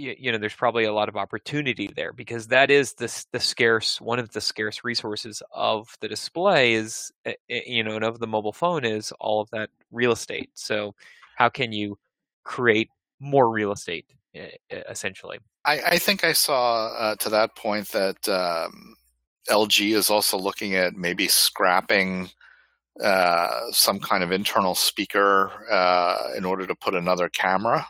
you, 0.00 0.16
you 0.18 0.32
know 0.32 0.38
there's 0.38 0.54
probably 0.54 0.84
a 0.84 0.92
lot 0.92 1.08
of 1.08 1.16
opportunity 1.16 1.90
there 1.94 2.12
because 2.12 2.48
that 2.48 2.70
is 2.70 2.94
the 2.94 3.24
the 3.32 3.40
scarce 3.40 4.00
one 4.00 4.18
of 4.18 4.30
the 4.32 4.40
scarce 4.40 4.82
resources 4.82 5.42
of 5.52 5.94
the 6.00 6.08
display 6.08 6.72
is 6.72 7.12
eh, 7.26 7.34
eh, 7.48 7.60
you 7.66 7.84
know 7.84 7.94
and 7.94 8.04
of 8.04 8.18
the 8.18 8.26
mobile 8.26 8.52
phone 8.52 8.84
is 8.84 9.12
all 9.20 9.40
of 9.40 9.50
that 9.50 9.70
real 9.92 10.12
estate. 10.12 10.50
So 10.54 10.94
how 11.36 11.48
can 11.48 11.72
you 11.72 11.98
create 12.44 12.88
more 13.20 13.50
real 13.50 13.72
estate 13.72 14.06
eh, 14.34 14.48
essentially? 14.88 15.38
I, 15.64 15.80
I 15.86 15.98
think 15.98 16.24
I 16.24 16.32
saw 16.32 16.86
uh, 16.86 17.16
to 17.16 17.28
that 17.28 17.54
point 17.54 17.88
that 17.88 18.28
um, 18.28 18.96
LG 19.48 19.94
is 19.94 20.08
also 20.08 20.38
looking 20.38 20.74
at 20.74 20.94
maybe 20.94 21.28
scrapping 21.28 22.30
uh, 23.02 23.70
some 23.70 24.00
kind 24.00 24.22
of 24.22 24.32
internal 24.32 24.74
speaker 24.74 25.50
uh, 25.70 26.30
in 26.36 26.44
order 26.44 26.66
to 26.66 26.74
put 26.74 26.94
another 26.94 27.28
camera 27.28 27.86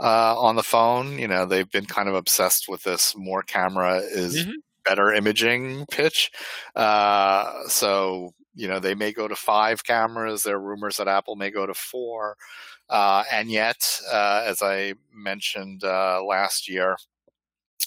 uh, 0.00 0.38
on 0.38 0.56
the 0.56 0.62
phone. 0.62 1.18
You 1.18 1.28
know, 1.28 1.46
they've 1.46 1.70
been 1.70 1.86
kind 1.86 2.08
of 2.08 2.14
obsessed 2.14 2.68
with 2.68 2.82
this 2.82 3.14
more 3.16 3.42
camera 3.42 3.98
is 3.98 4.36
mm-hmm. 4.36 4.52
better 4.84 5.12
imaging 5.12 5.86
pitch. 5.90 6.30
Uh, 6.74 7.66
so, 7.68 8.34
you 8.54 8.68
know, 8.68 8.78
they 8.78 8.94
may 8.94 9.12
go 9.12 9.28
to 9.28 9.36
five 9.36 9.84
cameras. 9.84 10.42
There 10.42 10.56
are 10.56 10.60
rumors 10.60 10.96
that 10.96 11.08
Apple 11.08 11.36
may 11.36 11.50
go 11.50 11.66
to 11.66 11.74
four. 11.74 12.36
Uh, 12.88 13.24
and 13.32 13.50
yet, 13.50 14.00
uh, 14.12 14.42
as 14.44 14.60
I 14.62 14.94
mentioned 15.12 15.84
uh, 15.84 16.22
last 16.22 16.68
year, 16.68 16.96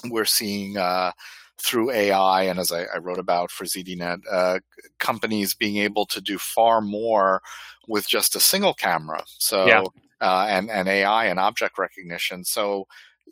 we're 0.10 0.26
seeing 0.26 0.78
uh, 0.78 1.12
through 1.60 1.92
AI, 1.92 2.44
and 2.44 2.60
as 2.60 2.72
I, 2.72 2.84
I, 2.84 2.98
wrote 2.98 3.20
about 3.20 3.50
for 3.50 3.66
ZDNet, 3.66 4.22
uh, 4.32 4.60
companies 5.00 5.56
being 5.56 5.78
able 5.78 6.06
to 6.08 6.22
do 6.22 6.38
far 6.38 6.82
more 6.82 7.42
with 7.88 8.08
just 8.08 8.36
a 8.36 8.40
single 8.40 8.74
camera. 8.74 9.24
So, 9.40 9.66
yeah 9.66 9.84
uh, 10.22 10.48
and, 10.50 10.70
and 10.70 10.88
AI 10.88 11.26
and 11.26 11.40
object 11.40 11.78
recognition. 11.78 12.44
So, 12.44 12.88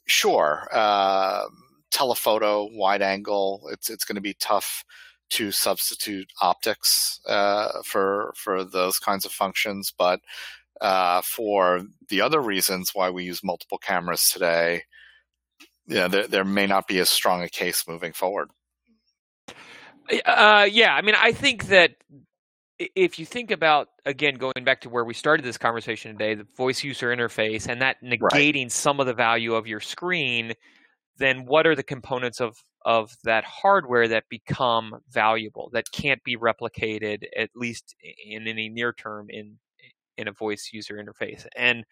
sure, 0.05 0.67
uh, 0.71 1.45
telephoto, 1.91 2.69
wide 2.73 3.01
angle, 3.01 3.67
it's 3.71 3.89
it's 3.89 4.05
going 4.05 4.15
to 4.15 4.21
be 4.21 4.35
tough 4.39 4.83
to 5.31 5.51
substitute 5.51 6.31
optics 6.41 7.19
uh, 7.27 7.81
for 7.83 8.33
for 8.35 8.63
those 8.63 8.99
kinds 8.99 9.25
of 9.25 9.31
functions, 9.31 9.91
but 9.97 10.19
uh, 10.81 11.21
for 11.21 11.81
the 12.09 12.21
other 12.21 12.41
reasons 12.41 12.91
why 12.93 13.09
we 13.09 13.23
use 13.23 13.43
multiple 13.43 13.77
cameras 13.77 14.29
today, 14.29 14.83
yeah, 15.87 16.07
there, 16.07 16.27
there 16.27 16.45
may 16.45 16.67
not 16.67 16.87
be 16.87 16.99
as 16.99 17.09
strong 17.09 17.41
a 17.41 17.49
case 17.49 17.87
moving 17.87 18.11
forward. 18.11 18.49
Uh, 20.25 20.67
yeah, 20.69 20.93
I 20.93 21.01
mean, 21.01 21.15
I 21.17 21.31
think 21.31 21.67
that 21.67 21.95
if 22.77 23.17
you 23.17 23.25
think 23.25 23.51
about 23.51 23.87
again 24.05 24.35
going 24.35 24.63
back 24.63 24.81
to 24.81 24.89
where 24.89 25.05
we 25.05 25.13
started 25.13 25.45
this 25.45 25.57
conversation 25.57 26.11
today 26.11 26.35
the 26.35 26.47
voice 26.57 26.83
user 26.83 27.15
interface 27.15 27.67
and 27.67 27.81
that 27.81 27.97
negating 28.03 28.63
right. 28.63 28.71
some 28.71 28.99
of 28.99 29.05
the 29.05 29.13
value 29.13 29.53
of 29.53 29.65
your 29.67 29.79
screen 29.79 30.53
then 31.17 31.45
what 31.45 31.65
are 31.65 31.75
the 31.75 31.83
components 31.83 32.41
of 32.41 32.57
of 32.85 33.15
that 33.23 33.43
hardware 33.45 34.07
that 34.07 34.23
become 34.29 34.95
valuable 35.09 35.69
that 35.73 35.85
can't 35.91 36.23
be 36.23 36.35
replicated 36.37 37.23
at 37.37 37.49
least 37.55 37.95
in 38.25 38.47
any 38.47 38.69
near 38.69 38.93
term 38.93 39.27
in 39.29 39.57
in 40.17 40.27
a 40.27 40.31
voice 40.31 40.69
user 40.73 40.95
interface 40.95 41.45
and 41.55 41.85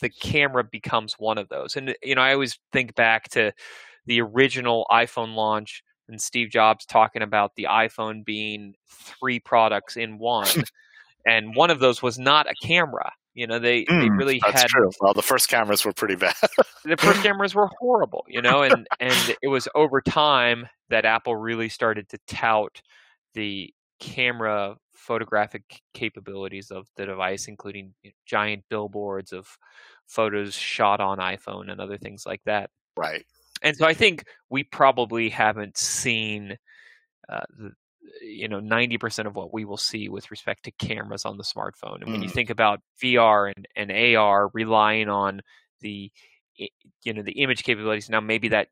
the 0.00 0.10
camera 0.10 0.64
becomes 0.64 1.14
one 1.14 1.38
of 1.38 1.48
those. 1.48 1.76
And 1.76 1.94
you 2.02 2.14
know, 2.14 2.20
I 2.20 2.32
always 2.32 2.58
think 2.72 2.94
back 2.94 3.28
to 3.30 3.52
the 4.06 4.20
original 4.20 4.86
iPhone 4.90 5.34
launch 5.34 5.82
and 6.08 6.20
Steve 6.20 6.50
Jobs 6.50 6.84
talking 6.84 7.22
about 7.22 7.56
the 7.56 7.66
iPhone 7.70 8.24
being 8.24 8.74
three 8.88 9.40
products 9.40 9.96
in 9.96 10.18
one. 10.18 10.48
and 11.26 11.54
one 11.54 11.70
of 11.70 11.78
those 11.78 12.02
was 12.02 12.18
not 12.18 12.46
a 12.50 12.54
camera. 12.62 13.12
You 13.34 13.48
know, 13.48 13.58
they, 13.58 13.84
mm, 13.84 14.00
they 14.00 14.10
really 14.10 14.40
that's 14.40 14.62
had. 14.62 14.68
True. 14.68 14.90
Well, 15.00 15.12
the 15.12 15.22
first 15.22 15.48
cameras 15.48 15.84
were 15.84 15.92
pretty 15.92 16.14
bad. 16.14 16.34
the 16.84 16.96
first 16.96 17.22
cameras 17.22 17.54
were 17.54 17.68
horrible, 17.80 18.24
you 18.28 18.40
know, 18.40 18.62
and 18.62 18.86
and 19.00 19.36
it 19.42 19.48
was 19.48 19.66
over 19.74 20.00
time 20.00 20.68
that 20.88 21.04
Apple 21.04 21.34
really 21.34 21.68
started 21.68 22.08
to 22.10 22.18
tout 22.28 22.80
the 23.34 23.74
camera 23.98 24.76
photographic 24.92 25.82
capabilities 25.94 26.70
of 26.70 26.86
the 26.96 27.06
device, 27.06 27.48
including 27.48 27.94
giant 28.24 28.62
billboards 28.70 29.32
of 29.32 29.58
photos 30.06 30.54
shot 30.54 31.00
on 31.00 31.18
iPhone 31.18 31.70
and 31.70 31.80
other 31.80 31.98
things 31.98 32.24
like 32.24 32.42
that. 32.44 32.70
Right. 32.96 33.24
And 33.64 33.76
so 33.76 33.86
I 33.86 33.94
think 33.94 34.24
we 34.50 34.62
probably 34.62 35.30
haven't 35.30 35.76
seen 35.76 36.56
uh, 37.28 37.40
the, 37.58 37.72
you 38.22 38.48
know 38.48 38.60
90% 38.60 39.26
of 39.26 39.34
what 39.34 39.52
we 39.52 39.64
will 39.64 39.76
see 39.76 40.08
with 40.08 40.30
respect 40.30 40.64
to 40.64 40.70
cameras 40.72 41.24
on 41.24 41.36
the 41.36 41.42
smartphone 41.42 42.02
and 42.02 42.12
when 42.12 42.22
you 42.22 42.28
mm. 42.28 42.32
think 42.32 42.50
about 42.50 42.80
vr 43.02 43.52
and, 43.54 43.66
and 43.76 44.16
ar 44.16 44.48
relying 44.52 45.08
on 45.08 45.40
the 45.80 46.10
you 46.56 47.12
know 47.12 47.22
the 47.22 47.42
image 47.42 47.64
capabilities 47.64 48.08
now 48.08 48.20
maybe 48.20 48.48
that 48.48 48.68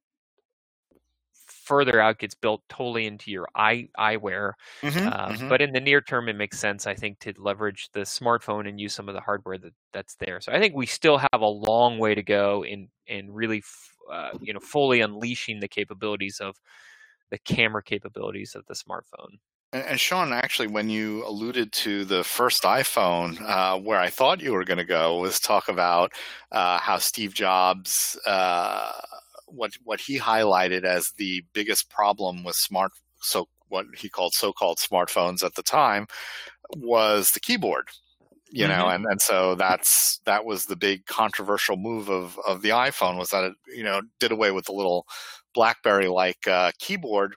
further 1.64 2.01
out 2.01 2.18
gets 2.18 2.34
built 2.34 2.62
totally 2.68 3.07
into 3.07 3.30
your 3.30 3.49
eye 3.55 3.88
eyewear 3.99 4.53
mm-hmm, 4.82 5.09
uh, 5.09 5.28
mm-hmm. 5.28 5.49
but 5.49 5.61
in 5.61 5.72
the 5.72 5.80
near 5.80 6.01
term 6.01 6.28
it 6.28 6.36
makes 6.36 6.59
sense 6.59 6.86
i 6.86 6.95
think 6.95 7.18
to 7.18 7.32
leverage 7.38 7.88
the 7.93 8.01
smartphone 8.01 8.68
and 8.68 8.80
use 8.80 8.93
some 8.93 9.09
of 9.09 9.14
the 9.14 9.20
hardware 9.20 9.59
that, 9.59 9.72
that's 9.93 10.14
there 10.16 10.40
so 10.40 10.53
i 10.53 10.59
think 10.59 10.74
we 10.74 10.86
still 10.86 11.18
have 11.18 11.40
a 11.40 11.47
long 11.47 11.99
way 11.99 12.14
to 12.14 12.22
go 12.22 12.64
in 12.64 12.88
in 13.07 13.32
really 13.32 13.62
uh, 14.12 14.30
you 14.40 14.52
know 14.52 14.60
fully 14.60 15.00
unleashing 15.00 15.60
the 15.60 15.68
capabilities 15.68 16.38
of 16.40 16.56
the 17.30 17.38
camera 17.38 17.82
capabilities 17.82 18.54
of 18.54 18.64
the 18.66 18.74
smartphone. 18.74 19.38
And, 19.72 19.84
and 19.84 20.00
Shawn, 20.00 20.32
actually, 20.32 20.68
when 20.68 20.90
you 20.90 21.26
alluded 21.26 21.72
to 21.72 22.04
the 22.04 22.22
first 22.22 22.62
iPhone, 22.62 23.40
uh, 23.40 23.78
where 23.78 23.98
I 23.98 24.10
thought 24.10 24.42
you 24.42 24.52
were 24.52 24.64
going 24.64 24.78
to 24.78 24.84
go 24.84 25.18
was 25.18 25.40
talk 25.40 25.68
about 25.68 26.12
uh, 26.52 26.78
how 26.78 26.98
Steve 26.98 27.34
Jobs, 27.34 28.18
uh, 28.26 28.92
what 29.46 29.72
what 29.84 30.00
he 30.00 30.18
highlighted 30.18 30.84
as 30.84 31.12
the 31.16 31.42
biggest 31.52 31.90
problem 31.90 32.44
with 32.44 32.56
smart, 32.56 32.92
so 33.20 33.48
what 33.68 33.86
he 33.96 34.10
called 34.10 34.34
so-called 34.34 34.78
smartphones 34.78 35.42
at 35.42 35.54
the 35.54 35.62
time, 35.62 36.06
was 36.76 37.32
the 37.32 37.40
keyboard 37.40 37.88
you 38.53 38.68
know 38.68 38.84
mm-hmm. 38.84 38.94
and, 38.94 39.07
and 39.07 39.20
so 39.20 39.55
that's 39.55 40.20
that 40.26 40.44
was 40.44 40.66
the 40.66 40.76
big 40.76 41.07
controversial 41.07 41.76
move 41.76 42.09
of 42.09 42.38
of 42.46 42.62
the 42.62 42.68
iphone 42.68 43.18
was 43.18 43.30
that 43.30 43.44
it 43.44 43.55
you 43.74 43.82
know 43.82 44.03
did 44.20 44.30
away 44.30 44.50
with 44.50 44.66
the 44.66 44.72
little 44.72 45.07
BlackBerry 45.55 46.09
like 46.09 46.46
uh, 46.46 46.72
keyboard. 46.78 47.36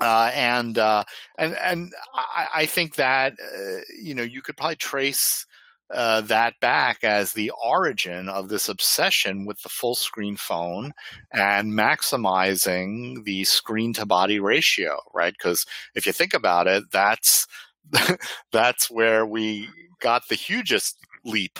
Uh, 0.00 0.30
and 0.34 0.76
uh, 0.76 1.04
and 1.38 1.56
and 1.58 1.92
I, 2.14 2.48
I 2.54 2.66
think 2.66 2.96
that 2.96 3.34
uh, 3.34 3.80
you 4.02 4.14
know 4.14 4.24
you 4.24 4.42
could 4.42 4.56
probably 4.56 4.76
trace 4.76 5.46
uh, 5.92 6.20
that 6.22 6.54
back 6.60 7.04
as 7.04 7.32
the 7.32 7.52
origin 7.62 8.28
of 8.28 8.48
this 8.48 8.68
obsession 8.68 9.46
with 9.46 9.62
the 9.62 9.68
full 9.68 9.94
screen 9.94 10.36
phone 10.36 10.92
and 11.32 11.72
maximizing 11.72 13.22
the 13.24 13.44
screen 13.44 13.92
to 13.92 14.04
body 14.04 14.40
ratio, 14.40 14.98
right? 15.14 15.34
Because 15.38 15.64
if 15.94 16.06
you 16.06 16.12
think 16.12 16.34
about 16.34 16.66
it, 16.66 16.82
that's 16.90 17.46
that's 18.52 18.90
where 18.90 19.24
we 19.24 19.68
got 20.04 20.28
the 20.28 20.34
hugest 20.34 20.98
leap 21.24 21.58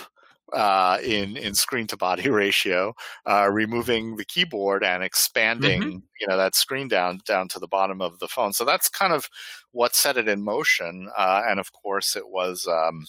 uh, 0.53 0.99
in 1.03 1.37
in 1.37 1.55
screen 1.55 1.87
to 1.89 1.97
body 1.97 2.29
ratio, 2.43 2.95
uh, 3.27 3.49
removing 3.51 4.17
the 4.17 4.25
keyboard 4.25 4.85
and 4.85 5.03
expanding 5.03 5.81
mm-hmm. 5.83 5.99
you 6.21 6.27
know 6.29 6.37
that 6.37 6.55
screen 6.55 6.87
down 6.87 7.21
down 7.27 7.49
to 7.49 7.59
the 7.59 7.67
bottom 7.67 8.01
of 8.01 8.19
the 8.19 8.29
phone. 8.29 8.53
So 8.53 8.65
that's 8.65 8.89
kind 8.89 9.13
of 9.13 9.29
what 9.73 9.95
set 9.97 10.19
it 10.19 10.29
in 10.29 10.45
motion. 10.45 11.11
Uh, 11.17 11.43
and 11.49 11.59
of 11.59 11.73
course, 11.73 12.15
it 12.15 12.29
was. 12.29 12.69
Um, 12.69 13.07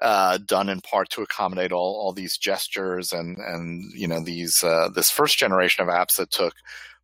uh, 0.00 0.38
done 0.46 0.68
in 0.68 0.80
part 0.80 1.10
to 1.10 1.22
accommodate 1.22 1.72
all, 1.72 1.96
all 1.96 2.12
these 2.12 2.38
gestures 2.38 3.12
and 3.12 3.36
and 3.38 3.92
you 3.92 4.06
know 4.06 4.22
these 4.22 4.62
uh, 4.62 4.88
this 4.94 5.10
first 5.10 5.38
generation 5.38 5.82
of 5.82 5.92
apps 5.92 6.16
that 6.16 6.30
took 6.30 6.54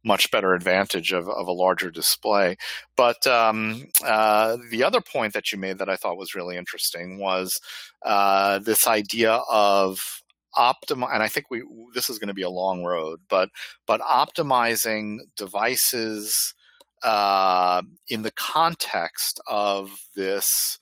much 0.06 0.30
better 0.30 0.54
advantage 0.54 1.12
of, 1.12 1.28
of 1.28 1.48
a 1.48 1.52
larger 1.52 1.90
display. 1.90 2.56
But 2.96 3.26
um, 3.26 3.88
uh, 4.04 4.56
the 4.70 4.84
other 4.84 5.00
point 5.00 5.34
that 5.34 5.50
you 5.50 5.58
made 5.58 5.78
that 5.78 5.90
I 5.90 5.96
thought 5.96 6.16
was 6.16 6.34
really 6.34 6.56
interesting 6.56 7.18
was 7.18 7.60
uh, 8.04 8.60
this 8.60 8.86
idea 8.86 9.40
of 9.50 10.22
optimize 10.56 11.12
and 11.12 11.22
i 11.22 11.28
think 11.28 11.50
we 11.50 11.62
this 11.92 12.08
is 12.08 12.18
going 12.18 12.28
to 12.28 12.34
be 12.34 12.40
a 12.40 12.48
long 12.48 12.82
road 12.82 13.20
but 13.28 13.50
but 13.86 14.00
optimizing 14.00 15.18
devices 15.36 16.54
uh, 17.02 17.82
in 18.08 18.22
the 18.22 18.30
context 18.32 19.38
of 19.46 19.90
this 20.14 20.78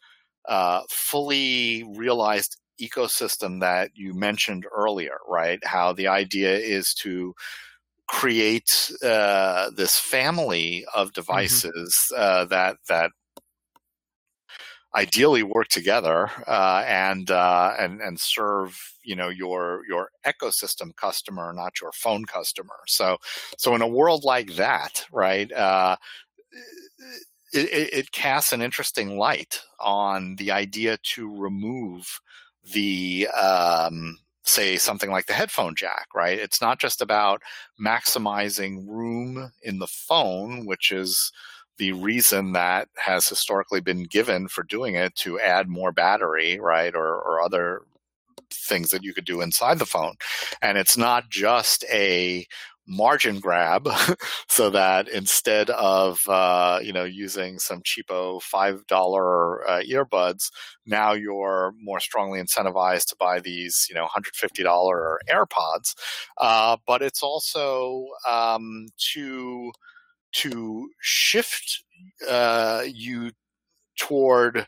uh, 0.48 0.82
fully 0.88 1.84
realized 1.96 2.56
ecosystem 2.80 3.58
that 3.58 3.90
you 3.94 4.14
mentioned 4.14 4.64
earlier 4.72 5.18
right 5.28 5.58
how 5.64 5.92
the 5.92 6.06
idea 6.06 6.56
is 6.56 6.94
to 6.94 7.34
create 8.14 8.92
uh, 9.02 9.70
this 9.76 9.98
family 9.98 10.84
of 10.94 11.08
mm-hmm. 11.08 11.20
devices 11.20 11.96
mm-hmm. 12.12 12.22
uh, 12.22 12.44
that 12.44 12.76
that 12.88 13.10
ideally 14.94 15.42
work 15.42 15.66
together 15.66 16.30
uh, 16.46 16.84
and 16.86 17.32
uh, 17.32 17.74
and 17.78 18.00
and 18.00 18.20
serve 18.20 18.78
you 19.02 19.16
know 19.16 19.28
your 19.28 19.82
your 19.88 20.10
ecosystem 20.24 20.94
customer, 20.94 21.52
not 21.52 21.80
your 21.80 21.90
phone 21.92 22.24
customer. 22.24 22.78
So 22.86 23.18
so 23.58 23.74
in 23.74 23.82
a 23.82 23.88
world 23.88 24.22
like 24.22 24.54
that, 24.54 25.04
right? 25.12 25.50
Uh, 25.50 25.96
it, 27.52 27.92
it, 27.92 28.12
casts 28.12 28.52
an 28.52 28.62
interesting 28.62 29.16
light 29.16 29.60
on 29.78 30.34
the 30.36 30.50
idea 30.50 30.98
to 31.14 31.32
remove 31.40 32.20
the 32.72 33.28
um, 33.28 34.18
say 34.44 34.76
something 34.76 35.10
like 35.10 35.26
the 35.26 35.32
headphone 35.32 35.74
jack, 35.74 36.08
right? 36.14 36.38
It's 36.38 36.60
not 36.60 36.78
just 36.78 37.00
about 37.00 37.42
maximizing 37.80 38.86
room 38.86 39.52
in 39.62 39.78
the 39.78 39.86
phone, 39.86 40.66
which 40.66 40.92
is 40.92 41.32
the 41.78 41.92
reason 41.92 42.52
that 42.52 42.88
has 42.96 43.26
historically 43.26 43.80
been 43.80 44.04
given 44.04 44.48
for 44.48 44.62
doing 44.62 44.94
it 44.94 45.14
to 45.16 45.40
add 45.40 45.68
more 45.68 45.92
battery, 45.92 46.60
right? 46.60 46.94
Or, 46.94 47.16
or 47.22 47.42
other 47.42 47.82
things 48.52 48.90
that 48.90 49.02
you 49.02 49.12
could 49.12 49.24
do 49.24 49.40
inside 49.40 49.78
the 49.78 49.86
phone. 49.86 50.14
And 50.62 50.78
it's 50.78 50.96
not 50.96 51.30
just 51.30 51.84
a 51.90 52.46
margin 52.86 53.40
grab 53.40 53.88
so 54.48 54.70
that 54.70 55.08
instead 55.08 55.70
of 55.70 56.20
uh, 56.28 56.78
you 56.82 56.92
know 56.92 57.04
using 57.04 57.58
some 57.58 57.82
cheapo 57.82 58.40
five 58.42 58.86
dollar 58.86 59.68
uh, 59.68 59.80
earbuds 59.88 60.50
now 60.86 61.12
you're 61.12 61.72
more 61.80 62.00
strongly 62.00 62.40
incentivized 62.40 63.06
to 63.06 63.16
buy 63.18 63.40
these 63.40 63.86
you 63.88 63.94
know 63.94 64.06
$150 64.06 65.18
airpods. 65.30 65.94
Uh, 66.40 66.76
but 66.86 67.02
it's 67.02 67.22
also 67.22 68.06
um, 68.28 68.86
to 69.12 69.72
to 70.32 70.88
shift 71.00 71.84
uh, 72.28 72.82
you 72.86 73.30
toward 73.98 74.66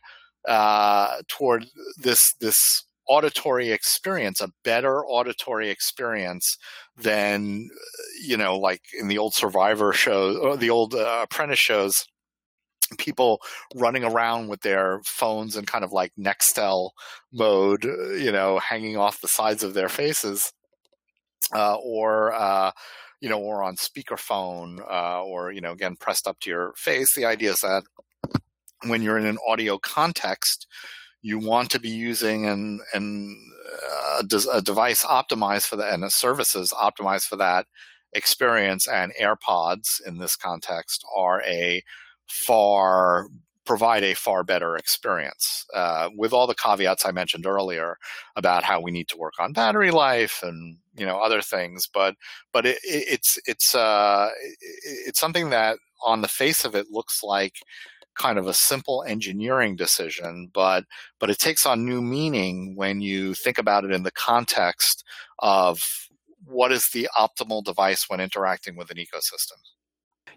uh, 0.48 1.16
toward 1.28 1.66
this 1.98 2.34
this 2.40 2.84
auditory 3.08 3.70
experience, 3.70 4.40
a 4.40 4.50
better 4.64 5.04
auditory 5.06 5.70
experience 5.70 6.56
than, 6.96 7.68
you 8.24 8.36
know, 8.36 8.58
like 8.58 8.82
in 8.98 9.08
the 9.08 9.18
old 9.18 9.34
Survivor 9.34 9.92
shows 9.92 10.36
or 10.36 10.56
the 10.56 10.70
old 10.70 10.94
uh, 10.94 11.20
Apprentice 11.22 11.58
shows, 11.58 12.06
people 12.98 13.40
running 13.74 14.04
around 14.04 14.48
with 14.48 14.60
their 14.60 15.00
phones 15.04 15.56
in 15.56 15.64
kind 15.64 15.84
of 15.84 15.92
like 15.92 16.12
Nextel 16.18 16.90
mode, 17.32 17.84
you 17.84 18.30
know, 18.32 18.58
hanging 18.58 18.96
off 18.96 19.20
the 19.20 19.28
sides 19.28 19.62
of 19.62 19.74
their 19.74 19.88
faces, 19.88 20.52
uh, 21.54 21.76
or, 21.76 22.32
uh, 22.32 22.70
you 23.20 23.28
know, 23.28 23.40
or 23.40 23.62
on 23.62 23.76
speakerphone, 23.76 24.80
uh, 24.90 25.22
or, 25.22 25.50
you 25.50 25.60
know, 25.60 25.72
again, 25.72 25.96
pressed 25.98 26.28
up 26.28 26.38
to 26.40 26.50
your 26.50 26.72
face. 26.76 27.14
The 27.14 27.24
idea 27.24 27.52
is 27.52 27.60
that 27.60 27.82
when 28.84 29.02
you're 29.02 29.18
in 29.18 29.26
an 29.26 29.38
audio 29.48 29.78
context, 29.78 30.66
you 31.22 31.38
want 31.38 31.70
to 31.70 31.80
be 31.80 31.88
using 31.88 32.46
and 32.46 32.80
an 32.94 33.52
uh, 34.18 34.22
a 34.52 34.62
device 34.62 35.04
optimized 35.04 35.66
for 35.66 35.76
that 35.76 35.92
and 35.92 36.10
services 36.12 36.72
optimized 36.72 37.26
for 37.26 37.36
that 37.36 37.66
experience. 38.12 38.88
And 38.88 39.12
AirPods 39.20 40.00
in 40.06 40.18
this 40.18 40.36
context 40.36 41.04
are 41.14 41.42
a 41.42 41.82
far 42.28 43.28
provide 43.64 44.04
a 44.04 44.14
far 44.14 44.44
better 44.44 44.76
experience 44.76 45.66
uh, 45.74 46.08
with 46.16 46.32
all 46.32 46.46
the 46.46 46.54
caveats 46.54 47.04
I 47.04 47.10
mentioned 47.10 47.46
earlier 47.46 47.98
about 48.36 48.62
how 48.62 48.80
we 48.80 48.92
need 48.92 49.08
to 49.08 49.16
work 49.16 49.34
on 49.40 49.52
battery 49.52 49.90
life 49.90 50.40
and 50.42 50.78
you 50.96 51.04
know 51.04 51.18
other 51.18 51.42
things. 51.42 51.88
But 51.92 52.14
but 52.52 52.64
it, 52.64 52.78
it's 52.84 53.38
it's 53.44 53.74
uh, 53.74 54.30
it's 55.06 55.20
something 55.20 55.50
that 55.50 55.78
on 56.04 56.22
the 56.22 56.28
face 56.28 56.64
of 56.64 56.74
it 56.74 56.86
looks 56.90 57.22
like 57.22 57.54
kind 58.16 58.38
of 58.38 58.46
a 58.46 58.54
simple 58.54 59.04
engineering 59.06 59.76
decision, 59.76 60.50
but 60.52 60.84
but 61.18 61.30
it 61.30 61.38
takes 61.38 61.66
on 61.66 61.84
new 61.84 62.02
meaning 62.02 62.74
when 62.76 63.00
you 63.00 63.34
think 63.34 63.58
about 63.58 63.84
it 63.84 63.92
in 63.92 64.02
the 64.02 64.10
context 64.10 65.04
of 65.38 66.08
what 66.44 66.72
is 66.72 66.88
the 66.88 67.08
optimal 67.18 67.62
device 67.64 68.08
when 68.08 68.20
interacting 68.20 68.76
with 68.76 68.90
an 68.90 68.96
ecosystem. 68.96 69.58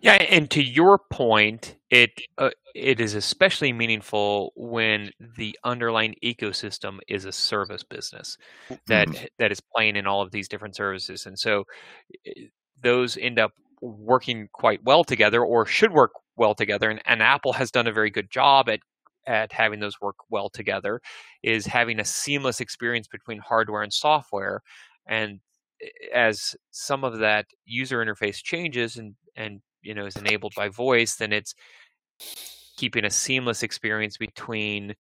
Yeah, 0.02 0.14
and 0.14 0.50
to 0.52 0.64
your 0.64 1.00
point, 1.12 1.76
it 1.90 2.12
uh, 2.38 2.52
it 2.74 3.02
is 3.02 3.16
especially 3.16 3.74
meaningful 3.74 4.54
when 4.56 5.12
the 5.38 5.58
underlying 5.64 6.16
ecosystem 6.24 7.00
is 7.10 7.26
a 7.26 7.34
service 7.34 7.84
business 7.84 8.38
that 8.88 9.10
mm-hmm. 9.10 9.26
that 9.40 9.52
is 9.52 9.60
playing 9.76 9.98
in 9.98 10.08
all 10.08 10.22
of 10.22 10.32
these 10.32 10.48
different 10.48 10.76
services, 10.76 11.26
and 11.26 11.38
so 11.38 11.66
eh, 12.26 12.46
those 12.82 13.18
end 13.18 13.40
up 13.40 13.52
working 13.82 14.48
quite 14.54 14.82
well 14.86 15.04
together, 15.04 15.44
or 15.44 15.66
should 15.66 15.92
work 15.92 16.12
well 16.40 16.56
together. 16.56 16.90
And, 16.90 17.02
and 17.06 17.22
Apple 17.22 17.54
has 17.54 17.72
done 17.72 17.88
a 17.88 17.94
very 17.94 18.10
good 18.10 18.32
job 18.32 18.70
at 18.70 18.80
at 19.28 19.52
having 19.52 19.80
those 19.80 20.02
work 20.02 20.16
well 20.30 20.50
together. 20.50 21.02
Is 21.44 21.66
having 21.66 22.00
a 22.00 22.06
seamless 22.06 22.62
experience 22.62 23.08
between 23.08 23.40
hardware 23.40 23.84
and 23.84 23.94
software, 23.94 24.62
and 25.08 25.40
eh, 25.82 25.88
as 26.14 26.56
some 26.72 27.04
of 27.04 27.20
that 27.20 27.46
user 27.66 28.04
interface 28.04 28.42
changes 28.42 28.98
and 28.98 29.16
and 29.36 29.62
you 29.82 29.94
know 29.94 30.06
is 30.06 30.16
enabled 30.16 30.54
by 30.56 30.70
voice, 30.70 31.16
then 31.18 31.34
it's 31.34 31.54
keeping 32.78 33.06
a 33.06 33.10
seamless 33.10 33.62
experience 33.62 34.18
between 34.18 34.96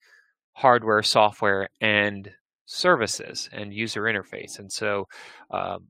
hardware, 0.53 1.01
software, 1.01 1.69
and 1.79 2.29
services 2.65 3.49
and 3.51 3.73
user 3.73 4.03
interface. 4.03 4.59
And 4.59 4.71
so, 4.71 5.07
um, 5.49 5.87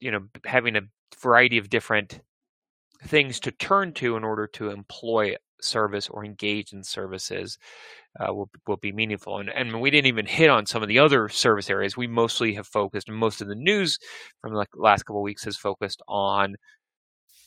you 0.00 0.10
know, 0.10 0.22
having 0.44 0.76
a 0.76 0.82
variety 1.20 1.58
of 1.58 1.70
different 1.70 2.20
things 3.04 3.40
to 3.40 3.50
turn 3.50 3.92
to 3.94 4.16
in 4.16 4.24
order 4.24 4.46
to 4.46 4.70
employ 4.70 5.36
service 5.60 6.08
or 6.08 6.24
engage 6.24 6.72
in 6.72 6.82
services 6.82 7.58
uh, 8.20 8.32
will 8.32 8.50
will 8.66 8.76
be 8.76 8.92
meaningful. 8.92 9.38
And 9.38 9.48
and 9.48 9.80
we 9.80 9.90
didn't 9.90 10.06
even 10.06 10.26
hit 10.26 10.50
on 10.50 10.66
some 10.66 10.82
of 10.82 10.88
the 10.88 10.98
other 10.98 11.28
service 11.28 11.70
areas. 11.70 11.96
We 11.96 12.06
mostly 12.06 12.54
have 12.54 12.66
focused, 12.66 13.08
and 13.08 13.16
most 13.16 13.40
of 13.40 13.48
the 13.48 13.54
news 13.54 13.98
from 14.40 14.54
the 14.54 14.66
last 14.74 15.04
couple 15.04 15.20
of 15.20 15.24
weeks 15.24 15.44
has 15.44 15.56
focused 15.56 16.02
on 16.08 16.56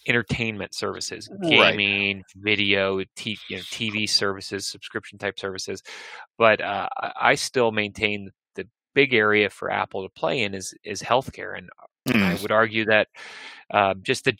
entertainment 0.07 0.73
services, 0.73 1.29
gaming, 1.41 2.17
right. 2.17 2.23
video, 2.35 3.03
t- 3.15 3.39
you 3.49 3.57
know, 3.57 3.63
TV 3.63 4.07
services, 4.07 4.67
subscription 4.67 5.17
type 5.17 5.39
services. 5.39 5.81
But 6.37 6.61
uh, 6.61 6.89
I 7.19 7.35
still 7.35 7.71
maintain 7.71 8.31
the 8.55 8.67
big 8.93 9.13
area 9.13 9.49
for 9.49 9.71
Apple 9.71 10.03
to 10.03 10.09
play 10.09 10.41
in 10.41 10.53
is 10.53 10.73
is 10.83 11.01
healthcare, 11.01 11.57
and 11.57 11.69
mm. 12.07 12.21
I 12.21 12.41
would 12.41 12.51
argue 12.51 12.85
that 12.85 13.07
uh, 13.71 13.95
just 14.01 14.25
the 14.25 14.35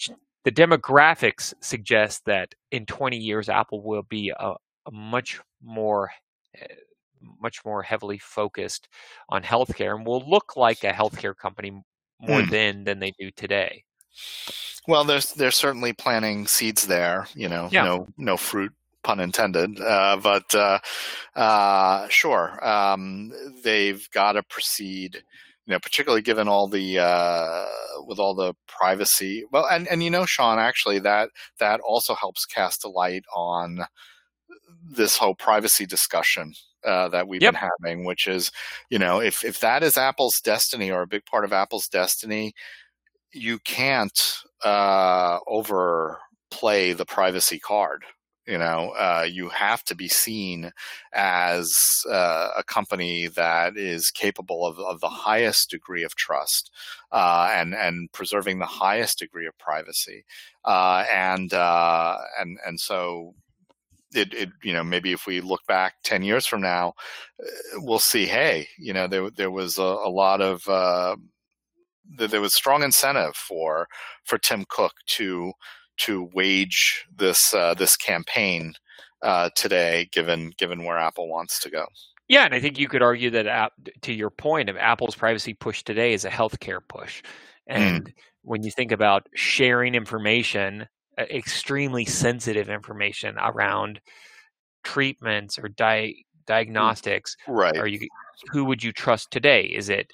the 0.45 0.51
demographics 0.51 1.53
suggest 1.59 2.23
that 2.25 2.55
in 2.71 2.85
20 2.85 3.17
years, 3.17 3.49
Apple 3.49 3.81
will 3.83 4.03
be 4.03 4.29
a, 4.29 4.53
a 4.85 4.91
much 4.91 5.41
more 5.61 6.11
eh, 6.55 6.67
much 7.41 7.65
more 7.65 7.81
heavily 7.81 8.19
focused 8.19 8.87
on 9.29 9.41
healthcare 9.41 9.95
and 9.95 10.05
will 10.05 10.23
look 10.29 10.55
like 10.55 10.83
a 10.83 10.91
healthcare 10.91 11.35
company 11.35 11.71
more 12.21 12.41
mm. 12.41 12.49
than 12.49 12.83
than 12.83 12.99
they 12.99 13.11
do 13.19 13.31
today. 13.31 13.83
Well, 14.87 15.03
there's 15.03 15.33
they're 15.33 15.51
certainly 15.51 15.93
planting 15.93 16.45
seeds 16.45 16.85
there. 16.85 17.27
You 17.33 17.49
know, 17.49 17.67
yeah. 17.71 17.83
no 17.83 18.07
no 18.17 18.37
fruit 18.37 18.71
pun 19.03 19.19
intended. 19.19 19.79
Uh, 19.81 20.17
but 20.21 20.53
uh, 20.53 20.79
uh, 21.35 22.07
sure, 22.09 22.65
um, 22.65 23.31
they've 23.63 24.07
got 24.11 24.33
to 24.33 24.43
proceed. 24.43 25.23
You 25.66 25.74
know, 25.74 25.80
particularly 25.80 26.22
given 26.22 26.47
all 26.47 26.68
the 26.68 26.99
uh, 26.99 27.66
with 28.05 28.20
all 28.20 28.36
the 28.36 28.53
privacy. 28.68 29.45
Well, 29.51 29.66
and 29.66 29.88
and 29.88 30.03
you 30.03 30.09
know, 30.09 30.26
Shawn, 30.26 30.59
actually, 30.59 30.99
that 30.99 31.30
that 31.59 31.80
also 31.80 32.13
helps 32.13 32.45
cast 32.45 32.86
a 32.86 32.89
light 32.89 33.24
on 33.36 33.86
this 34.88 35.18
whole 35.18 35.36
privacy 35.36 35.86
discussion 35.86 36.53
uh, 36.86 37.09
that 37.09 37.28
we've 37.28 37.41
yep. 37.41 37.53
been 37.53 37.70
having, 37.84 38.05
which 38.05 38.28
is, 38.28 38.51
you 38.89 38.99
know, 38.99 39.20
if 39.20 39.43
if 39.43 39.59
that 39.59 39.84
is 39.84 39.97
Apple's 39.97 40.39
destiny 40.39 40.91
or 40.91 41.01
a 41.01 41.07
big 41.07 41.26
part 41.26 41.43
of 41.43 41.53
Apple's 41.53 41.88
destiny, 41.88 42.53
you 43.34 43.59
can't 43.59 44.38
uh, 44.63 45.39
overplay 45.47 46.93
the 46.93 47.05
privacy 47.05 47.59
card. 47.59 48.05
You 48.47 48.59
know, 48.59 48.91
uh, 48.91 49.27
you 49.29 49.49
have 49.49 49.83
to 49.85 49.95
be 49.95 50.07
seen 50.07 50.71
as 51.13 52.03
uh, 52.09 52.49
a 52.55 52.63
company 52.63 53.27
that 53.27 53.75
is 53.75 54.11
capable 54.11 54.67
of, 54.67 54.77
of 54.79 54.99
the 54.99 55.09
highest 55.09 55.71
degree 55.71 56.03
of 56.03 56.15
trust 56.15 56.71
uh, 57.11 57.49
and 57.53 57.73
and 57.73 58.11
preserving 58.11 58.59
the 58.59 58.65
highest 58.65 59.19
degree 59.19 59.47
of 59.47 59.57
privacy, 59.57 60.25
uh, 60.63 61.05
and 61.11 61.53
uh, 61.53 62.17
and 62.39 62.59
and 62.65 62.79
so 62.79 63.33
it, 64.13 64.33
it, 64.33 64.49
you 64.63 64.73
know 64.73 64.83
maybe 64.83 65.11
if 65.11 65.25
we 65.25 65.41
look 65.41 65.65
back 65.67 65.95
10 66.03 66.23
years 66.23 66.45
from 66.45 66.61
now 66.61 66.93
we'll 67.77 67.99
see 67.99 68.25
hey 68.25 68.67
you 68.77 68.93
know 68.93 69.07
there 69.07 69.29
there 69.29 69.51
was 69.51 69.77
a, 69.77 69.81
a 69.81 70.09
lot 70.09 70.41
of 70.41 70.67
uh, 70.69 71.15
there 72.17 72.41
was 72.41 72.53
strong 72.53 72.83
incentive 72.83 73.35
for 73.35 73.87
for 74.23 74.37
Tim 74.37 74.65
Cook 74.69 74.93
to 75.07 75.53
to 75.97 76.29
wage 76.33 77.05
this 77.15 77.53
uh, 77.53 77.73
this 77.73 77.95
campaign 77.95 78.73
uh, 79.21 79.49
today, 79.55 80.09
given 80.11 80.51
given 80.57 80.83
where 80.83 80.97
Apple 80.97 81.29
wants 81.29 81.59
to 81.61 81.69
go. 81.69 81.85
Yeah, 82.27 82.45
and 82.45 82.55
I 82.55 82.59
think 82.59 82.79
you 82.79 82.87
could 82.87 83.03
argue 83.03 83.29
that, 83.31 83.71
to 84.01 84.13
your 84.13 84.31
point, 84.31 84.69
of 84.69 84.77
Apple's 84.77 85.15
privacy 85.15 85.53
push 85.53 85.83
today 85.83 86.13
is 86.13 86.25
a 86.25 86.29
healthcare 86.29 86.79
push, 86.87 87.21
and 87.67 88.05
mm. 88.05 88.13
when 88.41 88.63
you 88.63 88.71
think 88.71 88.91
about 88.91 89.27
sharing 89.35 89.93
information, 89.93 90.87
extremely 91.19 92.05
sensitive 92.05 92.69
information 92.69 93.35
around 93.37 93.99
treatments 94.83 95.59
or 95.59 95.69
di- 95.69 96.25
diagnostics, 96.47 97.35
right? 97.47 97.77
Are 97.77 97.87
you 97.87 98.07
who 98.51 98.65
would 98.65 98.83
you 98.83 98.91
trust 98.91 99.31
today? 99.31 99.63
Is 99.63 99.89
it 99.89 100.09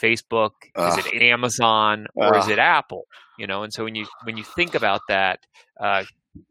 Facebook? 0.00 0.52
Is 0.78 1.06
it 1.06 1.22
Amazon 1.22 2.06
or 2.14 2.36
is 2.38 2.48
it 2.48 2.58
Apple? 2.58 3.04
You 3.40 3.46
know, 3.46 3.62
and 3.62 3.72
so 3.72 3.84
when 3.84 3.94
you 3.94 4.06
when 4.24 4.36
you 4.36 4.44
think 4.44 4.74
about 4.74 5.00
that, 5.08 5.40
uh, 5.80 6.04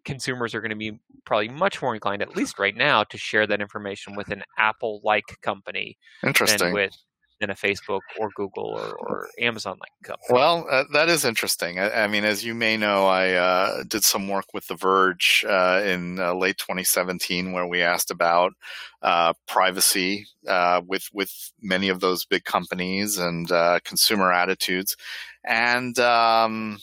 consumers 0.06 0.56
are 0.56 0.62
going 0.62 0.72
to 0.72 0.76
be 0.76 1.00
probably 1.24 1.48
much 1.48 1.84
more 1.84 1.94
inclined, 1.94 2.24
at 2.24 2.36
least 2.36 2.58
right 2.58 2.76
now, 2.76 3.04
to 3.04 3.18
share 3.18 3.46
that 3.46 3.62
information 3.62 4.16
with 4.16 4.30
an 4.30 4.42
Apple-like 4.58 5.40
company 5.44 6.00
Interesting. 6.24 6.58
than 6.58 6.74
with 6.74 6.98
than 7.40 7.50
a 7.50 7.56
Facebook 7.56 8.02
or 8.20 8.30
Google 8.36 8.66
or, 8.66 8.94
or 8.94 9.30
Amazon 9.40 9.78
like 9.80 9.92
company. 10.04 10.28
Well, 10.30 10.68
uh, 10.70 10.84
that 10.94 11.10
is 11.10 11.24
interesting. 11.24 11.80
I, 11.80 12.04
I, 12.04 12.08
mean, 12.08 12.26
as 12.26 12.44
you 12.44 12.54
may 12.54 12.78
know, 12.78 13.08
I 13.08 13.34
uh, 13.34 13.84
did 13.84 14.04
some 14.04 14.28
work 14.28 14.46
with 14.54 14.68
The 14.68 14.76
Verge 14.76 15.46
uh, 15.48 15.82
in 15.86 16.20
uh, 16.20 16.34
late 16.34 16.58
2017 16.58 17.52
where 17.52 17.68
we 17.68 17.82
asked 17.82 18.12
about 18.12 18.54
uh, 19.02 19.34
privacy 19.48 20.28
uh, 20.48 20.82
with 20.86 21.08
with 21.14 21.32
many 21.62 21.90
of 21.90 22.02
those 22.02 22.26
big 22.26 22.44
companies 22.44 23.18
and 23.18 23.48
consumer 23.84 24.32
attitudes, 24.32 24.98
and 25.46 25.98
um, 26.00 26.80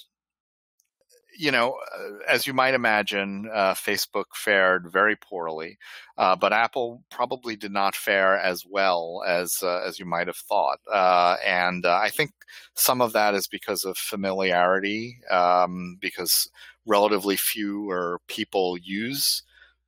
you 1.38 1.50
know, 1.50 1.78
uh, 1.94 2.18
as 2.28 2.46
you 2.46 2.54
might 2.54 2.74
imagine, 2.74 3.48
uh, 3.52 3.74
Facebook 3.74 4.24
fared 4.34 4.90
very 4.90 5.16
poorly, 5.16 5.78
uh, 6.18 6.36
but 6.36 6.52
Apple 6.52 7.02
probably 7.10 7.56
did 7.56 7.72
not 7.72 7.94
fare 7.94 8.38
as 8.38 8.64
well 8.68 9.22
as 9.26 9.52
uh, 9.62 9.82
as 9.86 9.98
you 9.98 10.06
might 10.06 10.26
have 10.26 10.36
thought. 10.36 10.78
Uh, 10.90 11.36
and 11.44 11.84
uh, 11.84 11.96
I 11.96 12.10
think 12.10 12.32
some 12.74 13.00
of 13.00 13.12
that 13.12 13.34
is 13.34 13.46
because 13.46 13.84
of 13.84 13.96
familiarity, 13.96 15.18
um, 15.30 15.96
because 16.00 16.48
relatively 16.86 17.36
fewer 17.36 18.20
people 18.28 18.76
use 18.78 19.42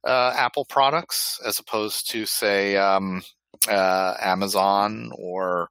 Apple 0.07 0.65
products 0.65 1.41
as 1.47 1.59
opposed 1.59 2.11
to, 2.11 2.25
say, 2.27 2.77
um, 2.77 3.23
Amazon 3.69 5.13
or 5.17 5.69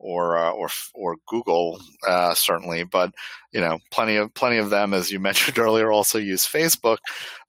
or 0.00 0.36
uh, 0.36 0.50
or 0.50 0.68
or 0.94 1.16
Google 1.28 1.80
uh, 2.08 2.34
certainly, 2.34 2.84
but 2.84 3.12
you 3.52 3.60
know, 3.60 3.78
plenty 3.90 4.16
of 4.16 4.32
plenty 4.34 4.56
of 4.56 4.70
them, 4.70 4.94
as 4.94 5.10
you 5.10 5.20
mentioned 5.30 5.58
earlier, 5.58 5.92
also 5.92 6.18
use 6.18 6.44
Facebook 6.44 6.98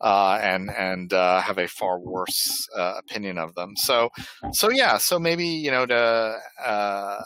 uh, 0.02 0.38
and 0.42 0.70
and 0.70 1.14
uh, 1.14 1.42
have 1.42 1.58
a 1.58 1.68
far 1.68 2.00
worse 2.00 2.68
uh, 2.78 2.96
opinion 3.00 3.38
of 3.38 3.56
them. 3.56 3.76
So 3.76 4.10
so 4.52 4.70
yeah, 4.70 4.98
so 4.98 5.18
maybe 5.18 5.46
you 5.46 5.72
know 5.72 5.86
to 5.86 6.38
uh, 6.64 7.24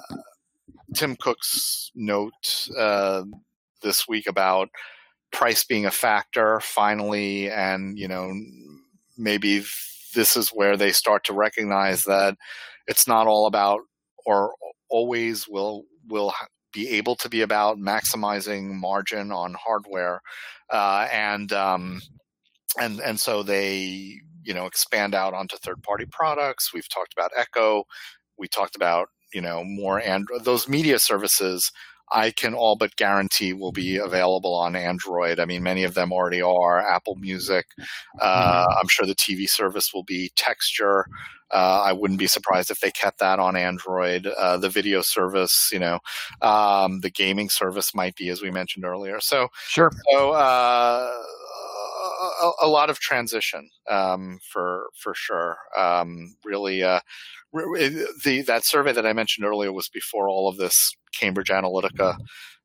Tim 0.94 1.16
Cook's 1.16 1.92
note 1.96 2.70
this 3.82 4.08
week 4.08 4.28
about 4.28 4.70
price 5.32 5.64
being 5.64 5.86
a 5.86 5.92
factor 5.92 6.60
finally, 6.62 7.50
and 7.50 7.98
you 7.98 8.08
know 8.08 8.32
maybe 9.18 9.64
this 10.14 10.38
is 10.38 10.50
where 10.50 10.78
they 10.78 10.92
start 10.92 11.26
to 11.26 11.34
recognize 11.34 12.04
that 12.04 12.36
it's 12.88 13.08
not 13.08 13.28
all 13.28 13.48
about 13.48 13.82
or 14.26 14.54
always 14.90 15.48
will 15.48 15.86
will 16.08 16.34
be 16.74 16.90
able 16.90 17.16
to 17.16 17.30
be 17.30 17.42
about 17.42 17.78
maximizing 17.78 18.74
margin 18.74 19.32
on 19.32 19.56
hardware, 19.56 20.22
uh, 20.72 21.08
and 21.12 21.52
um, 21.54 22.02
and 22.80 23.00
and 23.00 23.20
so 23.20 23.44
they 23.44 24.20
you 24.44 24.54
know 24.54 24.66
expand 24.66 25.16
out 25.16 25.34
onto 25.34 25.58
third 25.58 25.82
party 25.84 26.06
products. 26.12 26.74
We've 26.74 26.90
talked 26.90 27.14
about 27.18 27.32
Echo. 27.36 27.86
We 28.38 28.48
talked 28.48 28.76
about 28.76 29.10
you 29.34 29.42
know 29.42 29.64
more 29.64 30.00
and 30.00 30.28
those 30.44 30.68
media 30.68 31.00
services 31.00 31.72
I 32.12 32.32
can 32.32 32.54
all 32.54 32.76
but 32.76 32.96
guarantee 32.96 33.54
will 33.54 33.72
be 33.72 33.98
available 33.98 34.54
on 34.54 34.76
Android. 34.76 35.40
I 35.40 35.46
mean, 35.46 35.64
many 35.64 35.84
of 35.84 35.94
them 35.94 36.14
already 36.14 36.42
are. 36.42 36.80
Apple 36.80 37.16
Music. 37.16 37.66
Uh, 38.22 38.66
mm-hmm. 38.66 38.80
I'm 38.80 38.88
sure 38.88 39.06
the 39.06 39.16
TV 39.16 39.50
service 39.50 39.94
will 39.94 40.04
be 40.04 40.32
Texture. 40.36 41.08
Uh, 41.52 41.84
I 41.86 41.94
wouldn't 41.94 42.20
be 42.20 42.28
surprised 42.28 42.72
if 42.72 42.80
they 42.80 42.92
kept 42.92 43.20
that 43.20 43.40
on 43.40 43.56
Android. 43.56 44.26
Uh, 44.28 44.58
the 44.58 44.70
video 44.70 45.02
service, 45.02 45.70
you 45.72 45.80
know, 45.80 46.00
um, 46.42 47.02
the 47.02 47.12
gaming 47.12 47.50
service 47.50 47.94
might 47.94 48.16
be, 48.16 48.30
as 48.30 48.42
we 48.42 48.52
mentioned 48.52 48.84
earlier. 48.84 49.20
So, 49.20 49.50
sure. 49.68 49.92
So, 50.12 50.32
uh, 50.32 51.12
a, 52.42 52.52
a, 52.64 52.68
lot 52.68 52.90
of 52.90 53.00
transition 53.00 53.70
um, 53.90 54.40
for 54.52 54.88
for 55.02 55.14
sure. 55.16 55.58
Um, 55.78 56.36
really, 56.44 56.84
uh, 56.84 57.00
the 57.54 58.44
that 58.48 58.66
survey 58.66 58.94
that 58.94 59.06
I 59.06 59.14
mentioned 59.14 59.46
earlier 59.46 59.72
was 59.72 59.90
before 59.90 60.30
all 60.30 60.48
of 60.50 60.58
this 60.58 60.96
Cambridge 61.18 61.50
Analytica 61.50 62.18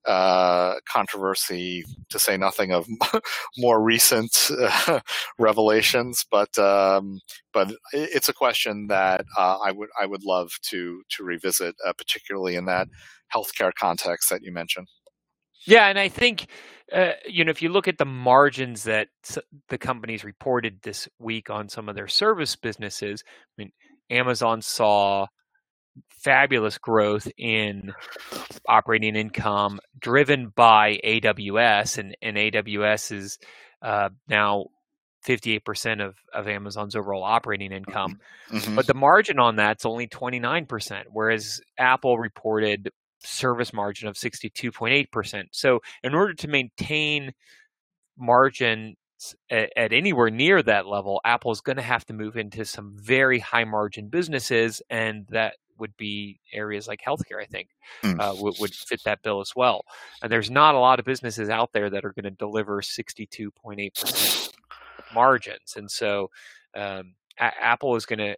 uh, 0.06 0.76
controversy, 0.88 1.84
to 2.08 2.18
say 2.18 2.36
nothing 2.36 2.72
of 2.72 2.86
more 3.58 3.82
recent 3.82 4.50
uh, 4.58 5.00
revelations. 5.38 6.24
But 6.30 6.58
um, 6.58 7.20
but 7.52 7.72
it's 7.92 8.28
a 8.28 8.34
question 8.34 8.86
that 8.88 9.24
uh, 9.38 9.58
I 9.58 9.72
would 9.72 9.90
I 10.00 10.06
would 10.06 10.24
love 10.24 10.52
to 10.70 11.02
to 11.10 11.24
revisit, 11.24 11.74
uh, 11.86 11.92
particularly 11.92 12.56
in 12.56 12.64
that 12.66 12.88
healthcare 13.34 13.72
context 13.74 14.30
that 14.30 14.42
you 14.42 14.52
mentioned. 14.52 14.88
Yeah, 15.66 15.88
and 15.88 15.98
I 15.98 16.08
think 16.08 16.46
uh, 16.92 17.12
you 17.26 17.44
know 17.44 17.50
if 17.50 17.62
you 17.62 17.68
look 17.68 17.88
at 17.88 17.98
the 17.98 18.04
margins 18.04 18.84
that 18.84 19.08
the 19.68 19.78
companies 19.78 20.24
reported 20.24 20.80
this 20.82 21.08
week 21.18 21.50
on 21.50 21.68
some 21.68 21.88
of 21.88 21.94
their 21.94 22.08
service 22.08 22.56
businesses, 22.56 23.22
I 23.26 23.62
mean, 23.62 23.72
Amazon 24.11 24.62
saw 24.62 25.26
fabulous 26.08 26.78
growth 26.78 27.28
in 27.38 27.92
operating 28.68 29.16
income 29.16 29.80
driven 29.98 30.48
by 30.48 30.98
AWS, 31.04 31.98
and, 31.98 32.16
and 32.22 32.36
AWS 32.36 33.12
is 33.12 33.38
uh, 33.82 34.11
now 34.28 34.66
58% 35.26 36.04
of, 36.04 36.16
of 36.32 36.48
Amazon's 36.48 36.96
overall 36.96 37.22
operating 37.22 37.72
income. 37.72 38.20
Mm-hmm. 38.50 38.74
But 38.74 38.86
the 38.86 38.94
margin 38.94 39.38
on 39.38 39.56
that's 39.56 39.84
only 39.84 40.06
29%, 40.06 41.04
whereas 41.11 41.61
Apple 41.78 42.18
reported 42.18 42.90
service 43.22 43.72
margin 43.72 44.08
of 44.08 44.16
62.8%. 44.16 45.44
So, 45.52 45.80
in 46.02 46.14
order 46.14 46.34
to 46.34 46.48
maintain 46.48 47.32
margin 48.18 48.96
at, 49.50 49.70
at, 49.76 49.92
anywhere 49.92 50.30
near 50.30 50.62
that 50.62 50.86
level, 50.86 51.20
Apple 51.24 51.50
is 51.50 51.60
going 51.60 51.76
to 51.76 51.82
have 51.82 52.04
to 52.06 52.12
move 52.12 52.36
into 52.36 52.64
some 52.64 52.92
very 52.96 53.38
high 53.38 53.64
margin 53.64 54.08
businesses, 54.08 54.82
and 54.90 55.26
that 55.30 55.56
would 55.78 55.96
be 55.96 56.38
areas 56.52 56.86
like 56.86 57.00
healthcare. 57.06 57.40
I 57.40 57.46
think 57.46 57.68
mm. 58.02 58.18
uh, 58.20 58.34
would, 58.36 58.54
would 58.60 58.74
fit 58.74 59.02
that 59.04 59.22
bill 59.22 59.40
as 59.40 59.52
well. 59.56 59.82
And 60.22 60.30
there's 60.30 60.50
not 60.50 60.74
a 60.74 60.78
lot 60.78 60.98
of 60.98 61.04
businesses 61.04 61.48
out 61.48 61.72
there 61.72 61.90
that 61.90 62.04
are 62.04 62.12
going 62.12 62.24
to 62.24 62.30
deliver 62.30 62.80
62.8 62.80 64.00
percent 64.00 64.52
margins, 65.14 65.74
and 65.76 65.90
so 65.90 66.30
um, 66.76 67.14
a- 67.38 67.62
Apple 67.62 67.96
is 67.96 68.06
going 68.06 68.20
to 68.20 68.36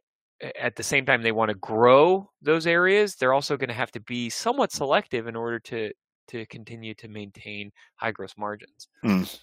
at 0.58 0.76
the 0.76 0.82
same 0.82 1.06
time 1.06 1.22
they 1.22 1.32
want 1.32 1.50
to 1.50 1.54
grow 1.56 2.30
those 2.40 2.66
areas, 2.66 3.14
they're 3.14 3.32
also 3.32 3.56
going 3.56 3.68
to 3.68 3.74
have 3.74 3.92
to 3.92 4.00
be 4.00 4.28
somewhat 4.28 4.72
selective 4.72 5.26
in 5.26 5.36
order 5.36 5.58
to 5.60 5.92
to 6.28 6.46
continue 6.46 6.94
to 6.94 7.08
maintain 7.08 7.70
high 7.96 8.12
gross 8.12 8.34
margins. 8.38 8.88
Mm. 9.04 9.38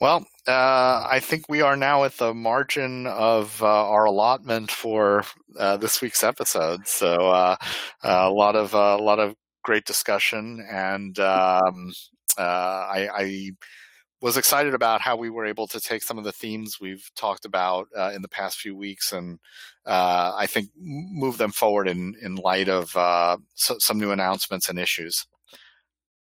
Well, 0.00 0.26
uh, 0.48 1.06
I 1.08 1.20
think 1.20 1.44
we 1.48 1.60
are 1.60 1.76
now 1.76 2.04
at 2.04 2.16
the 2.16 2.34
margin 2.34 3.06
of 3.06 3.62
uh, 3.62 3.66
our 3.66 4.04
allotment 4.04 4.70
for 4.70 5.24
uh, 5.58 5.76
this 5.76 6.00
week's 6.00 6.24
episode. 6.24 6.86
So 6.86 7.30
uh, 7.30 7.56
a 8.02 8.30
lot 8.30 8.56
of 8.56 8.74
a 8.74 8.96
lot 8.96 9.20
of 9.20 9.34
great 9.62 9.84
discussion, 9.84 10.66
and 10.68 11.18
um, 11.20 11.92
uh, 12.36 12.40
I, 12.42 13.08
I 13.14 13.50
was 14.22 14.36
excited 14.36 14.72
about 14.72 15.00
how 15.00 15.16
we 15.16 15.28
were 15.28 15.44
able 15.44 15.66
to 15.66 15.80
take 15.80 16.02
some 16.02 16.16
of 16.16 16.22
the 16.22 16.30
themes 16.32 16.78
we've 16.80 17.10
talked 17.16 17.44
about 17.44 17.88
uh, 17.98 18.12
in 18.14 18.22
the 18.22 18.28
past 18.28 18.56
few 18.56 18.74
weeks 18.74 19.12
and 19.12 19.40
uh, 19.84 20.32
I 20.36 20.46
think 20.46 20.68
move 20.78 21.38
them 21.38 21.50
forward 21.50 21.88
in, 21.88 22.14
in 22.22 22.36
light 22.36 22.68
of 22.68 22.96
uh, 22.96 23.36
so, 23.54 23.74
some 23.78 23.98
new 23.98 24.12
announcements 24.12 24.68
and 24.68 24.78
issues. 24.78 25.26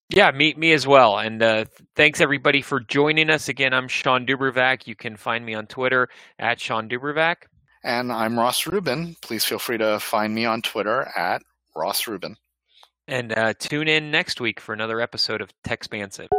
Yeah, 0.09 0.31
me 0.31 0.53
me 0.57 0.73
as 0.73 0.85
well. 0.85 1.17
And 1.17 1.41
uh, 1.41 1.65
thanks 1.95 2.19
everybody 2.19 2.61
for 2.61 2.79
joining 2.79 3.29
us 3.29 3.47
again. 3.47 3.73
I'm 3.73 3.87
Shawn 3.87 4.25
DuBravac. 4.25 4.85
You 4.85 4.95
can 4.95 5.15
find 5.15 5.45
me 5.45 5.53
on 5.53 5.67
Twitter 5.67 6.09
at 6.39 6.59
Shawn 6.59 6.89
DuBravac. 6.89 7.35
And 7.83 8.11
I'm 8.11 8.37
Ross 8.37 8.67
Rubin. 8.67 9.15
Please 9.21 9.45
feel 9.45 9.59
free 9.59 9.77
to 9.77 9.99
find 9.99 10.33
me 10.33 10.45
on 10.45 10.61
Twitter 10.61 11.07
at 11.15 11.41
Ross 11.75 12.07
Rubin. 12.07 12.35
And 13.07 13.37
uh, 13.37 13.53
tune 13.57 13.87
in 13.87 14.11
next 14.11 14.41
week 14.41 14.59
for 14.59 14.73
another 14.73 14.99
episode 14.99 15.41
of 15.41 15.49
Techspansive. 15.65 16.29